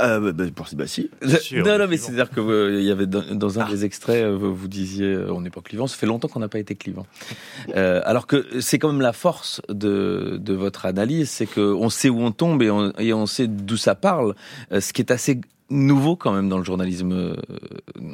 Euh, 0.00 0.20
bah, 0.20 0.30
bah, 0.32 0.44
pour- 0.54 0.68
bah, 0.74 0.86
si. 0.86 1.10
sûr, 1.40 1.66
non, 1.66 1.76
non, 1.76 1.86
mais 1.88 1.96
c'est-à-dire 1.96 2.30
que 2.30 2.38
euh, 2.40 2.78
il 2.80 2.86
y 2.86 2.92
avait 2.92 3.08
dans, 3.08 3.34
dans 3.34 3.58
un 3.58 3.68
des 3.68 3.84
extraits, 3.84 4.22
euh, 4.22 4.36
vous, 4.36 4.54
vous 4.54 4.68
disiez, 4.68 5.06
euh, 5.06 5.32
on 5.32 5.40
n'est 5.40 5.50
pas 5.50 5.60
clivant. 5.60 5.88
Ça 5.88 5.96
fait 5.96 6.06
longtemps 6.06 6.28
qu'on 6.28 6.38
n'a 6.38 6.46
pas 6.48 6.60
été 6.60 6.76
clivant. 6.76 7.04
Euh, 7.74 8.00
alors 8.04 8.28
que 8.28 8.46
c'est 8.60 8.78
quand 8.78 8.92
même 8.92 9.00
la 9.00 9.12
force 9.12 9.60
de, 9.68 10.38
de 10.40 10.54
votre 10.54 10.86
analyse, 10.86 11.30
c'est 11.30 11.46
que 11.46 11.60
on 11.74 11.90
sait 11.90 12.10
où 12.10 12.20
on 12.20 12.30
tombe 12.30 12.62
et 12.62 12.70
on, 12.70 12.92
et 12.96 13.12
on 13.12 13.26
sait 13.26 13.48
d'où 13.48 13.76
ça 13.76 13.96
parle. 13.96 14.36
Euh, 14.70 14.80
ce 14.80 14.92
qui 14.92 15.02
est 15.02 15.10
assez 15.10 15.40
nouveau 15.70 16.16
quand 16.16 16.32
même 16.32 16.48
dans 16.48 16.58
le 16.58 16.64
journalisme, 16.64 17.12
euh, 17.12 17.36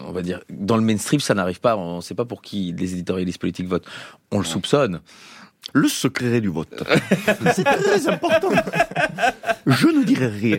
on 0.07 0.13
va 0.13 0.23
dire, 0.23 0.41
dans 0.51 0.77
le 0.77 0.83
mainstream, 0.83 1.21
ça 1.21 1.35
n'arrive 1.35 1.61
pas. 1.61 1.77
On 1.77 1.97
ne 1.97 2.01
sait 2.03 2.15
pas 2.15 2.25
pour 2.25 2.43
qui 2.43 2.75
les 2.77 2.93
éditorialistes 2.95 3.41
politiques 3.41 3.69
votent. 3.69 3.87
On 4.33 4.39
le 4.39 4.45
soupçonne. 4.45 5.01
Le 5.73 5.89
secret 5.89 6.43
du 6.43 6.49
vote. 6.49 6.83
c'est 7.55 7.65
très 7.65 8.07
important. 8.09 8.51
Je 9.67 9.87
ne 9.89 10.05
dirai 10.05 10.27
rien. 10.27 10.59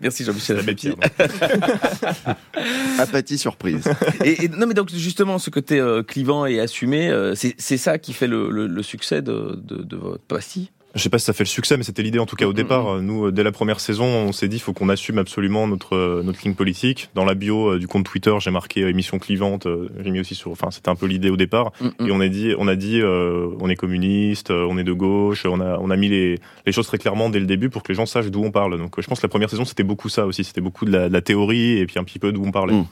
Merci 0.00 0.22
Jean-Michel 0.24 0.64
Pierre. 0.76 0.94
Apathie 2.98 3.38
surprise. 3.38 3.84
et, 4.24 4.44
et- 4.44 4.48
non, 4.48 4.66
mais 4.66 4.74
donc 4.74 4.90
justement, 4.90 5.38
ce 5.38 5.50
côté 5.50 5.80
euh, 5.80 6.02
clivant 6.02 6.46
et 6.46 6.60
assumé, 6.60 7.08
euh, 7.10 7.34
c'est 7.34 7.54
c'est 7.58 7.76
ça 7.78 7.98
qui 7.98 8.12
fait 8.12 8.28
le, 8.28 8.50
le- 8.50 8.66
le 8.68 8.82
succès 8.82 9.22
de, 9.22 9.58
de, 9.62 9.82
de 9.82 9.96
votre 9.96 10.22
pastille? 10.24 10.70
Je 10.94 11.02
sais 11.02 11.08
pas 11.08 11.18
si 11.18 11.24
ça 11.24 11.32
fait 11.32 11.44
le 11.44 11.48
succès, 11.48 11.76
mais 11.76 11.84
c'était 11.84 12.02
l'idée 12.02 12.18
en 12.18 12.26
tout 12.26 12.36
cas 12.36 12.46
au 12.46 12.52
départ. 12.52 13.00
Nous, 13.00 13.26
euh, 13.26 13.32
dès 13.32 13.42
la 13.42 13.52
première 13.52 13.80
saison, 13.80 14.04
on 14.04 14.32
s'est 14.32 14.48
dit, 14.48 14.56
il 14.56 14.60
faut 14.60 14.74
qu'on 14.74 14.90
assume 14.90 15.18
absolument 15.18 15.66
notre 15.66 15.96
euh, 15.96 16.22
notre 16.22 16.40
ligne 16.44 16.54
politique. 16.54 17.08
Dans 17.14 17.24
la 17.24 17.34
bio 17.34 17.72
euh, 17.72 17.78
du 17.78 17.88
compte 17.88 18.04
Twitter, 18.04 18.34
j'ai 18.40 18.50
marqué 18.50 18.80
émission 18.80 19.18
clivante. 19.18 19.66
J'ai 20.04 20.10
mis 20.10 20.20
aussi 20.20 20.34
sur, 20.34 20.50
enfin, 20.50 20.70
c'était 20.70 20.90
un 20.90 20.94
peu 20.94 21.06
l'idée 21.06 21.30
au 21.30 21.36
départ. 21.36 21.72
Et 22.00 22.10
on 22.10 22.20
a 22.20 22.28
dit, 22.28 22.52
on 22.58 22.68
a 22.68 22.76
dit, 22.76 23.00
euh, 23.00 23.48
on 23.60 23.70
est 23.70 23.76
communiste, 23.76 24.50
on 24.50 24.76
est 24.76 24.84
de 24.84 24.92
gauche. 24.92 25.46
On 25.46 25.60
a 25.60 25.78
on 25.78 25.90
a 25.90 25.96
mis 25.96 26.08
les 26.08 26.38
les 26.66 26.72
choses 26.72 26.86
très 26.86 26.98
clairement 26.98 27.30
dès 27.30 27.40
le 27.40 27.46
début 27.46 27.70
pour 27.70 27.82
que 27.82 27.88
les 27.90 27.96
gens 27.96 28.06
sachent 28.06 28.30
d'où 28.30 28.44
on 28.44 28.50
parle. 28.50 28.78
Donc, 28.78 29.00
je 29.00 29.06
pense 29.06 29.20
que 29.20 29.26
la 29.26 29.30
première 29.30 29.50
saison, 29.50 29.64
c'était 29.64 29.84
beaucoup 29.84 30.08
ça 30.08 30.26
aussi. 30.26 30.44
C'était 30.44 30.60
beaucoup 30.60 30.84
de 30.84 30.92
la, 30.92 31.08
de 31.08 31.12
la 31.12 31.22
théorie 31.22 31.78
et 31.78 31.86
puis 31.86 31.98
un 31.98 32.04
petit 32.04 32.18
peu 32.18 32.32
d'où 32.32 32.44
on 32.44 32.50
parlait. 32.50 32.74
Mm. 32.74 32.86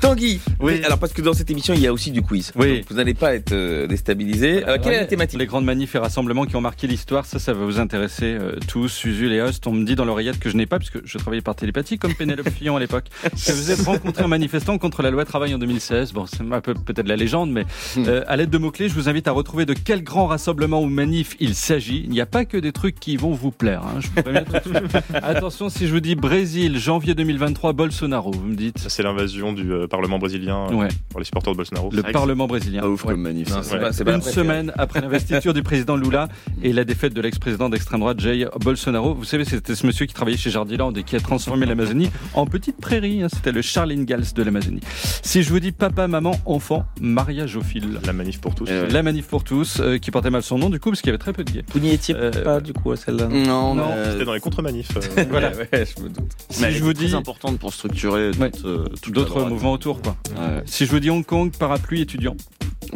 Tanguy, 0.00 0.40
Oui. 0.60 0.82
alors 0.84 0.98
parce 0.98 1.12
que 1.14 1.22
dans 1.22 1.32
cette 1.32 1.50
émission, 1.50 1.72
il 1.72 1.80
y 1.80 1.86
a 1.86 1.92
aussi 1.92 2.10
du 2.10 2.20
quiz. 2.20 2.52
Oui. 2.56 2.78
Donc, 2.78 2.84
vous 2.90 2.96
n'allez 2.96 3.14
pas 3.14 3.34
être 3.34 3.86
déstabilisé. 3.86 4.66
Euh, 4.66 4.76
quelle 4.82 4.92
est 4.92 5.00
la 5.00 5.06
thématique? 5.06 5.38
Les 5.38 5.46
grandes 5.46 5.64
manifs 5.64 5.94
et 5.94 5.98
rassemblements 5.98 6.44
qui 6.44 6.54
ont 6.56 6.60
marqué 6.60 6.86
l'histoire, 6.86 7.24
ça 7.24 7.38
ça 7.46 7.52
va 7.52 7.64
vous 7.64 7.78
intéresser 7.78 8.36
euh, 8.40 8.56
tous, 8.66 9.04
Usul 9.04 9.32
et 9.32 9.40
Host. 9.40 9.68
On 9.68 9.72
me 9.72 9.84
dit 9.84 9.94
dans 9.94 10.04
l'oreillette 10.04 10.40
que 10.40 10.50
je 10.50 10.56
n'ai 10.56 10.66
pas, 10.66 10.78
puisque 10.80 10.98
je 11.06 11.16
travaillais 11.16 11.42
par 11.42 11.54
télépathie, 11.54 11.96
comme 11.96 12.12
Pénélope 12.12 12.48
Fillon 12.50 12.74
à 12.76 12.80
l'époque, 12.80 13.04
que 13.22 13.52
vous 13.52 13.70
êtes 13.70 13.82
rencontré 13.82 14.24
en 14.24 14.28
manifestant 14.28 14.78
contre 14.78 15.00
la 15.02 15.10
loi 15.12 15.24
travail 15.24 15.54
en 15.54 15.58
2016. 15.58 16.12
Bon, 16.12 16.26
c'est 16.26 16.40
un 16.40 16.60
peu 16.60 16.74
peut-être 16.74 17.06
la 17.06 17.14
légende, 17.14 17.52
mais 17.52 17.64
euh, 17.98 18.24
à 18.26 18.36
l'aide 18.36 18.50
de 18.50 18.58
mots-clés, 18.58 18.88
je 18.88 18.94
vous 18.94 19.08
invite 19.08 19.28
à 19.28 19.30
retrouver 19.32 19.64
de 19.64 19.74
quel 19.74 20.02
grand 20.02 20.26
rassemblement 20.26 20.82
ou 20.82 20.86
manif 20.86 21.36
il 21.38 21.54
s'agit. 21.54 22.02
Il 22.04 22.10
n'y 22.10 22.20
a 22.20 22.26
pas 22.26 22.44
que 22.44 22.56
des 22.56 22.72
trucs 22.72 22.98
qui 22.98 23.16
vont 23.16 23.30
vous 23.30 23.52
plaire. 23.52 23.82
hein, 23.84 24.00
je 24.00 24.08
vous 24.08 24.22
préviens. 24.22 24.44
Attention, 25.22 25.68
si 25.68 25.86
je 25.86 25.92
vous 25.92 26.00
dis 26.00 26.16
Brésil, 26.16 26.78
janvier 26.80 27.14
2023, 27.14 27.74
Bolsonaro, 27.74 28.32
vous 28.32 28.42
me 28.48 28.56
dites 28.56 28.78
Ça, 28.78 28.88
c'est 28.88 29.04
l'invasion 29.04 29.52
du 29.52 29.70
euh, 29.72 29.86
Parlement 29.86 30.18
brésilien 30.18 30.66
euh, 30.70 30.74
Ouais. 30.74 30.88
par 31.10 31.20
les 31.20 31.24
supporters 31.24 31.52
de 31.52 31.56
Bolsonaro. 31.58 31.90
le 31.92 32.02
Parlement 32.02 32.48
brésilien. 32.48 32.80
Pas 32.80 32.88
ouf 32.88 33.04
Ouais. 33.04 33.12
comme 33.12 33.22
manif. 33.22 33.50
Non, 33.50 33.60
pas- 33.62 34.14
Une 34.16 34.22
semaine 34.22 34.72
après 34.76 35.00
l'investiture 35.00 35.54
du 35.54 35.62
président 35.62 35.96
Lula 35.96 36.28
et 36.62 36.72
la 36.72 36.82
défaite 36.84 37.14
de 37.14 37.20
l'ex-président 37.36 37.68
d'extrême 37.68 38.00
droite 38.00 38.18
Jair 38.18 38.48
Bolsonaro. 38.58 39.14
Vous 39.14 39.24
savez, 39.24 39.44
c'était 39.44 39.74
ce 39.74 39.86
monsieur 39.86 40.06
qui 40.06 40.14
travaillait 40.14 40.38
chez 40.38 40.50
Jardiland 40.50 40.92
et 40.94 41.02
qui 41.02 41.16
a 41.16 41.20
transformé 41.20 41.66
l'Amazonie 41.66 42.10
en 42.34 42.46
petite 42.46 42.78
prairie. 42.78 43.22
hein. 43.22 43.28
C'était 43.30 43.52
le 43.52 43.60
Charles 43.62 43.92
Ingalls 43.92 44.32
de 44.34 44.42
l'Amazonie. 44.42 44.80
Si 45.22 45.42
je 45.42 45.50
vous 45.50 45.60
dis 45.60 45.72
papa, 45.72 46.08
maman, 46.08 46.32
enfant, 46.46 46.86
mariage 47.00 47.56
au 47.56 47.62
fil. 47.62 48.00
La 48.06 48.12
manif 48.14 48.40
pour 48.40 48.54
tous. 48.54 48.66
Euh, 48.70 48.88
La 48.88 49.02
manif 49.02 49.26
pour 49.26 49.44
tous, 49.44 49.80
euh, 49.80 49.98
qui 49.98 50.10
portait 50.10 50.30
mal 50.30 50.42
son 50.42 50.56
nom 50.58 50.70
du 50.70 50.80
coup, 50.80 50.88
parce 50.90 51.02
qu'il 51.02 51.08
y 51.08 51.10
avait 51.10 51.18
très 51.18 51.34
peu 51.34 51.44
de 51.44 51.50
gays. 51.50 51.64
Vous 51.74 51.80
n'y 51.80 51.90
étiez 51.90 52.14
Euh, 52.16 52.30
pas 52.30 52.60
du 52.60 52.72
coup 52.72 52.92
à 52.92 52.96
celle-là 52.96 53.26
Non, 53.28 53.74
Non. 53.74 53.88
mais- 53.88 54.12
C'était 54.12 54.24
dans 54.24 54.32
les 54.34 54.40
contre-manifs. 54.40 54.96
euh, 54.96 55.24
Voilà. 55.30 55.50
Ouais, 55.50 55.68
ouais, 55.72 55.84
je 55.96 56.02
me 56.02 56.08
doute. 56.08 56.24
Si 56.48 56.62
mais 56.62 56.68
elle 56.68 56.74
je 56.74 56.82
vous 56.82 56.94
très 56.94 57.04
dis 57.06 57.14
importante 57.14 57.58
pour 57.58 57.74
structurer 57.74 58.30
Ouais. 58.38 58.50
euh, 58.64 58.86
d'autres 59.08 59.44
mouvements 59.44 59.72
autour, 59.72 60.00
quoi. 60.00 60.16
Ouais. 60.30 60.62
Si 60.64 60.86
je 60.86 60.90
vous 60.90 61.00
dis 61.00 61.10
Hong 61.10 61.24
Kong, 61.24 61.52
parapluie 61.58 62.00
étudiant. 62.00 62.36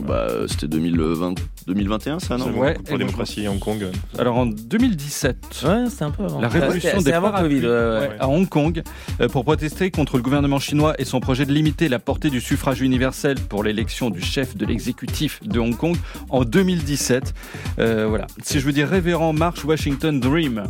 Bah, 0.00 0.26
euh, 0.30 0.46
c'était 0.48 0.68
2020, 0.68 1.34
2021, 1.74 2.18
ça, 2.18 2.36
non 2.36 2.46
c'est 2.46 2.58
Ouais, 2.58 2.74
pour 2.74 2.92
la 2.92 2.98
démocratie 2.98 3.46
Hong 3.48 3.58
Kong. 3.58 3.86
Alors 4.18 4.36
en 4.36 4.46
2017. 4.46 5.36
Ouais, 5.64 5.84
c'était 5.88 6.04
un 6.04 6.10
peu 6.10 6.24
avant. 6.24 6.40
La 6.40 6.48
révolution 6.48 7.00
des 7.00 7.12
avant 7.12 7.32
Covid. 7.32 7.60
ouais. 7.66 8.10
à 8.18 8.28
Hong 8.28 8.48
Kong 8.48 8.82
euh, 9.20 9.28
pour 9.28 9.44
protester 9.44 9.90
contre 9.90 10.16
le 10.16 10.22
gouvernement 10.22 10.58
chinois 10.58 10.94
et 10.98 11.04
son 11.04 11.20
projet 11.20 11.46
de 11.46 11.52
limiter 11.52 11.88
la 11.88 11.98
portée 11.98 12.30
du 12.30 12.40
suffrage 12.40 12.80
universel 12.80 13.36
pour 13.48 13.62
l'élection 13.64 14.10
du 14.10 14.20
chef 14.20 14.56
de 14.56 14.66
l'exécutif 14.66 15.40
de 15.44 15.58
Hong 15.60 15.76
Kong 15.76 15.96
en 16.28 16.44
2017. 16.44 17.34
Euh, 17.78 18.06
voilà. 18.08 18.26
Si 18.42 18.58
je 18.60 18.64
vous 18.64 18.72
dis 18.72 18.84
révérend 18.84 19.32
March 19.32 19.64
Washington 19.64 20.18
Dream, 20.20 20.64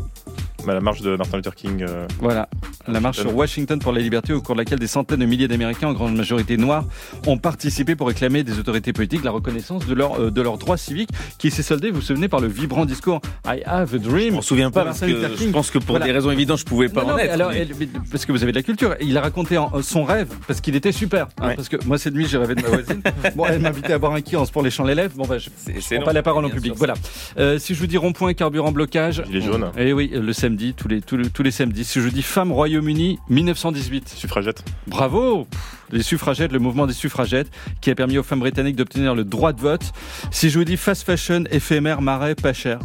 bah, 0.66 0.74
la 0.74 0.80
marche 0.80 1.00
de 1.02 1.16
Martin 1.16 1.36
Luther 1.38 1.54
King. 1.54 1.84
euh, 1.88 2.06
voilà. 2.20 2.48
La 2.88 3.00
marche 3.00 3.20
sur 3.20 3.34
Washington 3.34 3.78
pour 3.78 3.92
la 3.92 4.00
liberté 4.00 4.32
au 4.32 4.40
cours 4.42 4.54
de 4.54 4.60
laquelle 4.60 4.78
des 4.78 4.86
centaines 4.86 5.20
de 5.20 5.24
milliers 5.26 5.48
d'Américains, 5.48 5.88
en 5.88 5.92
grande 5.92 6.16
majorité 6.16 6.56
noirs, 6.56 6.84
ont 7.26 7.38
participé 7.38 7.94
pour 7.96 8.08
réclamer 8.08 8.42
des 8.42 8.58
autorités 8.58 8.92
politiques 8.92 9.24
la 9.24 9.30
reconnaissance 9.30 9.86
de, 9.86 9.94
leur, 9.94 10.20
euh, 10.20 10.30
de 10.30 10.42
leurs 10.42 10.58
droits 10.58 10.76
civiques 10.76 11.10
qui 11.38 11.50
s'est 11.50 11.62
soldé, 11.62 11.90
vous 11.90 11.96
vous 11.96 12.02
souvenez, 12.02 12.28
par 12.28 12.40
le 12.40 12.48
vibrant 12.48 12.84
discours 12.84 13.20
I 13.46 13.62
have 13.64 13.94
a 13.94 13.98
Je 13.98 13.98
dream. 13.98 14.34
m'en 14.34 14.42
souviens 14.42 14.70
pas 14.70 14.80
Voilà, 14.80 14.90
parce 14.90 15.00
Martin 15.02 15.14
que 15.14 15.20
Luther 15.20 15.36
King. 15.36 15.48
je 15.48 15.52
pense 15.52 15.70
que 15.70 15.78
pour 15.78 15.90
Voilà. 15.90 16.06
des 16.06 16.12
raisons 16.12 16.30
évidentes, 16.30 16.58
je 16.58 16.64
pouvais 16.64 16.88
pas 16.88 17.02
Non, 17.02 17.08
en 17.08 17.12
non, 17.12 17.18
être. 17.18 17.32
alors, 17.32 17.50
mais- 17.50 17.58
elle- 17.58 17.74
mais 17.78 17.88
parce 18.10 18.24
que 18.26 18.32
vous 18.32 18.42
avez 18.42 18.52
de 18.52 18.56
la 18.58 18.62
culture. 18.62 18.94
Il 19.00 19.16
a 19.16 19.20
raconté 19.20 19.58
en- 19.58 19.82
son 19.82 20.04
rêve 20.04 20.28
parce 20.46 20.60
qu'il 20.60 20.74
était 20.76 20.92
super. 20.92 21.28
hein, 21.40 21.48
Ouais. 21.48 21.56
parce 21.56 21.68
que 21.68 21.76
moi, 21.86 21.98
cette 21.98 22.14
nuit, 22.14 22.26
j'ai 22.26 22.38
rêvé 22.38 22.54
de 22.54 22.62
ma 22.62 22.68
voisine. 22.68 23.02
bon, 23.36 23.46
elle 23.46 23.60
m'invitait 23.60 23.92
à 23.92 23.98
boire 23.98 24.12
un 24.14 24.20
kiosque 24.20 24.52
pour 24.52 24.62
les 24.62 24.70
champs 24.70 24.84
l'élève. 24.84 25.12
Bon, 25.16 25.26
bah, 25.26 25.38
je 25.38 25.48
C'est- 25.56 25.74
je 25.76 25.80
c'est 25.80 25.96
prends 25.96 26.06
pas 26.06 26.12
la 26.12 26.22
parole 26.22 26.44
en 26.44 26.48
public. 26.50 26.72
sûr, 26.72 26.78
Voilà. 26.78 26.94
Euh, 27.38 27.58
si 27.58 27.74
je 27.74 27.80
vous 27.80 27.86
dis 27.86 27.96
rond-point, 27.96 28.32
carburant, 28.34 28.72
blocage. 28.72 29.22
Gilets 29.26 29.40
jaunes. 29.40 29.70
Eh 29.78 29.92
oui, 29.92 30.10
le 30.12 30.32
samedi, 30.32 30.49
tous 30.56 30.88
les, 30.88 31.00
tous 31.00 31.16
les, 31.16 31.30
tous 31.30 31.42
les 31.42 31.50
samedis. 31.50 31.84
Si 31.84 32.00
je 32.00 32.04
vous 32.04 32.10
dis 32.10 32.22
femme 32.22 32.52
Royaume-Uni, 32.52 33.18
1918. 33.28 34.08
Suffragette. 34.08 34.64
Bravo 34.86 35.46
Les 35.90 36.02
suffragettes, 36.02 36.52
le 36.52 36.58
mouvement 36.58 36.86
des 36.86 36.92
suffragettes, 36.92 37.50
qui 37.80 37.90
a 37.90 37.94
permis 37.94 38.18
aux 38.18 38.22
femmes 38.22 38.40
britanniques 38.40 38.76
d'obtenir 38.76 39.14
le 39.14 39.24
droit 39.24 39.52
de 39.52 39.60
vote. 39.60 39.92
Si 40.30 40.50
je 40.50 40.58
vous 40.58 40.64
dis 40.64 40.76
fast 40.76 41.04
fashion, 41.04 41.44
éphémère, 41.50 42.02
marais, 42.02 42.34
pas 42.34 42.52
cher. 42.52 42.78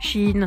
Chine. 0.00 0.46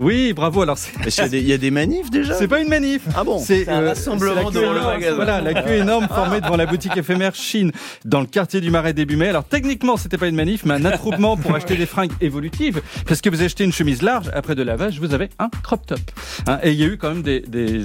Oui, 0.00 0.32
bravo. 0.32 0.62
Alors, 0.62 0.78
y 1.04 1.36
il 1.36 1.48
y, 1.48 1.52
a 1.52 1.58
des 1.58 1.70
manifs 1.70 2.10
déjà 2.10 2.34
c'est 2.34 2.48
pas 2.48 2.60
une 2.60 2.68
manif. 2.68 3.02
Ah 3.16 3.24
bon 3.24 3.38
C'est 3.38 3.68
un 3.68 3.82
euh, 3.82 3.88
rassemblement 3.88 4.50
le 4.50 4.80
magasin. 4.80 5.14
Voilà, 5.16 5.40
la 5.40 5.54
queue 5.62 5.74
énorme 5.74 6.06
formée 6.08 6.40
devant 6.40 6.56
la 6.56 6.66
boutique 6.66 6.96
éphémère 6.96 7.34
Chine, 7.34 7.72
dans 8.04 8.20
le 8.20 8.26
quartier 8.26 8.60
du 8.60 8.70
Marais 8.70 8.92
début 8.92 9.16
mai. 9.16 9.28
Alors 9.28 9.44
techniquement, 9.44 9.96
c'était 9.96 10.18
pas 10.18 10.28
une 10.28 10.36
manif, 10.36 10.64
mais 10.64 10.74
un 10.74 10.84
attroupement 10.84 11.36
pour 11.36 11.54
acheter 11.54 11.76
des 11.76 11.86
fringues 11.86 12.12
évolutives, 12.20 12.80
parce 13.06 13.20
que 13.20 13.30
vous 13.30 13.42
achetez 13.42 13.64
une 13.64 13.72
chemise 13.72 14.02
large, 14.02 14.30
après 14.34 14.54
de 14.54 14.62
lavage, 14.62 15.00
vous 15.00 15.14
avez 15.14 15.30
un 15.38 15.48
crop 15.62 15.84
top. 15.86 16.00
Hein, 16.46 16.58
et 16.62 16.70
il 16.70 16.76
y 16.78 16.84
a 16.84 16.86
eu 16.86 16.96
quand 16.96 17.08
même 17.08 17.22
des, 17.22 17.40
des, 17.40 17.80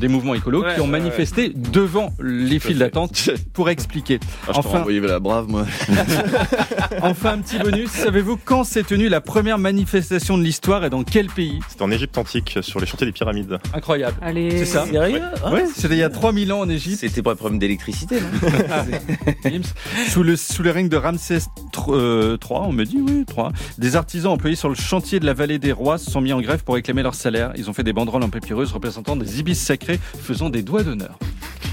des 0.00 0.08
mouvements 0.08 0.34
écolos 0.34 0.64
Ouais, 0.64 0.74
qui 0.74 0.80
ont 0.80 0.84
ouais, 0.84 0.90
manifesté 0.90 1.52
devant 1.54 2.12
les 2.20 2.58
files 2.58 2.78
d'attente 2.78 3.30
pour 3.52 3.70
expliquer. 3.70 4.18
Ah, 4.48 4.52
je 4.54 4.58
Enfin- 4.58 4.84
la 4.88 5.20
brave, 5.20 5.46
moi. 5.48 5.64
Enfin, 7.02 7.34
un 7.34 7.38
petit 7.38 7.58
bonus, 7.58 7.90
savez-vous 7.90 8.38
quand 8.44 8.64
s'est 8.64 8.82
tenue 8.82 9.08
la 9.08 9.20
première 9.20 9.58
manifestation 9.58 10.36
de 10.36 10.42
l'histoire 10.42 10.84
et 10.84 10.90
dans 10.90 11.04
quel 11.04 11.27
pays 11.28 11.60
C'était 11.68 11.82
en 11.82 11.90
Égypte 11.90 12.16
antique, 12.18 12.58
sur 12.62 12.80
les 12.80 12.86
chantiers 12.86 13.06
des 13.06 13.12
pyramides. 13.12 13.58
Incroyable. 13.74 14.16
Allez. 14.20 14.50
C'est 14.58 14.64
ça. 14.66 14.86
Sérieux 14.86 15.20
Ah, 15.44 15.50
Oui, 15.52 15.60
c'était 15.74 15.94
il 15.94 15.98
y 15.98 16.02
a 16.02 16.10
3000 16.10 16.52
ans 16.52 16.60
en 16.60 16.68
Égypte. 16.68 16.98
C'était 17.00 17.22
pas 17.22 17.32
un 17.32 17.36
problème 17.36 17.58
d'électricité, 17.58 18.20
non 18.20 18.48
James, 19.44 19.62
sous 20.08 20.22
le 20.22 20.36
sous 20.36 20.62
le 20.62 20.70
règne 20.70 20.88
de 20.88 20.96
Ramsès 20.96 21.38
III, 21.76 22.38
on 22.50 22.72
me 22.72 22.84
dit 22.84 22.98
oui, 23.00 23.24
3. 23.26 23.52
Des 23.78 23.96
artisans 23.96 24.32
employés 24.32 24.56
sur 24.56 24.68
le 24.68 24.74
chantier 24.74 25.20
de 25.20 25.26
la 25.26 25.34
vallée 25.34 25.58
des 25.58 25.72
rois 25.72 25.98
se 25.98 26.10
sont 26.10 26.20
mis 26.20 26.32
en 26.32 26.40
grève 26.40 26.64
pour 26.64 26.74
réclamer 26.74 27.02
leur 27.02 27.14
salaire. 27.14 27.52
Ils 27.56 27.68
ont 27.70 27.72
fait 27.72 27.84
des 27.84 27.92
banderoles 27.92 28.22
en 28.22 28.30
papyrus 28.30 28.72
représentant 28.72 29.16
des 29.16 29.40
ibis 29.40 29.56
sacrés 29.58 29.98
faisant 30.22 30.50
des 30.50 30.62
doigts 30.62 30.82
d'honneur. 30.82 31.18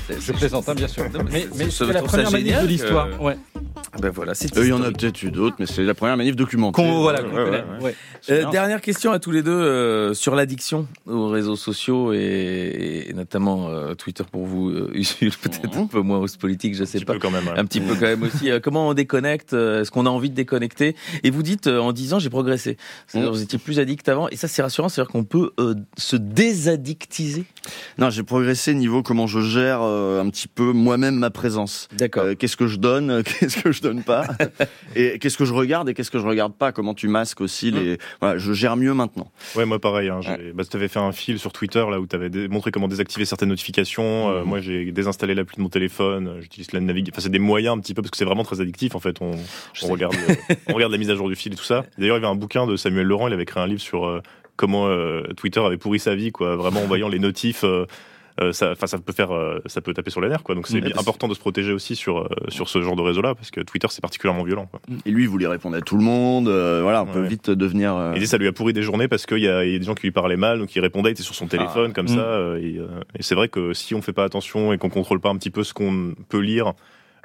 Je 0.08 0.32
plaisante, 0.34 0.70
hein, 0.70 0.76
bien 0.76 0.88
sûr. 0.88 1.04
Non, 1.12 1.22
mais 1.32 1.48
Mais, 1.56 1.70
c'est- 1.72 1.86
la 1.86 2.04
première 2.04 2.32
manif 2.32 2.56
de 2.58 2.62
que- 2.62 2.68
l'histoire. 2.68 3.22
Ouais. 3.22 3.38
Ben 4.00 4.10
voilà, 4.10 4.36
c'est 4.36 4.56
Euh, 4.58 4.64
Il 4.64 4.70
y 4.70 4.74
en 4.74 4.82
a 4.84 4.92
peut-être 4.92 5.24
eu 5.24 5.32
d'autres, 5.32 5.56
mais 5.60 5.66
c'est 5.66 5.84
la 5.84 5.94
première 5.96 6.16
manif 6.18 6.36
documentée. 6.36 6.76
Qu'on 6.76 7.02
voilà, 7.02 7.24
Ouais, 7.24 7.34
ouais, 7.34 7.50
ouais. 7.50 7.64
Ouais. 7.82 7.96
Euh, 8.30 8.50
dernière 8.52 8.82
question 8.82 9.12
à 9.12 9.20
tous 9.20 9.32
les 9.32 9.42
deux 9.42 9.45
euh, 9.52 10.14
sur 10.14 10.36
l'addiction 10.36 10.88
aux 11.08 11.28
réseaux 11.30 11.56
sociaux 11.56 12.14
et, 12.14 13.08
et 13.10 13.14
notamment 13.14 13.68
euh, 13.70 13.94
Twitter 13.96 14.24
pour 14.32 14.46
vous, 14.46 14.70
euh, 14.70 14.92
peut-être 15.20 15.76
Mhm. 15.76 15.84
un 15.84 15.88
peu 15.88 16.02
moins 16.02 16.20
aux 16.20 16.28
politiques, 16.40 16.76
je 16.76 16.84
Un 16.84 16.86
sais 16.86 17.00
petit 17.00 17.06
pas. 17.06 17.14
peu 17.14 17.20
quand 17.20 17.32
même. 17.32 17.46
ouais. 17.48 17.58
Un 17.58 17.66
petit 17.66 17.82
peu 17.82 17.94
quand 17.96 18.02
même 18.08 18.24
aussi. 18.24 18.50
Comment 18.64 18.90
on 18.90 18.94
déconnecte 18.94 19.54
Est-ce 19.54 19.92
qu'on 19.92 20.06
a 20.06 20.10
envie 20.10 20.30
de 20.30 20.36
déconnecter? 20.36 20.96
Et 21.24 21.30
vous 21.32 21.44
dites 21.44 21.68
en 21.68 21.92
10 21.92 22.14
ans 22.14 22.20
j'ai 22.20 22.30
progressé. 22.30 22.78
Mhm. 23.14 23.26
Vous 23.28 23.42
étiez 23.42 23.60
plus 23.60 23.80
addict 23.80 24.08
avant 24.10 24.30
et 24.30 24.36
ça 24.36 24.48
c'est 24.48 24.62
rassurant. 24.62 24.90
C'est-à-dire 24.90 25.12
qu'on 25.12 25.24
peut 25.24 25.52
se 25.98 26.16
désaddictiser. 26.16 27.46
Non, 27.98 28.10
j'ai 28.10 28.24
progressé 28.24 28.74
niveau 28.74 29.04
comment 29.04 29.28
je 29.28 29.40
gère 29.40 29.82
un 29.82 30.30
petit 30.30 30.48
peu 30.48 30.72
moi-même 30.72 31.16
ma 31.16 31.30
présence. 31.30 31.88
D'accord. 31.98 32.26
Qu'est-ce 32.38 32.58
que 32.58 32.68
je 32.68 32.78
donne, 32.78 33.24
qu'est-ce 33.40 33.62
que 33.62 33.72
je 33.72 33.82
donne 33.82 34.04
pas, 34.04 34.26
et 34.96 35.20
qu'est-ce 35.20 35.38
que 35.38 35.46
je 35.46 35.54
regarde 35.54 35.90
et 35.90 35.94
qu'est-ce 35.94 36.12
que 36.12 36.20
je 36.20 36.26
regarde 36.26 36.54
pas? 36.54 36.72
Comment 36.72 36.94
tu 36.94 37.08
masques 37.08 37.42
aussi 37.42 37.72
les. 37.72 37.98
Voilà, 38.22 38.38
je 38.38 38.54
gère 38.54 38.76
mieux 38.78 38.94
maintenant. 38.94 39.32
Ouais, 39.56 39.66
moi 39.66 39.80
pareil. 39.80 40.10
Hein, 40.10 40.20
j'ai- 40.22 40.52
bah, 40.54 40.64
tu 40.70 40.76
avais 40.78 40.88
fait 40.88 41.00
un 41.00 41.12
fil 41.12 41.40
sur 41.40 41.52
Twitter 41.54 41.84
là 41.90 42.00
où 42.00 42.08
tu 42.08 42.16
avais 42.16 42.30
montré 42.48 42.72
comment 42.72 42.88
désactiver 42.88 43.26
certaines 43.26 43.50
notifications. 43.50 44.30
Euh, 44.32 44.42
Mhm. 44.42 44.48
moi, 44.48 44.60
j'ai 44.60 44.92
désinstallé 44.92 45.36
l'appli 45.36 45.58
de 45.58 45.62
mon 45.62 45.70
téléphone. 45.70 46.28
euh, 46.28 46.42
J'utilise 46.42 46.72
la 46.74 46.80
navigation. 46.80 47.14
Enfin, 47.16 47.22
c'est 47.22 47.30
des 47.32 47.40
moyens 47.40 47.78
un 47.78 47.80
petit 47.80 47.94
peu 47.94 48.02
parce 48.02 48.12
que 48.12 48.18
c'est 48.18 48.26
vraiment 48.26 48.44
très 48.44 48.62
addictif 48.62 48.96
en 48.96 49.00
fait. 49.00 49.18
On, 49.22 49.32
regarde, 49.88 50.16
euh, 50.30 50.56
on 50.70 50.74
regarde 50.74 50.92
la 50.92 50.98
mise 50.98 51.10
à 51.10 51.16
jour 51.16 51.30
du 51.30 51.36
fil 51.36 51.54
et 51.54 51.56
tout 51.56 51.64
ça. 51.64 51.86
D'ailleurs, 51.98 52.18
il 52.18 52.22
y 52.22 52.26
avait 52.26 52.32
un 52.32 52.36
bouquin 52.36 52.66
de 52.68 52.76
Samuel 52.76 53.06
Laurent. 53.08 53.28
Il 53.28 53.34
avait 53.34 53.44
écrit 53.44 53.60
un 53.60 53.68
livre 53.68 53.82
sur 53.82 54.06
euh, 54.06 54.22
comment 54.56 54.88
Twitter 55.36 55.60
avait 55.60 55.78
pourri 55.78 56.00
sa 56.00 56.16
vie, 56.16 56.32
quoi. 56.32 56.56
Vraiment 56.56 56.82
en 56.82 56.88
voyant 56.88 57.10
les 57.10 57.20
notifs. 57.20 57.64
Euh, 58.42 58.52
ça, 58.52 58.72
enfin, 58.72 58.88
ça 58.88 58.98
peut 58.98 59.14
faire, 59.14 59.32
euh, 59.34 59.60
ça 59.66 59.80
peut 59.82 59.94
taper 59.94 60.12
sur 60.12 60.20
les 60.22 60.28
nerfs, 60.30 60.44
quoi. 60.44 60.56
Donc 60.56 60.68
c'est 60.68 60.76
Ouais, 60.82 60.90
parce- 60.90 61.00
important 61.00 61.28
de 61.28 61.34
se 61.34 61.40
protéger 61.40 61.72
aussi 61.72 61.96
sur 61.96 62.20
euh, 62.20 62.28
sur 62.50 62.68
ce 62.70 62.82
genre 62.82 62.96
de 62.96 63.02
réseau-là, 63.02 63.34
parce 63.36 63.50
que 63.52 63.62
Twitter 63.62 63.88
c'est 63.90 64.02
particulièrement 64.02 64.44
violent. 64.44 64.68
Quoi. 64.70 64.80
Et 65.06 65.12
lui, 65.12 65.24
il 65.24 65.30
voulait 65.30 65.48
répondre 65.48 65.76
à 65.78 65.82
tout 65.82 65.98
le 65.98 66.04
monde. 66.04 66.48
euh, 66.48 66.82
voilà, 66.84 67.04
on 67.04 67.06
peut 67.06 67.22
Ouais. 67.22 67.28
vite 67.28 67.50
devenir. 67.50 68.14
Et 68.16 68.20
dit, 68.20 68.28
ça 68.28 68.38
lui 68.38 68.48
a 68.48 68.52
pourri 68.52 68.74
des 68.74 68.82
journées 68.84 69.08
parce 69.08 69.26
qu'il 69.26 69.40
y, 69.40 69.48
a 69.48 69.64
il 69.66 69.72
y 69.72 69.76
a 69.76 69.80
des 69.80 69.86
gens 69.86 69.96
qui 69.96 70.04
lui 70.04 70.12
parlaient 70.12 70.36
mal, 70.38 70.60
donc 70.60 70.76
il 70.76 70.80
répondait, 70.82 71.10
il 71.10 71.14
était 71.14 71.24
sur 71.24 71.36
son 71.36 71.48
téléphone 71.48 71.94
comme 71.94 72.06
Mm. 72.06 72.10
ça. 72.10 72.20
euh, 72.20 72.58
Et, 72.58 72.78
euh, 72.78 72.88
et 73.18 73.24
c'est 73.24 73.36
vrai 73.36 73.48
que 73.48 73.74
si 73.74 73.96
on 73.96 74.02
fait 74.02 74.14
pas 74.14 74.24
attention 74.26 74.74
et 74.74 74.78
qu'on 74.78 74.90
contrôle 74.90 75.20
pas 75.20 75.30
un 75.30 75.38
petit 75.38 75.50
peu 75.52 75.64
ce 75.64 75.74
qu'on 75.74 76.14
peut 76.30 76.40
lire. 76.40 76.74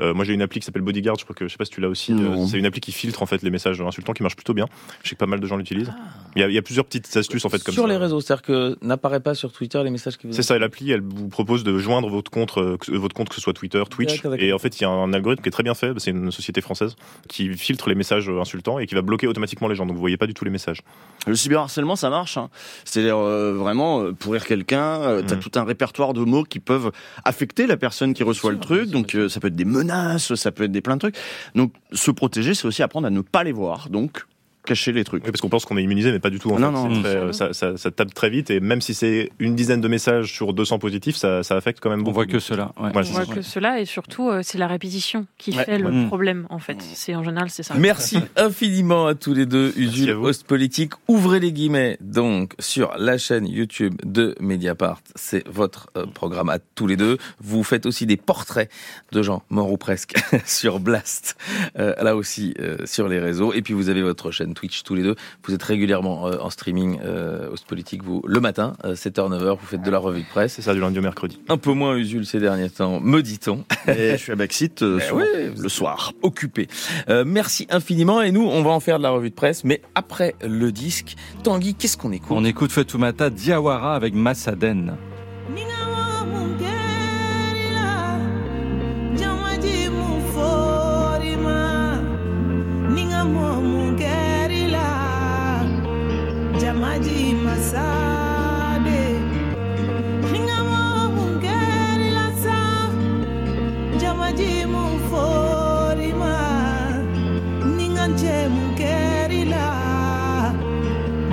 Euh, 0.01 0.15
moi 0.15 0.25
j'ai 0.25 0.33
une 0.35 0.43
appli 0.43 0.61
qui 0.61 0.67
s'appelle 0.67 0.83
Bodyguard, 0.83 1.17
je 1.19 1.25
crois 1.25 1.35
que 1.35 1.47
je 1.47 1.53
sais 1.53 1.59
pas 1.59 1.65
si 1.65 1.71
tu 1.73 1.81
l'as 1.81 1.89
aussi. 1.89 2.13
Euh, 2.13 2.47
c'est 2.47 2.59
une 2.59 2.67
appli 2.67 2.81
qui 2.81 2.93
filtre 2.93 3.23
en 3.23 3.27
fait 3.27 3.43
les 3.43 3.51
messages 3.51 3.81
insultants 3.81 4.13
qui 4.13 4.23
marche 4.23 4.37
plutôt 4.37 4.55
bien. 4.55 4.67
Je 5.03 5.09
sais 5.09 5.15
que 5.15 5.21
pas 5.21 5.27
mal 5.27 5.41
de 5.41 5.47
gens 5.47 5.57
l'utilisent. 5.57 5.93
Il 6.37 6.41
y, 6.41 6.45
a, 6.45 6.49
il 6.49 6.55
y 6.55 6.59
a 6.59 6.63
plusieurs 6.63 6.85
petites 6.85 7.17
astuces 7.17 7.45
en 7.45 7.49
fait 7.49 7.63
comme 7.63 7.75
sur 7.75 7.85
ça. 7.85 7.89
les 7.89 7.97
réseaux, 7.97 8.21
c'est-à-dire 8.21 8.43
que 8.43 8.77
n'apparaît 8.83 9.21
pas 9.21 9.35
sur 9.35 9.53
Twitter 9.53 9.83
les 9.85 9.91
messages 9.91 10.17
qui 10.17 10.27
vous. 10.27 10.33
C'est 10.33 10.43
ça, 10.43 10.59
l'appli, 10.59 10.91
elle 10.91 11.01
vous 11.03 11.29
propose 11.29 11.65
de 11.65 11.77
joindre 11.79 12.09
votre 12.09 12.31
compte, 12.31 12.57
euh, 12.59 12.77
que- 12.77 12.93
votre 12.93 13.15
compte 13.15 13.29
que 13.29 13.35
ce 13.35 13.41
soit 13.41 13.53
Twitter, 13.53 13.83
Twitch. 13.91 14.23
Et 14.39 14.53
en 14.53 14.59
fait, 14.59 14.79
il 14.81 14.83
y 14.83 14.87
a 14.87 14.91
un 14.91 15.13
algorithme 15.13 15.43
qui 15.43 15.49
est 15.49 15.53
très 15.53 15.63
bien 15.63 15.75
fait. 15.75 15.93
C'est 15.99 16.11
une 16.13 16.31
société 16.31 16.61
française 16.61 16.97
qui 17.29 17.53
filtre 17.55 17.89
les 17.89 17.95
messages 17.95 18.29
euh, 18.29 18.41
insultants 18.41 18.79
et 18.79 18.87
qui 18.87 18.95
va 18.95 19.03
bloquer 19.03 19.27
automatiquement 19.27 19.69
les 19.69 19.75
gens. 19.75 19.87
Donc 19.87 19.95
vous 19.97 20.01
voyez 20.01 20.17
pas 20.17 20.27
du 20.27 20.35
tout 20.35 20.45
les 20.45 20.51
messages. 20.51 20.83
Le 21.27 21.35
cyberharcèlement, 21.35 21.97
ça 21.97 22.11
marche. 22.11 22.37
Hein. 22.37 22.49
C'est-à-dire 22.85 23.17
euh, 23.19 23.55
vraiment 23.55 24.01
euh, 24.03 24.13
pourrir 24.13 24.47
quelqu'un. 24.47 25.01
euh, 25.03 25.23
T'as 25.27 25.35
Mhm. 25.37 25.41
tout 25.43 25.51
un 25.59 25.65
répertoire 25.65 26.13
de 26.15 26.21
mots 26.23 26.45
qui 26.45 26.61
peuvent 26.61 26.91
affecter 27.25 27.67
la 27.67 27.77
personne 27.77 28.15
qui 28.15 28.23
reçoit 28.23 28.51
sûr, 28.51 28.59
le 28.59 28.65
truc. 28.65 28.91
Donc 28.91 29.15
euh, 29.15 29.29
ça 29.29 29.41
peut 29.41 29.49
être 29.49 29.57
des 29.57 29.65
menaces, 29.65 29.90
ça 30.19 30.53
peut 30.53 30.65
être 30.65 30.73
des 30.73 30.81
plein 30.81 30.95
de 30.95 31.01
trucs. 31.01 31.17
Donc 31.55 31.73
se 31.93 32.11
protéger, 32.11 32.55
c'est 32.55 32.67
aussi 32.67 32.83
apprendre 32.83 33.07
à 33.07 33.11
ne 33.11 33.21
pas 33.21 33.45
les 33.45 33.53
voir. 33.53 33.89
Donc 33.91 34.25
cacher 34.65 34.93
les 34.93 35.05
trucs. 35.05 35.25
Oui, 35.25 35.31
parce 35.31 35.41
qu'on 35.41 35.49
pense 35.49 35.65
qu'on 35.65 35.77
est 35.77 35.83
immunisé, 35.83 36.13
mais 36.13 36.19
pas 36.19 36.31
du 36.31 36.39
tout. 36.39 36.51
En 36.51 36.59
Non, 36.59 36.69
fait. 36.69 36.73
non, 36.73 36.83
C'est 36.89 36.95
non. 36.97 37.03
très, 37.03 37.17
euh, 37.17 37.33
ça, 37.33 37.53
ça, 37.53 37.77
ça 37.77 37.91
tape 37.91 38.13
très 38.15 38.31
vite, 38.31 38.51
et 38.51 38.61
même 38.61 38.81
si 38.81 38.95
c'est 38.95 39.31
une 39.39 39.55
dizaine 39.55 39.81
de 39.81 39.89
messages 39.89 40.33
sur 40.33 40.53
200 40.53 40.79
positifs, 40.79 41.17
ça, 41.17 41.43
ça 41.43 41.57
affecte 41.57 41.81
quand 41.81 41.91
même 41.91 42.01
On 42.01 42.05
beaucoup. 42.05 42.15
voit 42.17 42.27
que 42.27 42.39
cela. 42.39 42.73
ouais. 42.81 42.91
Voilà, 42.93 43.09
On 43.09 43.13
voit 43.13 43.25
ça. 43.27 43.35
que 43.35 43.43
cela 43.43 43.81
et 43.81 43.85
surtout 43.85 44.29
euh, 44.29 44.41
c'est 44.43 44.59
la 44.59 44.67
répétition 44.67 45.27
qui 45.39 45.51
Ouais. 45.57 45.65
fait 45.65 45.79
le 45.79 45.91
Mm. 45.91 46.07
problème 46.09 46.47
en 46.51 46.59
fait. 46.59 46.77
C'est 46.83 47.15
en 47.15 47.25
général 47.25 47.51
c'est 47.51 47.63
ça. 47.63 47.75
Merci 47.77 48.19
infiniment 48.37 49.07
à 49.07 49.15
tous 49.15 49.35
les 49.35 49.47
deux, 49.47 49.73
Usul, 49.77 50.11
host 50.13 50.45
politique. 50.47 50.93
Ouvrez 51.09 51.41
les 51.41 51.53
guillemets, 51.53 51.97
donc, 52.01 52.53
sur 52.59 52.93
la 52.99 53.19
chaîne 53.19 53.47
YouTube 53.47 53.95
de 54.05 54.35
Mediapart. 54.41 55.01
C'est 55.15 55.47
votre 55.49 55.89
euh, 55.97 56.07
programme 56.07 56.49
à 56.51 56.59
tous 56.59 56.87
les 56.87 56.97
deux. 56.97 57.17
Vous 57.41 57.63
faites 57.65 57.87
aussi 57.87 58.07
des 58.07 58.17
portraits 58.17 58.71
de 59.13 59.23
gens 59.23 59.43
morts 59.51 59.73
ou 59.73 59.77
presque 59.79 60.15
sur 60.45 60.81
Blast, 60.81 61.37
euh, 61.79 61.95
là 62.03 62.15
aussi 62.17 62.55
euh, 62.61 62.77
sur 62.85 63.09
les 63.09 63.19
réseaux. 63.19 63.53
Et 63.53 63.63
puis 63.63 63.75
vous 63.75 63.89
avez 63.89 64.03
votre 64.03 64.31
chaîne 64.31 64.55
Twitch 64.61 64.83
tous 64.83 64.95
les 64.95 65.03
deux. 65.03 65.15
Vous 65.45 65.55
êtes 65.55 65.63
régulièrement 65.63 66.27
euh, 66.29 66.37
en 66.41 66.51
streaming, 66.51 66.99
euh, 67.03 67.49
host 67.51 67.67
politique, 67.67 68.03
vous, 68.05 68.23
le 68.27 68.41
matin, 68.41 68.75
euh, 68.85 68.95
7h, 68.95 69.31
9h, 69.31 69.57
vous 69.59 69.67
faites 69.67 69.81
de 69.83 69.91
la 69.91 69.99
revue 69.99 70.21
de 70.21 70.27
presse. 70.29 70.53
C'est 70.55 70.63
ça, 70.63 70.75
du 70.75 70.81
lundi 70.81 70.99
au 70.99 71.03
mercredi. 71.03 71.41
Un 71.49 71.57
peu 71.57 71.73
moins 71.73 71.97
Usul 71.97 72.27
ces 72.27 72.41
derniers 72.41 72.69
temps, 72.69 73.01
me 73.01 73.23
dit-on. 73.23 73.65
Et 73.89 74.13
je 74.13 74.17
suis 74.17 74.33
à 74.33 74.37
Backseat 74.37 74.83
euh, 74.83 75.01
Eh 75.11 75.15
oui, 75.15 75.25
le 75.59 75.69
soir. 75.71 76.13
occupé. 76.23 76.69
Euh, 77.09 77.25
merci 77.27 77.67
infiniment 77.71 78.21
et 78.21 78.33
nous 78.33 78.43
on 78.43 78.63
va 78.63 78.71
en 78.71 78.81
faire 78.81 78.99
de 78.99 79.03
la 79.03 79.11
revue 79.11 79.31
de 79.31 79.35
presse 79.35 79.65
mais 79.65 79.81
après 79.95 80.35
le 80.43 80.71
disque 80.73 81.17
Tanguy 81.43 81.75
qu'est-ce 81.75 81.97
qu'on 81.97 82.13
écoute? 82.13 82.29
On 82.31 82.45
écoute 82.45 82.71
Fatoumata 82.73 83.31
Diawara 83.31 83.95
avec 83.95 84.15
Massaden. 84.15 84.97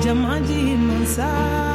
I'm 0.08 0.16
jamaji 0.16 0.78
mansa 0.78 1.67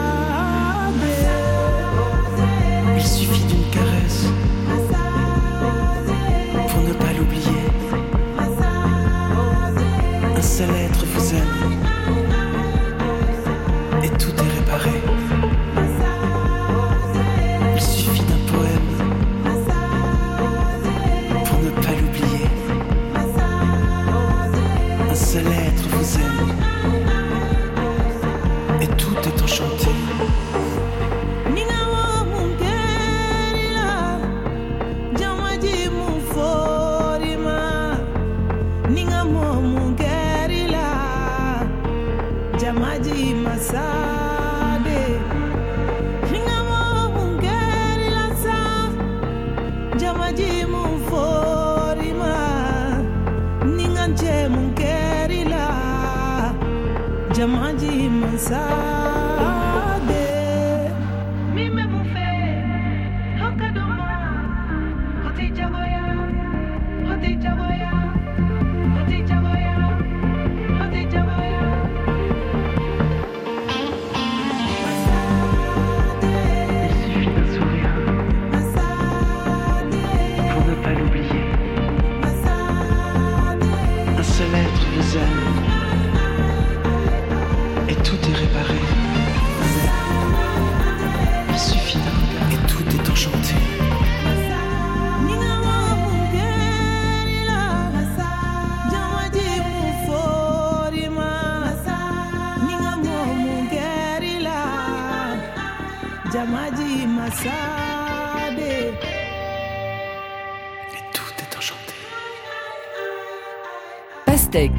Pastèque, 114.27 114.73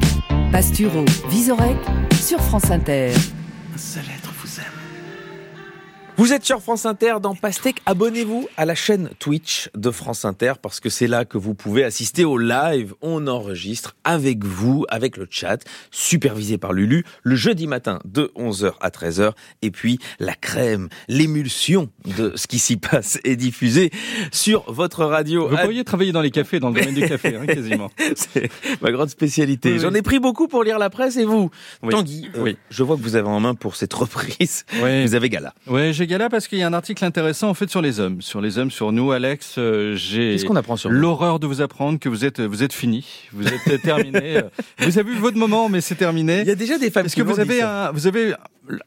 Pasturo, 0.52 1.04
Visorec 1.28 1.76
sur 2.20 2.40
France 2.40 2.70
Inter. 2.70 3.12
Un 3.74 3.78
Vous 6.16 6.32
êtes 6.32 6.44
sur 6.44 6.62
France 6.62 6.86
Inter 6.86 7.14
dans 7.20 7.34
Pastèque. 7.34 7.82
Abonnez-vous 7.86 8.48
à 8.56 8.64
la 8.64 8.76
chaîne 8.76 9.10
Twitch 9.18 9.68
de 9.74 9.90
France 9.90 10.24
Inter 10.24 10.52
parce 10.62 10.78
que 10.78 10.88
c'est 10.88 11.08
là 11.08 11.24
que 11.24 11.36
vous 11.38 11.54
pouvez 11.54 11.82
assister 11.82 12.24
au 12.24 12.38
live. 12.38 12.94
On 13.02 13.26
enregistre 13.26 13.96
avec 14.04 14.44
vous, 14.44 14.86
avec 14.90 15.16
le 15.16 15.26
chat, 15.28 15.58
supervisé 15.90 16.56
par 16.56 16.72
Lulu, 16.72 17.04
le 17.24 17.34
jeudi 17.34 17.66
matin 17.66 17.98
de 18.04 18.30
11h 18.36 18.74
à 18.80 18.90
13h. 18.90 19.32
Et 19.62 19.72
puis 19.72 19.98
la 20.20 20.34
crème, 20.36 20.88
l'émulsion 21.08 21.90
de 22.04 22.32
ce 22.36 22.46
qui 22.46 22.60
s'y 22.60 22.76
passe 22.76 23.18
est 23.24 23.34
diffusée 23.34 23.90
sur 24.30 24.70
votre 24.72 25.04
radio. 25.04 25.48
Vous 25.48 25.56
pourriez 25.56 25.82
travailler 25.82 26.12
dans 26.12 26.22
les 26.22 26.30
cafés, 26.30 26.60
dans 26.60 26.70
le 26.70 26.78
domaine 26.78 26.94
du 26.94 27.08
café, 27.08 27.34
hein, 27.34 27.44
quasiment. 27.46 27.90
C'est 28.14 28.50
ma 28.82 28.92
grande 28.92 29.10
spécialité. 29.10 29.70
Oui, 29.70 29.74
oui. 29.78 29.80
J'en 29.82 29.92
ai 29.94 30.02
pris 30.02 30.20
beaucoup 30.20 30.46
pour 30.46 30.62
lire 30.62 30.78
la 30.78 30.90
presse 30.90 31.16
et 31.16 31.24
vous, 31.24 31.50
Oui. 31.82 31.90
Tanguy, 31.92 32.30
euh, 32.36 32.42
Oui. 32.42 32.56
je 32.70 32.84
vois 32.84 32.96
que 32.96 33.02
vous 33.02 33.16
avez 33.16 33.26
en 33.28 33.40
main 33.40 33.56
pour 33.56 33.74
cette 33.74 33.92
reprise. 33.94 34.64
Oui. 34.80 35.02
Vous 35.04 35.16
avez 35.16 35.28
gala. 35.28 35.52
Ouais, 35.66 35.92
j'ai 35.92 36.03
gala 36.06 36.28
parce 36.28 36.48
qu'il 36.48 36.58
y 36.58 36.62
a 36.62 36.66
un 36.66 36.72
article 36.72 37.04
intéressant 37.04 37.48
en 37.48 37.54
fait 37.54 37.68
sur 37.70 37.82
les 37.82 38.00
hommes, 38.00 38.22
sur 38.22 38.40
les 38.40 38.58
hommes, 38.58 38.70
sur 38.70 38.92
nous, 38.92 39.12
Alex. 39.12 39.56
euh, 39.58 39.94
j'ai 39.96 40.32
Qu'est-ce 40.32 40.44
qu'on 40.44 40.56
apprend 40.56 40.76
sur 40.76 40.90
l'horreur 40.90 41.38
de 41.40 41.46
vous 41.46 41.60
apprendre 41.60 41.98
que 41.98 42.08
vous 42.08 42.24
êtes, 42.24 42.40
vous 42.40 42.62
êtes 42.62 42.72
fini, 42.72 43.04
vous 43.32 43.46
êtes 43.48 43.82
terminé. 43.82 44.38
euh, 44.38 44.42
vous 44.78 44.98
avez 44.98 45.12
eu 45.12 45.16
votre 45.16 45.36
moment, 45.36 45.68
mais 45.68 45.80
c'est 45.80 45.94
terminé. 45.94 46.40
Il 46.40 46.48
y 46.48 46.50
a 46.50 46.54
déjà 46.54 46.78
des 46.78 46.90
femmes 46.90 47.06
Est-ce 47.06 47.14
qui 47.14 47.22
que 47.22 47.26
vous 47.26 47.40
avez 47.40 47.62
un, 47.62 47.90
vous 47.92 48.06
avez 48.06 48.34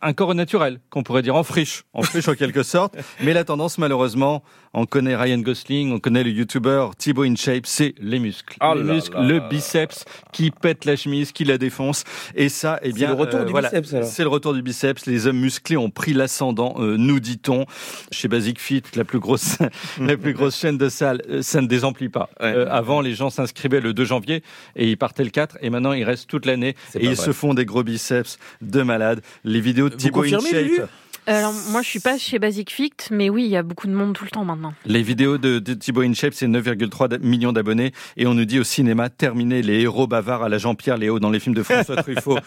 un 0.01 0.13
corps 0.13 0.33
naturel 0.35 0.79
qu'on 0.89 1.03
pourrait 1.03 1.21
dire 1.21 1.35
en 1.35 1.43
friche, 1.43 1.83
en 1.93 2.01
friche 2.01 2.27
en 2.27 2.35
quelque 2.35 2.63
sorte. 2.63 2.95
Mais 3.23 3.33
la 3.33 3.43
tendance, 3.43 3.77
malheureusement, 3.77 4.43
on 4.73 4.85
connaît 4.85 5.15
Ryan 5.15 5.39
Gosling, 5.39 5.91
on 5.91 5.99
connaît 5.99 6.23
le 6.23 6.31
YouTuber 6.31 6.87
Thibaut 6.97 7.23
InShape, 7.23 7.65
c'est 7.65 7.95
les 7.99 8.19
muscles, 8.19 8.57
Oh 8.61 8.73
les 8.75 8.83
muscles, 8.83 9.15
là 9.15 9.21
le 9.23 9.37
là 9.39 9.47
biceps 9.47 10.05
qui 10.31 10.51
pète 10.51 10.85
la 10.85 10.95
chemise, 10.95 11.31
qui 11.31 11.45
la 11.45 11.57
défonce. 11.57 12.03
Et 12.35 12.49
ça, 12.49 12.79
eh 12.83 12.91
bien, 12.91 13.09
le 13.09 13.15
retour 13.15 13.45
du 13.45 13.51
voilà, 13.51 13.69
biceps, 13.69 14.07
c'est 14.07 14.23
le 14.23 14.29
retour 14.29 14.53
du 14.53 14.61
biceps. 14.61 15.05
Les 15.05 15.27
hommes 15.27 15.39
musclés 15.39 15.77
ont 15.77 15.89
pris 15.89 16.13
l'ascendant, 16.13 16.75
euh, 16.79 16.97
nous 16.97 17.19
dit-on. 17.19 17.65
Chez 18.11 18.27
Basic 18.27 18.59
Fit, 18.59 18.83
la 18.95 19.03
plus 19.03 19.19
grosse, 19.19 19.57
la 19.99 20.17
plus 20.17 20.33
grosse 20.33 20.57
chaîne 20.57 20.77
de 20.77 20.89
salles, 20.89 21.21
euh, 21.29 21.41
ça 21.41 21.61
ne 21.61 21.67
désemplit 21.67 22.09
pas. 22.09 22.29
Ouais. 22.39 22.53
Euh, 22.53 22.67
avant, 22.69 23.01
les 23.01 23.13
gens 23.15 23.29
s'inscrivaient 23.29 23.81
le 23.81 23.93
2 23.93 24.05
janvier 24.05 24.43
et 24.75 24.89
ils 24.89 24.97
partaient 24.97 25.23
le 25.23 25.29
4 25.29 25.57
et 25.61 25.69
maintenant 25.69 25.93
ils 25.93 26.03
restent 26.03 26.27
toute 26.29 26.45
l'année 26.45 26.75
C'est 26.89 26.99
et 26.99 27.05
ils 27.05 27.15
vrai. 27.15 27.25
se 27.25 27.31
font 27.31 27.53
des 27.53 27.65
gros 27.65 27.83
biceps 27.83 28.37
de 28.61 28.81
malades. 28.81 29.21
Les 29.43 29.61
vidéos 29.67 29.89
de 29.89 29.95
Thibaut 29.95 30.23
InShape. 30.23 30.89
Lulu 31.27 31.37
Alors, 31.37 31.53
moi, 31.71 31.81
je 31.81 31.87
suis 31.89 31.99
pas 31.99 32.17
chez 32.17 32.39
Basic 32.39 32.71
Fit, 32.71 32.93
mais 33.11 33.29
oui, 33.29 33.43
il 33.45 33.49
y 33.49 33.57
a 33.57 33.63
beaucoup 33.63 33.87
de 33.87 33.91
monde 33.93 34.13
tout 34.13 34.23
le 34.23 34.29
temps 34.29 34.45
maintenant. 34.45 34.73
Les 34.85 35.01
vidéos 35.03 35.37
de, 35.37 35.59
de 35.59 35.73
Thibaut 35.73 36.01
InShape, 36.01 36.33
c'est 36.33 36.47
9,3 36.47 37.09
d- 37.09 37.17
millions 37.21 37.51
d'abonnés. 37.53 37.91
Et 38.15 38.25
on 38.27 38.33
nous 38.33 38.45
dit 38.45 38.59
au 38.59 38.63
cinéma, 38.63 39.09
terminé 39.09 39.61
les 39.61 39.81
héros 39.81 40.07
bavards 40.07 40.43
à 40.43 40.49
la 40.49 40.57
Jean-Pierre 40.57 40.97
Léo 40.97 41.19
dans 41.19 41.29
les 41.29 41.39
films 41.39 41.55
de 41.55 41.63
François 41.63 41.95
Truffaut. 42.03 42.37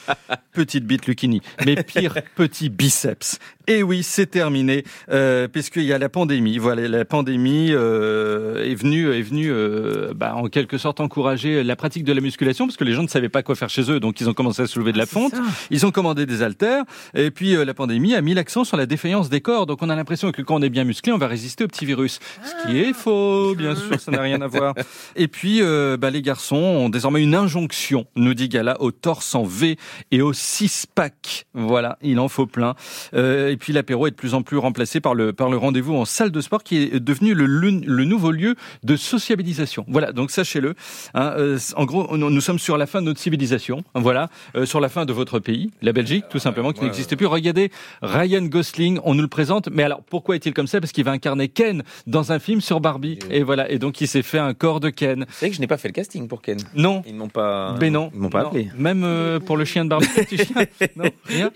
Petite 0.52 0.84
bite 0.86 1.06
Lucchini. 1.06 1.40
Mais 1.64 1.82
pire, 1.82 2.14
petit 2.36 2.68
biceps. 2.68 3.38
Et 3.66 3.82
oui, 3.84 4.02
c'est 4.02 4.26
terminé, 4.26 4.82
euh, 5.10 5.46
puisqu'il 5.46 5.84
y 5.84 5.92
a 5.92 5.98
la 5.98 6.08
pandémie. 6.08 6.58
Voilà, 6.58 6.88
la 6.88 7.04
pandémie 7.04 7.68
euh, 7.70 8.64
est 8.64 8.74
venue, 8.74 9.12
est 9.12 9.22
venue 9.22 9.48
euh, 9.50 10.12
bah, 10.14 10.34
en 10.34 10.48
quelque 10.48 10.76
sorte 10.76 10.98
encourager 11.00 11.62
la 11.62 11.76
pratique 11.76 12.02
de 12.02 12.12
la 12.12 12.20
musculation, 12.20 12.66
parce 12.66 12.76
que 12.76 12.82
les 12.84 12.94
gens 12.94 13.02
ne 13.04 13.08
savaient 13.08 13.28
pas 13.28 13.44
quoi 13.44 13.54
faire 13.54 13.70
chez 13.70 13.88
eux, 13.92 14.00
donc 14.00 14.20
ils 14.20 14.28
ont 14.28 14.34
commencé 14.34 14.62
à 14.62 14.66
soulever 14.66 14.92
de 14.92 14.98
la 14.98 15.06
fonte. 15.06 15.34
Ils 15.70 15.86
ont 15.86 15.92
commandé 15.92 16.26
des 16.26 16.42
haltères. 16.42 16.82
Et 17.14 17.30
puis 17.30 17.54
euh, 17.54 17.64
la 17.64 17.74
pandémie 17.74 18.14
a 18.14 18.20
mis 18.22 18.34
l'accent 18.34 18.64
sur 18.70 18.76
la 18.76 18.86
défaillance 18.86 19.28
des 19.28 19.40
corps. 19.40 19.66
Donc 19.66 19.82
on 19.82 19.90
a 19.90 19.96
l'impression 19.96 20.30
que 20.32 20.42
quand 20.42 20.54
on 20.54 20.62
est 20.62 20.70
bien 20.70 20.84
musclé, 20.84 21.12
on 21.12 21.18
va 21.18 21.26
résister 21.26 21.64
au 21.64 21.68
petit 21.68 21.84
virus. 21.84 22.20
Ce 22.44 22.66
qui 22.66 22.78
est 22.78 22.92
faux, 22.92 23.54
bien 23.54 23.74
sûr, 23.74 24.00
ça 24.00 24.10
n'a 24.12 24.22
rien 24.22 24.40
à 24.40 24.46
voir. 24.46 24.74
Et 25.16 25.28
puis 25.28 25.60
euh, 25.60 25.96
bah, 25.96 26.10
les 26.10 26.22
garçons 26.22 26.56
ont 26.56 26.88
désormais 26.88 27.22
une 27.22 27.34
injonction, 27.34 28.06
nous 28.16 28.34
dit 28.34 28.48
Gala, 28.48 28.80
au 28.80 28.92
torse 28.92 29.34
en 29.34 29.42
V 29.42 29.76
et 30.10 30.22
au 30.22 30.32
six-pack. 30.32 31.46
Voilà, 31.52 31.98
il 32.00 32.18
en 32.20 32.28
faut 32.28 32.46
plein. 32.46 32.74
Euh, 33.14 33.50
et 33.50 33.56
puis 33.56 33.72
l'apéro 33.72 34.06
est 34.06 34.12
de 34.12 34.16
plus 34.16 34.34
en 34.34 34.42
plus 34.42 34.56
remplacé 34.56 35.00
par 35.00 35.14
le, 35.14 35.32
par 35.32 35.50
le 35.50 35.56
rendez-vous 35.56 35.94
en 35.96 36.04
salle 36.04 36.30
de 36.30 36.40
sport 36.40 36.62
qui 36.62 36.76
est 36.76 37.00
devenu 37.00 37.34
le, 37.34 37.46
le, 37.46 37.70
le 37.70 38.04
nouveau 38.04 38.30
lieu 38.30 38.54
de 38.84 38.96
sociabilisation. 38.96 39.84
Voilà, 39.88 40.12
donc 40.12 40.30
sachez-le. 40.30 40.74
Hein, 41.14 41.32
euh, 41.36 41.58
en 41.74 41.84
gros, 41.86 42.16
nous, 42.16 42.30
nous 42.30 42.40
sommes 42.40 42.60
sur 42.60 42.78
la 42.78 42.86
fin 42.86 43.00
de 43.00 43.06
notre 43.06 43.20
civilisation. 43.20 43.82
Voilà, 43.94 44.28
euh, 44.54 44.64
sur 44.64 44.78
la 44.80 44.88
fin 44.88 45.04
de 45.06 45.12
votre 45.12 45.40
pays, 45.40 45.72
la 45.82 45.92
Belgique, 45.92 46.26
tout 46.30 46.38
simplement, 46.38 46.72
qui 46.72 46.80
ouais, 46.80 46.86
n'existe 46.86 47.16
plus. 47.16 47.26
Regardez, 47.26 47.72
Ryan 48.02 48.42
Gosling, 48.42 48.59
on 49.04 49.14
nous 49.14 49.22
le 49.22 49.28
présente. 49.28 49.68
Mais 49.72 49.82
alors, 49.82 50.02
pourquoi 50.02 50.36
est-il 50.36 50.52
comme 50.54 50.66
ça? 50.66 50.80
Parce 50.80 50.92
qu'il 50.92 51.04
va 51.04 51.10
incarner 51.12 51.48
Ken 51.48 51.82
dans 52.06 52.32
un 52.32 52.38
film 52.38 52.60
sur 52.60 52.80
Barbie. 52.80 53.18
Et 53.30 53.42
voilà, 53.42 53.70
et 53.70 53.78
donc 53.78 54.00
il 54.00 54.08
s'est 54.08 54.22
fait 54.22 54.38
un 54.38 54.54
corps 54.54 54.80
de 54.80 54.90
Ken. 54.90 55.26
C'est 55.30 55.46
vrai 55.46 55.50
que 55.50 55.56
je 55.56 55.60
n'ai 55.60 55.66
pas 55.66 55.76
fait 55.78 55.88
le 55.88 55.92
casting 55.92 56.28
pour 56.28 56.42
Ken. 56.42 56.58
Non. 56.74 57.02
Ils 57.06 57.14
m'ont 57.14 57.28
pas. 57.28 57.76
Mais 57.80 57.90
non. 57.90 58.10
Ils 58.14 58.20
m'ont 58.20 58.30
pas 58.30 58.42
Non. 58.42 58.48
appelé. 58.48 58.70
Même 58.76 59.02
euh, 59.04 59.40
pour 59.40 59.56
le 59.56 59.64
chien 59.64 59.84
de 59.84 59.90
Barbie, 59.90 60.06
le 60.16 60.24
petit 60.24 60.36
chien. 60.38 60.56
Non, 60.96 61.04
rien. 61.24 61.50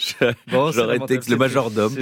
Bon, 0.50 0.70
J'aurais 0.72 0.96
été 0.96 1.18
le 1.28 1.36
majordome. 1.36 1.94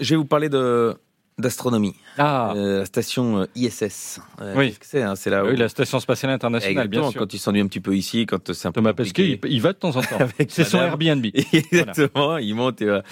Je 0.00 0.10
vais 0.10 0.16
vous 0.16 0.24
parler 0.24 0.48
de 0.48 0.94
d'astronomie. 1.38 1.94
Ah. 2.18 2.52
Euh, 2.54 2.80
la 2.80 2.84
station 2.84 3.38
euh, 3.40 3.46
ISS. 3.56 4.20
Euh, 4.40 4.54
Oui. 4.56 4.76
C'est 4.80 5.02
hein 5.02 5.16
C'est 5.16 5.30
là 5.30 5.44
où... 5.44 5.48
Oui, 5.48 5.56
la 5.56 5.68
station 5.68 5.98
spatiale 6.00 6.32
internationale, 6.32 6.72
Exactement, 6.84 7.02
bien 7.02 7.10
sûr. 7.10 7.20
quand 7.20 7.34
il 7.34 7.38
s'ennuie 7.38 7.60
un 7.60 7.66
petit 7.66 7.80
peu 7.80 7.96
ici, 7.96 8.24
quand 8.26 8.52
c'est 8.52 8.68
un 8.68 8.72
peu 8.72 8.80
Thomas 8.80 8.92
Pesquet, 8.92 9.38
il, 9.42 9.50
il 9.50 9.60
va 9.60 9.72
de 9.72 9.78
temps 9.78 9.96
en 9.96 10.02
temps. 10.02 10.18
C'est 10.48 10.64
son. 10.64 10.78
Airbnb. 10.78 11.26
Exactement, 11.52 12.38
il 12.38 12.54
monte 12.54 12.80
et 12.82 12.84
voilà. 12.86 13.02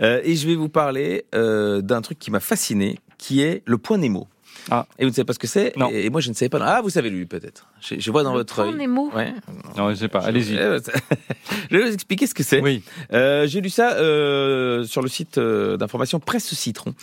Euh, 0.00 0.20
et 0.24 0.34
je 0.34 0.46
vais 0.48 0.56
vous 0.56 0.68
parler 0.68 1.24
euh, 1.34 1.80
d'un 1.80 2.00
truc 2.02 2.18
qui 2.18 2.30
m'a 2.30 2.40
fasciné, 2.40 2.98
qui 3.16 3.40
est 3.42 3.62
le 3.64 3.78
point 3.78 3.98
Nemo. 3.98 4.26
Ah. 4.70 4.86
Et 4.98 5.04
vous 5.04 5.10
ne 5.10 5.14
savez 5.14 5.24
pas 5.26 5.32
ce 5.32 5.38
que 5.38 5.46
c'est 5.46 5.76
Non. 5.76 5.88
Et 5.90 6.10
moi, 6.10 6.20
je 6.20 6.28
ne 6.28 6.34
savais 6.34 6.48
pas. 6.48 6.58
Ah, 6.62 6.80
vous 6.82 6.90
savez 6.90 7.10
lui 7.10 7.26
peut-être. 7.26 7.66
Je, 7.80 7.94
je 7.98 8.10
vois 8.10 8.22
dans 8.22 8.32
Le 8.32 8.38
votre 8.38 8.58
œil. 8.60 8.74
Nemo. 8.74 9.10
Ouais. 9.14 9.32
Non, 9.76 9.90
je 9.90 9.94
sais 9.96 10.08
pas. 10.08 10.20
Allez-y. 10.20 10.56
Je 11.70 11.76
vais 11.76 11.84
vous 11.86 11.92
expliquer 11.92 12.26
ce 12.26 12.34
que 12.34 12.42
c'est. 12.42 12.60
Oui. 12.62 12.82
Euh, 13.12 13.46
J'ai 13.46 13.60
lu 13.60 13.68
ça 13.70 13.92
euh, 13.96 14.84
sur 14.84 15.02
le 15.02 15.08
site 15.08 15.38
euh, 15.38 15.76
d'information 15.76 16.18
Presse 16.20 16.52
Citron 16.54 16.94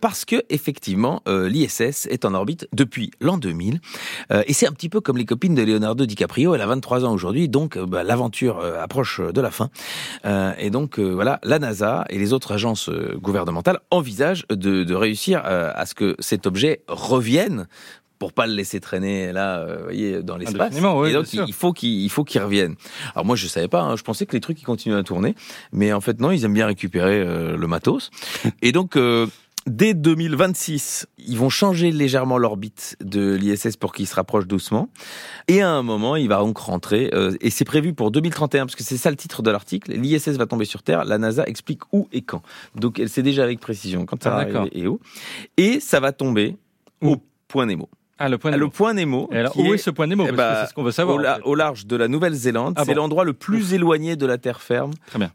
parce 0.00 0.24
que 0.24 0.42
effectivement 0.50 1.22
euh, 1.28 1.48
l'ISS 1.48 2.06
est 2.06 2.24
en 2.24 2.32
orbite 2.34 2.66
depuis 2.72 3.10
l'an 3.20 3.36
2000 3.38 3.80
euh, 4.32 4.42
et 4.46 4.52
c'est 4.52 4.66
un 4.66 4.72
petit 4.72 4.88
peu 4.88 5.00
comme 5.00 5.16
les 5.18 5.24
copines 5.26 5.54
de 5.54 5.62
Leonardo 5.62 6.06
DiCaprio. 6.06 6.54
Elle 6.54 6.60
a 6.62 6.66
23 6.66 7.04
ans 7.04 7.12
aujourd'hui, 7.12 7.48
donc 7.48 7.76
euh, 7.76 7.86
bah, 7.86 8.02
l'aventure 8.02 8.58
euh, 8.60 8.82
approche 8.82 9.20
de 9.20 9.40
la 9.40 9.50
fin 9.50 9.68
Euh, 10.24 10.52
et 10.58 10.70
donc 10.70 10.98
euh, 10.98 11.10
voilà 11.14 11.38
la 11.42 11.58
NASA 11.58 12.04
et 12.08 12.18
les 12.18 12.32
autres 12.32 12.52
agences 12.52 12.88
euh, 12.88 13.16
gouvernementales 13.20 13.80
envisagent 13.90 14.46
de, 14.48 14.84
de 14.84 14.94
réussir 14.94 15.42
euh, 15.44 15.70
à 15.74 15.84
ce 15.86 15.94
que 15.94 16.16
cet 16.18 16.46
objet 16.46 16.80
revienne 17.14 17.66
pour 18.18 18.32
pas 18.32 18.46
le 18.46 18.54
laisser 18.54 18.80
traîner 18.80 19.32
là, 19.32 19.58
euh, 19.58 19.76
vous 19.78 19.84
voyez, 19.84 20.22
dans 20.22 20.36
l'espace. 20.36 20.74
Oui, 20.80 21.10
et 21.10 21.12
donc 21.12 21.32
il 21.32 21.52
faut 21.52 21.72
qu'il 21.72 22.02
il 22.02 22.08
faut 22.08 22.24
qu'il 22.24 22.40
revienne. 22.40 22.74
Alors 23.14 23.26
moi 23.26 23.36
je 23.36 23.46
savais 23.46 23.68
pas, 23.68 23.82
hein, 23.82 23.96
je 23.96 24.02
pensais 24.02 24.24
que 24.24 24.32
les 24.32 24.40
trucs 24.40 24.60
ils 24.60 24.64
continuaient 24.64 24.98
à 24.98 25.02
tourner, 25.02 25.34
mais 25.72 25.92
en 25.92 26.00
fait 26.00 26.20
non, 26.20 26.30
ils 26.30 26.44
aiment 26.44 26.54
bien 26.54 26.66
récupérer 26.66 27.20
euh, 27.20 27.56
le 27.56 27.66
matos. 27.66 28.10
Et 28.62 28.72
donc 28.72 28.96
euh, 28.96 29.26
dès 29.66 29.94
2026, 29.94 31.06
ils 31.18 31.38
vont 31.38 31.48
changer 31.48 31.90
légèrement 31.90 32.38
l'orbite 32.38 32.96
de 33.02 33.34
l'ISS 33.34 33.76
pour 33.76 33.92
qu'il 33.92 34.06
se 34.06 34.14
rapproche 34.14 34.46
doucement. 34.46 34.88
Et 35.48 35.62
à 35.62 35.70
un 35.70 35.82
moment, 35.82 36.16
il 36.16 36.28
va 36.28 36.38
donc 36.38 36.58
rentrer, 36.58 37.10
euh, 37.14 37.36
et 37.40 37.50
c'est 37.50 37.64
prévu 37.64 37.94
pour 37.94 38.10
2031, 38.10 38.66
parce 38.66 38.76
que 38.76 38.84
c'est 38.84 38.96
ça 38.96 39.10
le 39.10 39.16
titre 39.16 39.42
de 39.42 39.50
l'article. 39.50 39.92
L'ISS 39.92 40.36
va 40.36 40.46
tomber 40.46 40.64
sur 40.64 40.82
Terre, 40.82 41.04
la 41.04 41.18
NASA 41.18 41.44
explique 41.46 41.80
où 41.92 42.08
et 42.12 42.22
quand. 42.22 42.42
Donc 42.74 42.98
elle 42.98 43.08
sait 43.08 43.22
déjà 43.22 43.42
avec 43.42 43.60
précision 43.60 44.06
quand 44.06 44.22
ça 44.22 44.36
Ah, 44.36 44.44
va 44.44 44.64
et 44.72 44.86
où. 44.86 45.00
Et 45.56 45.80
ça 45.80 46.00
va 46.00 46.12
tomber 46.12 46.56
au 47.00 47.16
point 47.48 47.66
Nemo. 47.66 47.88
Ah, 48.18 48.28
le 48.28 48.38
point 48.38 48.50
Ah, 48.52 48.56
Nemo. 48.56 48.64
Le 48.66 48.70
point 48.70 48.94
Nemo. 48.94 49.28
Et 49.32 49.38
alors, 49.38 49.56
où 49.58 49.74
est 49.74 49.78
ce 49.78 49.90
point 49.90 50.06
Nemo 50.06 50.24
eh 50.26 50.30
que 50.30 50.34
bah, 50.36 50.60
c'est 50.62 50.70
ce 50.70 50.74
qu'on 50.74 50.84
veut 50.84 50.92
savoir, 50.92 51.16
Au, 51.16 51.18
en 51.18 51.22
la- 51.22 51.34
fait. 51.36 51.42
au 51.44 51.54
large 51.56 51.86
de 51.86 51.96
la 51.96 52.06
Nouvelle-Zélande, 52.06 52.74
Ah 52.76 52.82
c'est 52.84 52.94
bon. 52.94 53.00
l'endroit 53.02 53.24
le 53.24 53.32
plus 53.32 53.74
éloigné 53.74 54.14
de 54.16 54.24
la 54.26 54.38
terre 54.38 54.60
ferme 54.62 54.92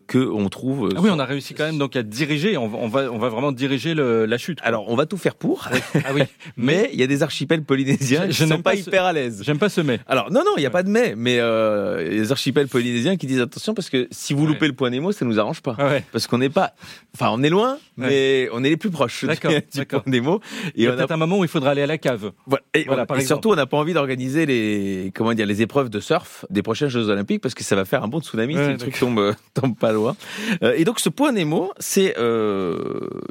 que 0.08 0.18
on 0.18 0.48
trouve. 0.50 0.88
euh, 0.88 0.94
Ah 0.96 1.02
oui, 1.02 1.10
on 1.12 1.20
a 1.20 1.26
réussi 1.26 1.54
quand 1.54 1.66
même 1.66 1.78
donc 1.78 1.96
à 1.96 2.04
diriger. 2.04 2.56
On 2.58 2.68
va, 2.70 2.78
on 2.78 2.88
va, 2.88 3.12
on 3.12 3.18
va 3.18 3.28
vraiment 3.30 3.52
diriger 3.52 3.94
le, 3.94 4.26
la 4.26 4.38
chute. 4.38 4.60
quoi. 4.60 4.68
Alors, 4.70 4.86
on 4.90 4.96
va 4.96 5.06
tout 5.06 5.18
faire 5.18 5.36
pour, 5.36 5.68
ah 6.06 6.12
oui, 6.14 6.22
mais 6.58 6.90
il 6.94 7.00
y 7.00 7.04
a 7.04 7.08
des 7.08 7.22
archipels 7.22 7.64
polynésiens 7.64 8.22
Je- 8.24 8.28
qui 8.28 8.34
je 8.34 8.46
sont 8.46 8.62
pas, 8.62 8.72
pas 8.72 8.78
ce- 8.78 8.88
hyper 8.88 9.04
à 9.04 9.12
l'aise. 9.14 9.42
j'aime 9.44 9.60
pas 9.60 9.70
ce 9.70 9.82
mais. 9.82 10.00
Alors, 10.08 10.32
non, 10.32 10.42
non, 10.46 10.52
il 10.56 10.62
n'y 10.62 10.66
a 10.66 10.70
pas 10.72 10.84
de 10.84 10.90
mais, 10.90 11.16
mais 11.18 11.38
euh, 11.40 12.02
il 12.08 12.14
y 12.16 12.20
a 12.20 12.22
des 12.24 12.32
archipels 12.32 12.68
polynésiens 12.70 13.18
qui 13.18 13.28
disent 13.28 13.42
attention 13.42 13.74
parce 13.74 13.90
que 13.90 14.08
si 14.12 14.34
vous 14.34 14.44
Ouais. 14.44 14.54
loupez 14.54 14.68
le 14.68 14.74
point 14.74 14.90
Nemo, 14.90 15.12
ça 15.12 15.26
nous 15.26 15.38
arrange 15.40 15.62
pas. 15.62 15.76
Ah 15.78 15.88
ouais. 15.88 16.04
Parce 16.14 16.28
qu'on 16.28 16.38
n'est 16.38 16.50
pas, 16.50 16.74
enfin, 17.16 17.30
on 17.34 17.44
est 17.44 17.50
loin, 17.50 17.78
mais 17.98 18.48
on 18.54 18.64
est 18.64 18.70
les 18.70 18.78
plus 18.78 18.90
proches 18.90 19.26
du, 19.26 19.36
point 19.86 20.02
Nemo. 20.06 20.40
Il 20.76 20.84
y 20.84 20.88
a 20.88 20.94
peut-être 20.94 21.12
un 21.12 21.18
moment 21.18 21.40
où 21.40 21.44
il 21.44 21.50
faudra 21.50 21.72
aller 21.72 21.82
à 21.82 21.88
la 21.88 21.98
cave. 21.98 22.32
Voilà. 22.46 22.64
Et, 22.74 22.84
Voilà, 22.86 23.06
on- 23.10 23.16
et 23.16 23.22
surtout, 23.22 23.50
on 23.52 23.56
n'a 23.56 23.66
pas 23.66 23.78
envie 23.78 23.94
d'organiser 23.94 24.46
les, 24.46 25.12
comment 25.16 25.34
dire, 25.34 25.46
les 25.48 25.62
épreuves 25.62 25.90
de 25.90 26.00
surf 26.00 26.46
des 26.50 26.62
prochains 26.62 26.88
Jeux 26.88 27.10
Olympiques 27.10 27.42
parce 27.42 27.56
que 27.56 27.64
ça 27.64 27.76
va 27.76 27.84
faire 27.86 28.04
un 28.04 28.08
bon 28.08 28.22
tsunami 28.22 28.56
Ouais, 28.56 28.64
si 28.66 28.72
le 28.72 28.78
truc 28.78 28.98
tombe, 29.00 29.18
euh, 29.20 29.34
tombe 29.54 29.76
pas 29.78 29.92
loin. 29.92 30.16
Euh, 30.64 30.74
et 30.78 30.84
donc, 30.84 31.00
ce 31.00 31.10
point 31.10 31.32
Nemo, 31.32 31.72
c'est, 31.80 32.14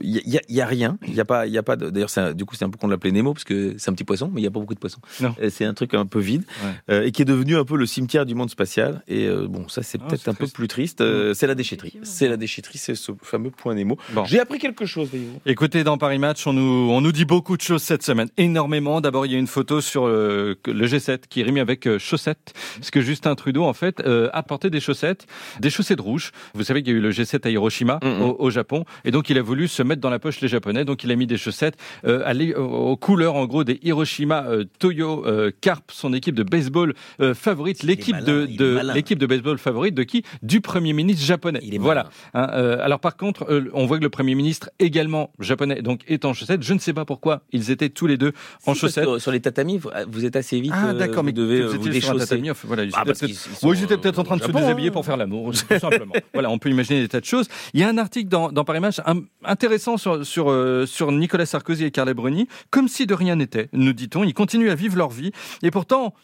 il 0.02 0.22
y, 0.26 0.36
a, 0.36 0.40
y 0.48 0.60
a 0.60 0.66
rien. 0.66 0.98
Il 1.06 1.14
y 1.14 1.20
a 1.20 1.24
pas, 1.24 1.46
il 1.46 1.52
y 1.52 1.58
a 1.58 1.62
pas 1.62 1.76
d'ailleurs, 1.76 2.10
du 2.34 2.44
coup, 2.44 2.54
c'est 2.54 2.64
un 2.64 2.70
peu 2.70 2.78
qu'on 2.78 2.88
l'appelait 2.88 3.12
Nemo 3.12 3.32
parce 3.32 3.44
que 3.44 3.74
c'est 3.78 3.90
un 3.90 3.94
petit 3.94 4.04
poisson, 4.04 4.30
mais 4.32 4.40
il 4.40 4.44
y 4.44 4.46
a 4.46 4.50
pas 4.50 4.60
beaucoup 4.60 4.74
de 4.74 4.78
poissons. 4.78 5.00
Non. 5.20 5.34
Euh, 5.42 5.50
C'est 5.50 5.64
un 5.64 5.74
truc 5.74 5.94
un 5.94 6.06
peu 6.06 6.18
vide 6.20 6.44
Ouais. 6.64 6.94
euh, 6.94 7.04
et 7.06 7.12
qui 7.12 7.22
est 7.22 7.24
devenu 7.24 7.56
un 7.56 7.64
peu 7.64 7.76
le 7.76 7.86
cimetière 7.86 8.26
du 8.26 8.34
monde 8.34 8.50
spatial. 8.50 9.02
Et 9.08 9.26
euh, 9.26 9.46
bon, 9.48 9.68
ça, 9.68 9.82
c'est 9.82 9.98
Ah, 10.02 10.08
peut-être 10.08 10.28
un 10.28 10.34
peu 10.34 10.46
plus 10.46 10.68
triste. 10.68 11.00
Euh, 11.00 11.34
c'est 11.34 11.46
la 11.46 11.54
déchetterie. 11.54 11.98
C'est 12.02 12.28
la 12.28 12.36
déchetterie, 12.36 12.78
c'est 12.78 12.94
ce 12.94 13.12
fameux 13.22 13.50
point 13.50 13.74
Nemo. 13.74 13.96
Bon. 14.12 14.24
J'ai 14.24 14.40
appris 14.40 14.58
quelque 14.58 14.86
chose. 14.86 15.08
Écoutez, 15.46 15.84
dans 15.84 15.98
Paris 15.98 16.18
Match, 16.18 16.46
on 16.46 16.52
nous, 16.52 16.90
on 16.90 17.00
nous 17.00 17.12
dit 17.12 17.24
beaucoup 17.24 17.56
de 17.56 17.62
choses 17.62 17.82
cette 17.82 18.02
semaine. 18.02 18.28
Énormément. 18.36 19.00
D'abord, 19.00 19.26
il 19.28 19.32
y 19.32 19.36
a 19.36 19.38
une 19.38 19.46
photo 19.46 19.80
sur 19.80 20.06
euh, 20.06 20.54
le 20.66 20.86
G7 20.86 21.20
qui 21.28 21.40
est 21.40 21.44
remis 21.44 21.60
avec 21.60 21.86
euh, 21.86 21.98
chaussettes. 21.98 22.54
Parce 22.76 22.90
que 22.90 23.00
Justin 23.00 23.34
Trudeau, 23.34 23.64
en 23.64 23.72
fait, 23.74 24.00
euh, 24.00 24.30
a 24.32 24.42
porté 24.42 24.70
des 24.70 24.80
chaussettes, 24.80 25.26
des 25.60 25.70
chaussettes 25.70 26.00
rouges. 26.00 26.32
Vous 26.54 26.64
savez 26.64 26.82
qu'il 26.82 26.92
y 26.92 26.96
a 26.96 26.98
eu 26.98 27.02
le 27.02 27.10
G7 27.10 27.46
à 27.46 27.50
Hiroshima, 27.50 28.00
Mhm. 28.02 28.22
au, 28.22 28.36
au 28.38 28.50
Japon. 28.50 28.84
Et 29.04 29.10
donc, 29.10 29.28
il 29.30 29.38
a 29.38 29.42
voulu 29.42 29.68
se 29.68 29.82
mettre 29.82 30.00
dans 30.00 30.10
la 30.10 30.18
poche 30.18 30.40
les 30.40 30.48
Japonais. 30.48 30.84
Donc, 30.84 31.04
il 31.04 31.10
a 31.12 31.16
mis 31.16 31.26
des 31.26 31.36
chaussettes 31.36 31.76
euh, 32.06 32.32
l'é- 32.32 32.54
aux 32.54 32.96
couleurs, 32.96 33.34
en 33.34 33.44
gros, 33.46 33.64
des 33.64 33.78
Hiroshima 33.82 34.44
euh, 34.48 34.64
Toyo 34.78 35.26
euh, 35.26 35.50
Carp, 35.60 35.90
son 35.92 36.12
équipe 36.14 36.34
de 36.34 36.42
baseball 36.42 36.94
euh, 37.20 37.34
favorite. 37.34 37.82
L'équipe 37.82 38.18
de, 38.20 38.46
de 38.46 38.80
l'équipe 38.94 39.18
de 39.18 39.26
baseball 39.26 39.58
favorite 39.58 39.94
de 39.94 40.02
qui? 40.04 40.22
Du 40.42 40.60
Premier 40.60 40.92
ministre 40.92 41.24
japonais. 41.24 41.60
Il 41.62 41.74
est 41.74 41.78
voilà. 41.78 42.08
Hein, 42.34 42.48
euh, 42.54 42.78
alors 42.82 43.00
par 43.00 43.16
contre, 43.16 43.44
euh, 43.50 43.68
on 43.74 43.86
voit 43.86 43.98
que 43.98 44.02
le 44.04 44.08
Premier 44.10 44.34
ministre 44.34 44.70
également 44.78 45.30
japonais, 45.38 45.82
donc 45.82 46.00
est 46.08 46.24
en 46.24 46.32
chaussettes. 46.32 46.62
Je 46.62 46.72
ne 46.74 46.78
sais 46.78 46.92
pas 46.92 47.04
pourquoi 47.04 47.42
ils 47.52 47.70
étaient 47.70 47.88
tous 47.90 48.06
les 48.06 48.16
deux 48.16 48.32
en 48.66 48.74
Si, 48.74 48.80
chaussettes. 48.80 49.17
Sur 49.18 49.32
les 49.32 49.40
tatamis, 49.40 49.78
vous, 49.78 49.90
vous 50.10 50.24
êtes 50.24 50.36
assez 50.36 50.60
vite. 50.60 50.72
Ah 50.74 50.88
euh, 50.88 50.92
d'accord, 50.94 51.24
mais 51.24 51.30
vous 51.32 51.36
devez 51.38 51.62
vous 51.62 51.74
euh, 51.74 51.78
vous 51.78 51.88
déchausser. 51.88 52.18
tatami, 52.26 52.50
enfin, 52.50 52.66
voilà, 52.68 52.84
Ah, 52.94 53.04
peut-être- 53.04 53.24
oui, 53.62 53.78
euh, 53.82 53.96
peut-être 53.96 54.18
en 54.18 54.24
train 54.24 54.36
de 54.36 54.42
se 54.42 54.50
déshabiller 54.50 54.90
pour 54.90 55.04
faire 55.04 55.16
l'amour, 55.16 55.52
tout 55.68 55.78
simplement. 55.78 56.14
voilà, 56.32 56.50
on 56.50 56.58
peut 56.58 56.70
imaginer 56.70 57.00
des 57.00 57.08
tas 57.08 57.20
de 57.20 57.24
choses. 57.24 57.46
Il 57.74 57.80
y 57.80 57.84
a 57.84 57.88
un 57.88 57.98
article 57.98 58.28
dans, 58.28 58.50
dans 58.52 58.64
Paris 58.64 58.80
Match 58.80 59.00
un- 59.06 59.22
intéressant 59.44 59.96
sur, 59.96 60.24
sur, 60.24 60.50
euh, 60.50 60.86
sur 60.86 61.10
Nicolas 61.12 61.46
Sarkozy 61.46 61.84
et 61.84 61.90
Carla 61.90 62.14
Bruni, 62.14 62.48
comme 62.70 62.88
si 62.88 63.06
de 63.06 63.14
rien 63.14 63.36
n'était, 63.36 63.68
nous 63.72 63.92
dit-on. 63.92 64.24
Ils 64.24 64.34
continuent 64.34 64.70
à 64.70 64.74
vivre 64.74 64.96
leur 64.96 65.10
vie. 65.10 65.32
Et 65.62 65.70
pourtant, 65.70 66.14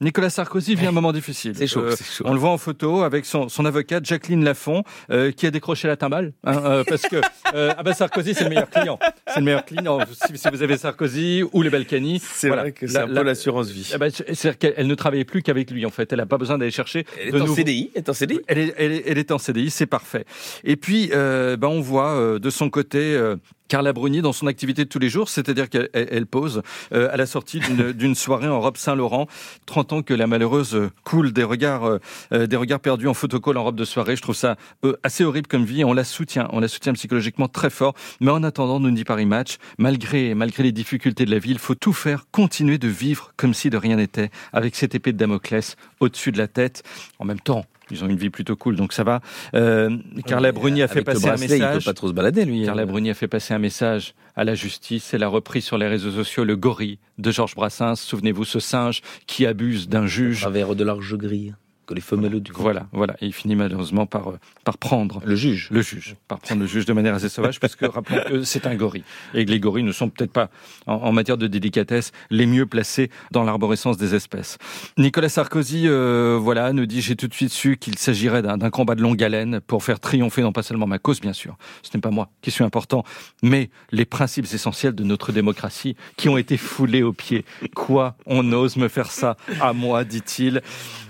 Nicolas 0.00 0.30
Sarkozy 0.30 0.76
vit 0.76 0.86
un 0.86 0.92
moment 0.92 1.12
difficile. 1.12 1.54
C'est 1.56 1.66
chaud, 1.66 1.80
Euh, 1.80 1.94
c'est 1.96 2.04
chaud. 2.04 2.24
On 2.26 2.32
le 2.32 2.38
voit 2.38 2.50
en 2.50 2.58
photo 2.58 3.02
avec 3.02 3.26
son, 3.26 3.48
son 3.48 3.64
avocate 3.64 4.04
Jacqueline 4.06 4.44
Lafont, 4.44 4.84
euh, 5.10 5.32
qui 5.32 5.44
a 5.44 5.50
décroché 5.50 5.88
la 5.88 5.96
timbale, 5.96 6.32
hein, 6.44 6.62
euh, 6.64 6.84
parce 6.86 7.02
que 7.02 7.16
euh, 7.54 7.72
ah 7.76 7.82
bah 7.82 7.92
Sarkozy 7.94 8.32
c'est 8.34 8.44
le 8.44 8.50
meilleur 8.50 8.70
client, 8.70 9.00
c'est 9.26 9.40
le 9.40 9.44
meilleur 9.44 9.64
client. 9.64 9.98
Si, 10.12 10.38
si 10.38 10.48
vous 10.52 10.62
avez 10.62 10.76
Sarkozy 10.76 11.42
ou 11.52 11.62
les 11.62 11.70
Balkany, 11.70 12.20
C'est 12.22 12.46
voilà. 12.46 12.62
vrai 12.62 12.72
que 12.72 12.86
c'est 12.86 12.92
La- 12.94 13.04
un 13.04 13.08
peu 13.08 13.12
la- 13.14 13.22
l'assurance 13.24 13.70
vie. 13.70 13.90
ah 13.92 13.98
bah, 13.98 14.06
C'est-à-dire 14.10 14.58
qu'elle 14.58 14.74
elle 14.76 14.86
ne 14.86 14.94
travaillait 14.94 15.24
plus 15.24 15.42
qu'avec 15.42 15.68
lui 15.72 15.84
en 15.84 15.90
fait. 15.90 16.12
Elle 16.12 16.18
n'a 16.20 16.26
pas 16.26 16.38
besoin 16.38 16.58
d'aller 16.58 16.70
chercher. 16.70 17.04
Elle 17.20 17.34
est 17.34 17.40
en 17.40 17.54
CDI, 17.54 17.90
elle 17.94 17.98
est 18.02 18.08
en 18.08 18.12
CDI. 18.12 18.40
Elle 18.46 18.58
est, 18.58 18.74
elle 18.78 18.92
est, 18.92 19.02
elle 19.04 19.18
est 19.18 19.32
en 19.32 19.38
CDI, 19.38 19.68
c'est 19.70 19.86
parfait. 19.86 20.24
Et 20.62 20.76
puis, 20.76 21.10
euh, 21.12 21.56
bah, 21.56 21.66
on 21.68 21.80
voit 21.80 22.12
euh, 22.12 22.38
de 22.38 22.50
son 22.50 22.70
côté. 22.70 23.20
Carla 23.68 23.92
Bruni 23.92 24.22
dans 24.22 24.32
son 24.32 24.46
activité 24.46 24.84
de 24.84 24.88
tous 24.88 24.98
les 24.98 25.08
jours, 25.08 25.28
c'est-à-dire 25.28 25.68
qu'elle 25.68 25.88
elle- 25.92 26.08
elle 26.10 26.26
pose 26.26 26.62
euh, 26.92 27.08
à 27.12 27.16
la 27.16 27.26
sortie 27.26 27.60
d'une- 27.60 28.14
soirée 28.14 28.48
en 28.48 28.60
robe 28.60 28.76
Saint-Laurent. 28.76 29.26
30 29.66 29.92
ans 29.92 30.02
que 30.02 30.14
la 30.14 30.26
malheureuse 30.26 30.74
euh, 30.74 30.90
coule 31.04 31.32
des 31.32 31.44
regards, 31.44 31.84
euh, 31.84 31.98
euh, 32.32 32.46
des 32.46 32.56
regards 32.56 32.80
perdus 32.80 33.06
en 33.08 33.14
photocall 33.14 33.56
en 33.58 33.64
robe 33.64 33.76
de 33.76 33.84
soirée. 33.84 34.16
Je 34.16 34.22
trouve 34.22 34.34
ça 34.34 34.56
euh, 34.84 34.94
assez 35.02 35.24
horrible 35.24 35.46
comme 35.46 35.64
vie 35.64 35.84
on 35.84 35.92
la 35.92 36.04
soutient. 36.04 36.48
On 36.52 36.60
la 36.60 36.68
soutient 36.68 36.92
psychologiquement 36.94 37.48
très 37.48 37.70
fort. 37.70 37.94
Mais 38.20 38.30
en 38.30 38.42
attendant, 38.42 38.80
nous 38.80 38.90
dit 38.90 39.04
Paris 39.04 39.26
Match, 39.26 39.56
malgré, 39.78 40.34
malgré 40.34 40.62
les 40.62 40.72
difficultés 40.72 41.24
de 41.26 41.30
la 41.30 41.38
vie, 41.38 41.50
il 41.50 41.58
faut 41.58 41.74
tout 41.74 41.92
faire, 41.92 42.24
continuer 42.32 42.78
de 42.78 42.88
vivre 42.88 43.32
comme 43.36 43.54
si 43.54 43.70
de 43.70 43.76
rien 43.76 43.96
n'était, 43.96 44.30
avec 44.52 44.74
cette 44.76 44.94
épée 44.94 45.12
de 45.12 45.18
Damoclès 45.18 45.76
au-dessus 46.00 46.32
de 46.32 46.38
la 46.38 46.48
tête. 46.48 46.82
En 47.18 47.24
même 47.24 47.40
temps, 47.40 47.64
ils 47.90 48.04
ont 48.04 48.08
une 48.08 48.16
vie 48.16 48.30
plutôt 48.30 48.56
cool, 48.56 48.76
donc 48.76 48.92
ça 48.92 49.04
va. 49.04 49.20
Euh, 49.54 49.96
Carla 50.26 50.52
Bruni 50.52 50.82
a 50.82 50.88
fait 50.88 50.98
Avec 51.00 51.08
le 51.08 51.12
passer 51.14 51.26
un 51.26 51.28
bracelet, 51.30 51.46
Il 51.56 51.60
message. 51.62 51.84
peut 51.84 51.90
pas 51.90 51.94
trop 51.94 52.08
se 52.08 52.12
balader, 52.12 52.44
lui. 52.44 52.64
Carla 52.64 52.86
Bruni 52.86 53.10
a 53.10 53.14
fait 53.14 53.28
passer 53.28 53.54
un 53.54 53.58
message 53.58 54.14
à 54.36 54.44
la 54.44 54.54
justice. 54.54 55.12
Elle 55.14 55.22
a 55.22 55.28
repris 55.28 55.62
sur 55.62 55.78
les 55.78 55.86
réseaux 55.88 56.10
sociaux 56.12 56.44
le 56.44 56.56
gorille 56.56 56.98
de 57.18 57.30
Georges 57.30 57.54
Brassens. 57.54 57.96
Souvenez-vous, 57.96 58.44
ce 58.44 58.60
singe 58.60 59.02
qui 59.26 59.46
abuse 59.46 59.88
d'un 59.88 60.06
juge. 60.06 60.40
travers 60.40 60.74
de 60.74 60.84
l'arche 60.84 61.14
gris 61.14 61.52
que 61.88 61.94
les 61.94 62.00
femelles 62.00 62.40
du 62.40 62.52
Voilà, 62.52 62.86
voilà. 62.92 63.16
Et 63.20 63.26
il 63.26 63.32
finit 63.32 63.56
malheureusement 63.56 64.06
par, 64.06 64.30
euh, 64.30 64.38
par 64.64 64.76
prendre 64.76 65.22
le 65.24 65.34
juge. 65.34 65.68
Le 65.72 65.80
juge. 65.80 66.16
Par 66.28 66.38
prendre 66.38 66.60
le 66.60 66.66
juge 66.66 66.84
de 66.84 66.92
manière 66.92 67.14
assez 67.14 67.30
sauvage, 67.30 67.58
puisque 67.58 67.80
rappelons 67.92 68.22
que 68.28 68.42
c'est 68.42 68.66
un 68.66 68.74
gorille. 68.74 69.04
Et 69.34 69.44
que 69.46 69.50
les 69.50 69.58
gorilles 69.58 69.84
ne 69.84 69.92
sont 69.92 70.10
peut-être 70.10 70.32
pas, 70.32 70.50
en, 70.86 70.94
en 70.94 71.12
matière 71.12 71.38
de 71.38 71.46
délicatesse, 71.46 72.12
les 72.30 72.46
mieux 72.46 72.66
placés 72.66 73.10
dans 73.30 73.42
l'arborescence 73.42 73.96
des 73.96 74.14
espèces. 74.14 74.58
Nicolas 74.98 75.30
Sarkozy, 75.30 75.84
euh, 75.86 76.38
voilà, 76.40 76.72
nous 76.72 76.86
dit, 76.86 77.00
j'ai 77.00 77.16
tout 77.16 77.26
de 77.26 77.34
suite 77.34 77.52
su 77.52 77.78
qu'il 77.78 77.96
s'agirait 77.96 78.42
d'un 78.42 78.58
d'un 78.58 78.70
combat 78.70 78.94
de 78.94 79.02
longue 79.02 79.22
haleine 79.22 79.60
pour 79.60 79.82
faire 79.82 80.00
triompher 80.00 80.42
non 80.42 80.52
pas 80.52 80.62
seulement 80.62 80.86
ma 80.86 80.98
cause, 80.98 81.20
bien 81.20 81.32
sûr. 81.32 81.56
Ce 81.82 81.96
n'est 81.96 82.00
pas 82.00 82.10
moi 82.10 82.28
qui 82.42 82.50
suis 82.50 82.64
important, 82.64 83.04
mais 83.42 83.70
les 83.92 84.04
principes 84.04 84.46
essentiels 84.52 84.94
de 84.94 85.04
notre 85.04 85.32
démocratie 85.32 85.96
qui 86.16 86.28
ont 86.28 86.36
été 86.36 86.56
foulés 86.56 87.02
aux 87.02 87.12
pieds. 87.12 87.44
Quoi? 87.74 88.16
On 88.26 88.52
ose 88.52 88.76
me 88.76 88.88
faire 88.88 89.10
ça 89.10 89.36
à 89.60 89.72
moi, 89.72 90.04
dit-il. 90.04 90.60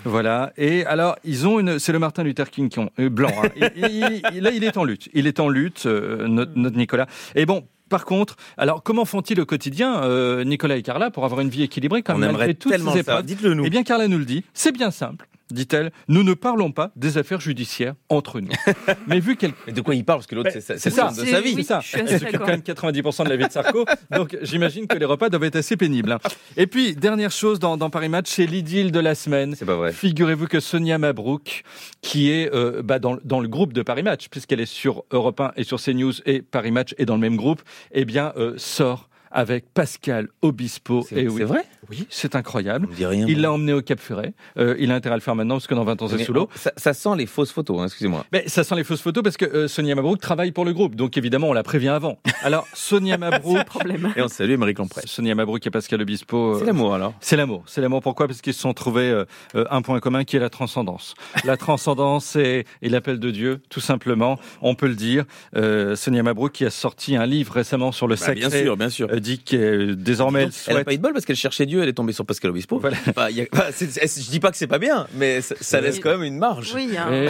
Voilà. 0.05 0.53
Et 0.57 0.68
alors, 0.87 1.17
ils 1.25 1.47
ont 1.47 1.59
une. 1.61 1.79
C'est 1.79 1.93
le 1.93 1.99
Martin 1.99 2.23
Luther 2.23 2.51
King 2.51 2.69
qui 2.69 2.79
ont, 2.79 2.91
euh, 2.99 3.09
blanc. 3.09 3.31
hein. 3.45 3.49
Il- 3.77 4.21
il- 4.35 4.41
là, 4.43 4.51
il 4.53 4.65
est 4.65 4.77
en 4.77 4.85
lutte. 4.85 5.09
Il 5.15 5.27
est 5.27 5.41
en 5.41 5.49
lutte, 5.49 5.85
euh, 5.87 6.27
notre, 6.29 6.53
notre 6.57 6.77
Nicolas. 6.77 7.07
Et 7.35 7.47
bon. 7.47 7.67
Par 7.89 8.05
contre, 8.05 8.37
alors 8.59 8.83
comment 8.83 9.07
font-ils 9.07 9.41
au 9.41 9.47
quotidien, 9.47 10.03
euh, 10.03 10.45
Nicolas 10.45 10.77
et 10.77 10.83
Carla, 10.83 11.11
pour 11.11 11.25
avoir 11.25 11.41
une 11.41 11.49
vie 11.49 11.63
équilibrée 11.63 12.03
quand 12.03 12.13
On 12.17 12.19
même 12.19 12.29
aimerait 12.29 12.41
malgré 12.49 12.55
toutes 12.55 12.71
tellement 12.71 12.93
ces 12.93 12.99
épreuves 12.99 13.25
Dites-le 13.25 13.55
nous. 13.55 13.65
Eh 13.65 13.71
bien, 13.71 13.83
Carla 13.83 14.09
nous 14.09 14.19
le 14.19 14.27
dit. 14.27 14.45
C'est 14.53 14.73
bien 14.73 14.91
simple, 14.91 15.27
dit-elle. 15.51 15.91
Nous 16.09 16.23
ne 16.23 16.35
parlons 16.35 16.73
pas 16.73 16.91
des 16.97 17.19
affaires 17.19 17.41
judiciaires 17.41 17.95
entre 18.09 18.41
nous. 18.41 18.49
Mais 19.07 19.21
vu 19.21 19.37
qu'elle 19.37 19.53
Mais 19.67 19.73
de 19.73 19.81
quoi 19.81 19.95
il 19.95 20.05
parle? 20.05 20.19
Parce 20.19 20.27
que 20.27 20.35
l'autre, 20.35 20.51
c'est 20.53 20.61
sa- 20.61 20.75
c'est 20.75 20.91
c'est 20.91 20.97
ça, 20.97 21.09
de 21.11 21.25
sa 21.27 21.41
vie. 21.41 21.55
C'est 21.57 21.63
ça. 21.63 21.81
Elle 21.95 22.09
s'occupe 22.19 22.39
quand 22.39 22.47
même 22.47 22.61
90% 22.61 23.25
de 23.25 23.29
la 23.31 23.37
vie 23.37 23.47
de 23.47 23.53
Sarko. 23.53 23.85
Donc 24.11 24.37
j'imagine 24.43 24.87
que 24.87 24.97
les 24.97 25.05
repas 25.05 25.29
doivent 25.29 25.45
être 25.45 25.57
assez 25.57 25.77
pénibles. 25.77 26.13
hein. 26.13 26.19
Et 26.57 26.67
puis, 26.67 26.95
dernière 26.97 27.31
chose 27.31 27.59
dans, 27.59 27.77
dans 27.77 27.91
Paris 27.91 28.09
Match, 28.09 28.27
c'est 28.29 28.47
l'idylle 28.47 28.93
de 28.93 29.01
la 29.01 29.15
semaine. 29.15 29.55
C'est 29.57 29.65
pas 29.67 29.77
vrai. 29.77 29.93
Figurez-vous 29.93 30.47
que 30.47 30.61
Sonia 30.61 30.99
Mabrouk, 30.99 31.63
qui 32.03 32.31
est 32.31 32.53
euh, 32.55 32.83
bah, 32.83 32.99
dans, 32.99 33.19
dans 33.25 33.41
le 33.41 33.49
groupe 33.49 33.73
de 33.73 33.83
Paris 33.83 34.03
Match, 34.03 34.29
puisqu'elle 34.29 34.61
est 34.61 34.67
sur 34.67 35.05
Europe 35.11 35.41
1 35.41 35.53
et 35.57 35.65
sur 35.65 35.81
CNews, 35.81 36.13
et 36.27 36.43
Paris 36.43 36.71
Match 36.71 36.95
est 36.99 37.05
dans 37.05 37.15
le 37.15 37.21
même 37.21 37.37
groupe, 37.37 37.63
eh 37.93 38.05
bien, 38.05 38.33
euh, 38.37 38.55
sort 38.57 39.09
avec 39.31 39.73
Pascal 39.73 40.29
Obispo. 40.43 41.05
C'est- 41.09 41.29
oui. 41.29 41.35
c'est 41.39 41.45
vrai? 41.45 41.65
Oui, 41.91 42.07
c'est 42.11 42.35
incroyable. 42.37 42.87
On 42.89 42.91
me 42.93 42.97
dit 42.97 43.07
rien. 43.07 43.27
Il 43.29 43.41
l'a 43.41 43.53
emmené 43.53 43.73
au 43.73 43.81
Cap 43.83 43.99
Ferret. 44.01 44.35
Euh, 44.59 44.77
il 44.79 44.91
a 44.91 44.95
intérêt 44.95 45.15
à 45.15 45.17
le 45.17 45.23
faire 45.23 45.35
maintenant, 45.35 45.55
parce 45.57 45.67
que 45.67 45.75
dans 45.75 45.85
20 45.85 46.03
ans, 46.03 46.09
c'est 46.09 46.23
sous 46.25 46.33
l'eau. 46.33 46.49
Ça, 46.55 46.73
ça 46.77 46.93
sent 46.95 47.11
les 47.17 47.27
fausses 47.27 47.51
photos, 47.53 47.81
hein, 47.81 47.85
excusez-moi. 47.87 48.25
Mais 48.33 48.47
ça 48.49 48.65
sent 48.65 48.75
les 48.77 48.85
fausses 48.85 49.01
photos 49.01 49.23
parce 49.23 49.37
que 49.37 49.45
euh, 49.47 49.69
Sonia 49.69 49.95
Mabrouk 49.95 50.21
travaille 50.21 50.53
pour 50.53 50.65
le 50.65 50.73
groupe, 50.73 50.95
donc 50.97 51.17
évidemment 51.17 51.49
on 51.49 51.53
la 51.53 51.63
prévient 51.63 51.89
avant. 51.89 52.19
Alors 52.43 52.67
Sonia 52.75 53.17
Mabrouk, 53.19 53.65
Problème. 53.65 54.13
Et 54.17 54.23
on 54.23 54.29
salue 54.29 54.57
Marie 54.57 54.75
Lamprey. 54.75 55.03
Sonia 55.07 55.35
Mabrouk 55.35 55.67
et 55.67 55.71
Pascal 55.71 56.03
Obispo. 56.03 56.55
euh, 56.55 56.59
C'est 56.61 56.67
l'amour 56.67 56.95
alors. 56.95 57.15
C'est 57.21 57.37
l'amour. 57.37 57.63
C'est 57.67 57.81
l'amour. 57.81 58.03
Pourquoi? 58.03 58.27
Parce 58.27 58.41
qu'ils 58.43 58.55
se 58.55 58.61
sont 58.61 58.75
trouvés 58.75 59.11
euh, 59.11 59.25
un 59.71 59.83
point 59.83 59.99
commun 60.01 60.25
qui 60.25 60.37
est 60.37 60.41
la 60.41 60.51
transcendance. 60.51 61.15
La 61.45 61.57
transcendance 61.57 62.37
et 62.37 62.65
l'appel 62.83 63.19
de 63.19 63.31
Dieu, 63.31 63.61
tout 63.71 63.81
simplement. 63.81 64.39
On 64.63 64.75
peut 64.75 64.89
le 64.89 64.95
dire. 64.95 65.25
Euh, 65.57 65.97
Sonia 65.97 66.23
Mabrouk 66.23 66.53
qui 66.53 66.65
a 66.65 66.71
sorti 66.71 67.17
un 67.17 67.27
livre 67.27 67.53
récemment 67.55 67.93
sur 67.93 68.07
le 68.09 68.15
Bah, 68.15 68.21
sacré. 68.27 68.41
bien 68.41 68.51
sûr, 68.51 68.77
bien 68.77 68.89
sûr. 68.91 69.09
Euh, 69.19 69.21
dit 69.21 69.39
que 69.39 69.57
euh, 69.57 69.95
désormais 69.95 70.45
elle 70.45 70.47
Elle 70.47 70.73
a 70.73 70.75
souhaite. 70.77 70.85
pas 70.87 70.93
eu 70.95 70.97
de 70.97 71.03
bol 71.03 71.13
parce 71.13 71.25
qu'elle 71.25 71.37
cherchait 71.37 71.67
Dieu, 71.67 71.83
elle 71.83 71.89
est 71.89 71.93
tombée 71.93 72.13
sur 72.13 72.25
Pascal 72.25 72.51
Obispo. 72.51 72.79
Voilà. 72.79 72.97
Bah, 73.15 73.31
y 73.31 73.43
a- 73.43 73.47
bah, 73.53 73.67
je 73.79 74.31
dis 74.31 74.41
pas 74.41 74.51
que 74.51 74.57
c'est 74.57 74.67
pas 74.67 74.79
bien, 74.79 75.07
mais 75.15 75.41
ça, 75.41 75.55
ça 75.61 75.81
laisse 75.81 75.99
quand 76.01 76.11
même 76.11 76.23
une 76.25 76.39
marge. 76.39 76.73
Oui, 76.75 76.89
il 76.91 76.97
a 76.97 77.09
euh, 77.09 77.29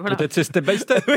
voilà. 0.00 0.16
Peut-être 0.16 0.32
c'est 0.32 0.44
step 0.44 0.64
by 0.68 0.78
step. 0.78 1.04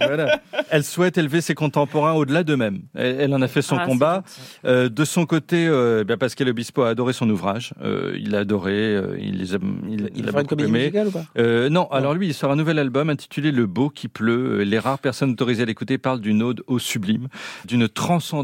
Voilà. 0.00 0.40
Elle 0.70 0.82
souhaite 0.82 1.16
élever 1.18 1.40
ses 1.40 1.54
contemporains 1.54 2.12
au-delà 2.14 2.42
d'eux-mêmes. 2.42 2.80
Elle, 2.94 3.20
elle 3.20 3.34
en 3.34 3.40
a 3.42 3.46
fait 3.48 3.62
son 3.62 3.76
Ah, 3.78 3.86
combat. 3.86 4.24
Euh, 4.64 4.88
de 4.88 5.04
son 5.04 5.24
côté, 5.24 5.66
euh, 5.68 6.00
eh 6.02 6.04
bien, 6.04 6.16
Pascal 6.18 6.48
Obispo 6.48 6.82
a 6.82 6.88
adoré 6.90 7.12
son 7.12 7.30
ouvrage. 7.30 7.72
Euh, 7.82 8.12
il 8.18 8.30
l'a 8.32 8.40
adoré. 8.40 8.72
euh, 8.74 9.16
il 9.20 9.38
les 9.38 9.54
a, 9.54 9.58
il, 9.88 10.10
Il 10.16 10.24
fera 10.26 10.40
une 10.40 10.46
beaucoup 10.46 10.56
comédie 10.56 10.68
aimé. 10.68 10.78
musicale 10.80 11.06
ou 11.08 11.10
pas? 11.12 11.24
Euh, 11.38 11.68
non, 11.68 11.86
alors 11.92 12.14
lui, 12.14 12.26
il 12.26 12.34
sort 12.34 12.50
un 12.50 12.56
nouvel 12.56 12.78
album 12.80 13.08
intitulé 13.08 13.52
Le 13.52 13.66
beau 13.66 13.88
qui 13.88 14.08
pleut. 14.08 14.60
Euh, 14.60 14.64
Les 14.64 14.80
rares 14.80 14.98
personnes 14.98 15.30
autorisées 15.30 15.62
à 15.62 15.66
l'écouter 15.66 15.96
parlent 15.96 16.20
d'une 16.20 16.42
ode 16.42 16.62
au 16.66 16.80
sublime, 16.80 17.28
d'une 17.64 17.88
transcendance 17.88 18.42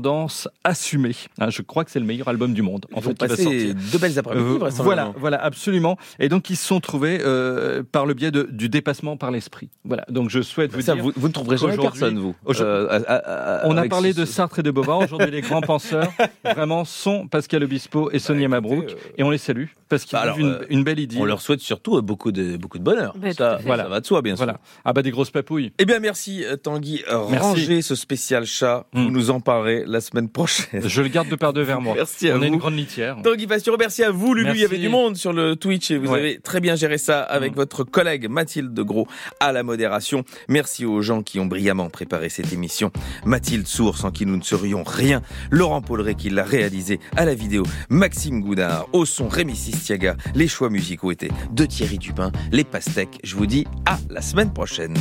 assumée. 0.64 1.14
Hein, 1.39 1.51
je 1.51 1.62
crois 1.62 1.85
que 1.85 1.91
c'est 1.91 2.01
le 2.01 2.05
meilleur 2.07 2.29
album 2.29 2.53
du 2.55 2.62
monde. 2.62 2.87
En 2.93 2.99
Ils 2.99 3.03
fait, 3.05 3.14
qui 3.14 3.27
va 3.27 3.37
sortir. 3.37 3.75
deux 3.93 3.99
belles 3.99 4.19
après-midi, 4.19 4.59
Euh, 4.62 4.69
voilà, 4.79 5.12
voilà, 5.16 5.43
absolument. 5.43 5.97
Et 6.19 6.29
donc 6.29 6.51
ils 6.51 6.57
se 6.57 6.66
sont 6.66 6.81
trouvés 6.81 7.19
euh, 7.21 7.83
par 7.91 8.07
le 8.07 8.14
biais 8.14 8.31
de, 8.31 8.43
du 8.51 8.69
dépassement 8.69 9.16
par 9.16 9.31
l'esprit. 9.31 9.69
Voilà. 9.85 10.05
Donc 10.09 10.31
je 10.31 10.43
souhaite 10.43 10.73
vous 10.73 10.81
Ça, 10.81 10.95
dire. 10.95 11.05
vous, 11.05 11.12
vous 11.16 11.29
ne 11.29 11.33
trouverez 11.33 11.57
jamais 11.59 11.77
personne, 11.77 12.19
vous. 12.19 12.35
Euh, 12.61 12.89
à- 13.07 13.12
à- 13.12 13.62
à- 13.64 13.69
on 13.69 13.77
a 13.77 13.87
parlé 13.89 14.12
ce- 14.12 14.21
de 14.21 14.25
Sartre 14.25 14.59
et 14.59 14.62
de 14.62 14.71
Beauvoir. 14.71 14.99
Aujourd'hui, 15.01 15.31
les 15.31 15.41
grands 15.43 15.61
penseurs, 15.61 16.11
vraiment, 16.45 16.85
sont 16.85 17.27
Pascal 17.29 17.62
Obispo 17.64 18.11
et 18.11 18.19
Sonia 18.19 18.49
Mabrouk. 18.49 18.95
Et 19.16 19.23
on 19.23 19.31
les 19.31 19.39
salue 19.39 19.66
parce 19.89 20.05
qu'ils 20.05 20.12
Bah 20.19 20.21
ont 20.21 20.23
alors, 20.25 20.39
une, 20.39 20.47
euh, 20.47 20.64
une 20.71 20.85
belle 20.85 20.99
idée. 20.99 21.16
On 21.19 21.25
leur 21.25 21.41
souhaite 21.41 21.61
surtout 21.61 22.01
beaucoup 22.03 22.33
de, 22.33 22.57
beaucoup 22.57 22.79
de 22.79 22.85
bonheur. 22.85 23.14
Bah, 23.16 23.33
ça, 23.33 23.59
voilà. 23.64 23.85
ça 23.85 23.89
va 23.89 24.01
de 24.01 24.07
soi, 24.07 24.23
bien 24.23 24.37
sûr. 24.37 24.45
Voilà. 24.45 24.61
Ah 24.85 24.93
bah 24.93 25.03
des 25.03 25.11
grosses 25.11 25.31
papouilles. 25.31 25.73
Eh 25.79 25.85
bien, 25.85 25.99
merci 25.99 26.45
Tanguy. 26.62 27.03
Merci. 27.31 27.39
Rangez 27.39 27.83
ce 27.83 27.95
spécial 27.95 28.45
chat. 28.47 28.87
Vous 28.93 29.03
Mm. 29.09 29.12
nous 29.12 29.31
en 29.31 29.41
parlerez 29.41 29.85
la 29.87 30.01
semaine 30.11 30.29
prochaine. 30.29 30.83
Je 30.89 31.03
le 31.03 31.09
garde 31.09 31.29
de 31.29 31.37
paire 31.37 31.53
de 31.53 31.61
vers 31.61 31.81
moi. 31.81 31.95
Merci 31.97 32.31
à 32.31 32.35
on 32.35 32.37
a 32.37 32.39
vous. 32.39 32.45
une 32.45 32.57
grande 32.57 32.77
litière. 32.77 33.17
Tanguy 33.23 33.47
Pasture, 33.47 33.77
merci 33.79 34.03
à 34.03 34.11
vous, 34.11 34.35
Lulu. 34.35 34.51
Il 34.55 34.61
y 34.61 34.65
avait 34.65 34.79
du 34.79 34.89
monde 34.89 35.17
sur 35.17 35.33
le 35.33 35.55
Twitch 35.57 35.91
et 35.91 35.99
vous 35.99 36.09
Ouais. 36.13 36.19
avez 36.19 36.39
très 36.41 36.61
bien 36.61 36.77
géré 36.77 36.99
ça 36.99 37.21
avec 37.23 37.53
Mm. 37.53 37.57
votre 37.57 37.85
collègue 37.85 38.29
Mathilde 38.29 38.79
Gros 38.81 39.07
à 39.41 39.53
la 39.53 39.63
modération. 39.63 40.25
Merci 40.49 40.85
aux 40.87 41.03
gens 41.03 41.23
qui 41.23 41.39
ont 41.41 41.47
brillamment 41.47 41.91
préparé 41.91 42.29
cette 42.29 42.53
émission. 42.53 42.91
Mathilde 43.25 43.67
Sour, 43.67 43.99
sans 43.99 44.11
qui 44.11 44.25
nous 44.27 44.37
ne 44.37 44.43
serions 44.43 44.83
rien. 44.83 45.21
Laurent 45.51 45.83
Pauleret 45.83 46.15
qui 46.15 46.31
l'a 46.31 46.45
réalisé 46.45 47.01
à 47.17 47.25
la 47.25 47.35
vidéo. 47.35 47.63
Maxime 47.91 48.41
Goudard, 48.41 48.87
au 48.93 49.05
son 49.05 49.29
Rémi 49.29 49.55
Sistiaga. 49.57 50.17
Les 50.35 50.49
choix 50.49 50.71
musicaux 50.71 51.13
étaient 51.13 51.31
de 51.53 51.65
Thierry 51.67 51.99
Dupin, 51.99 52.33
les 52.53 52.65
pastèques. 52.65 53.19
Je 53.25 53.37
vous 53.37 53.47
dis 53.47 53.67
à 53.87 53.99
la 54.11 54.23
semaine 54.23 54.53
prochaine. 54.53 54.95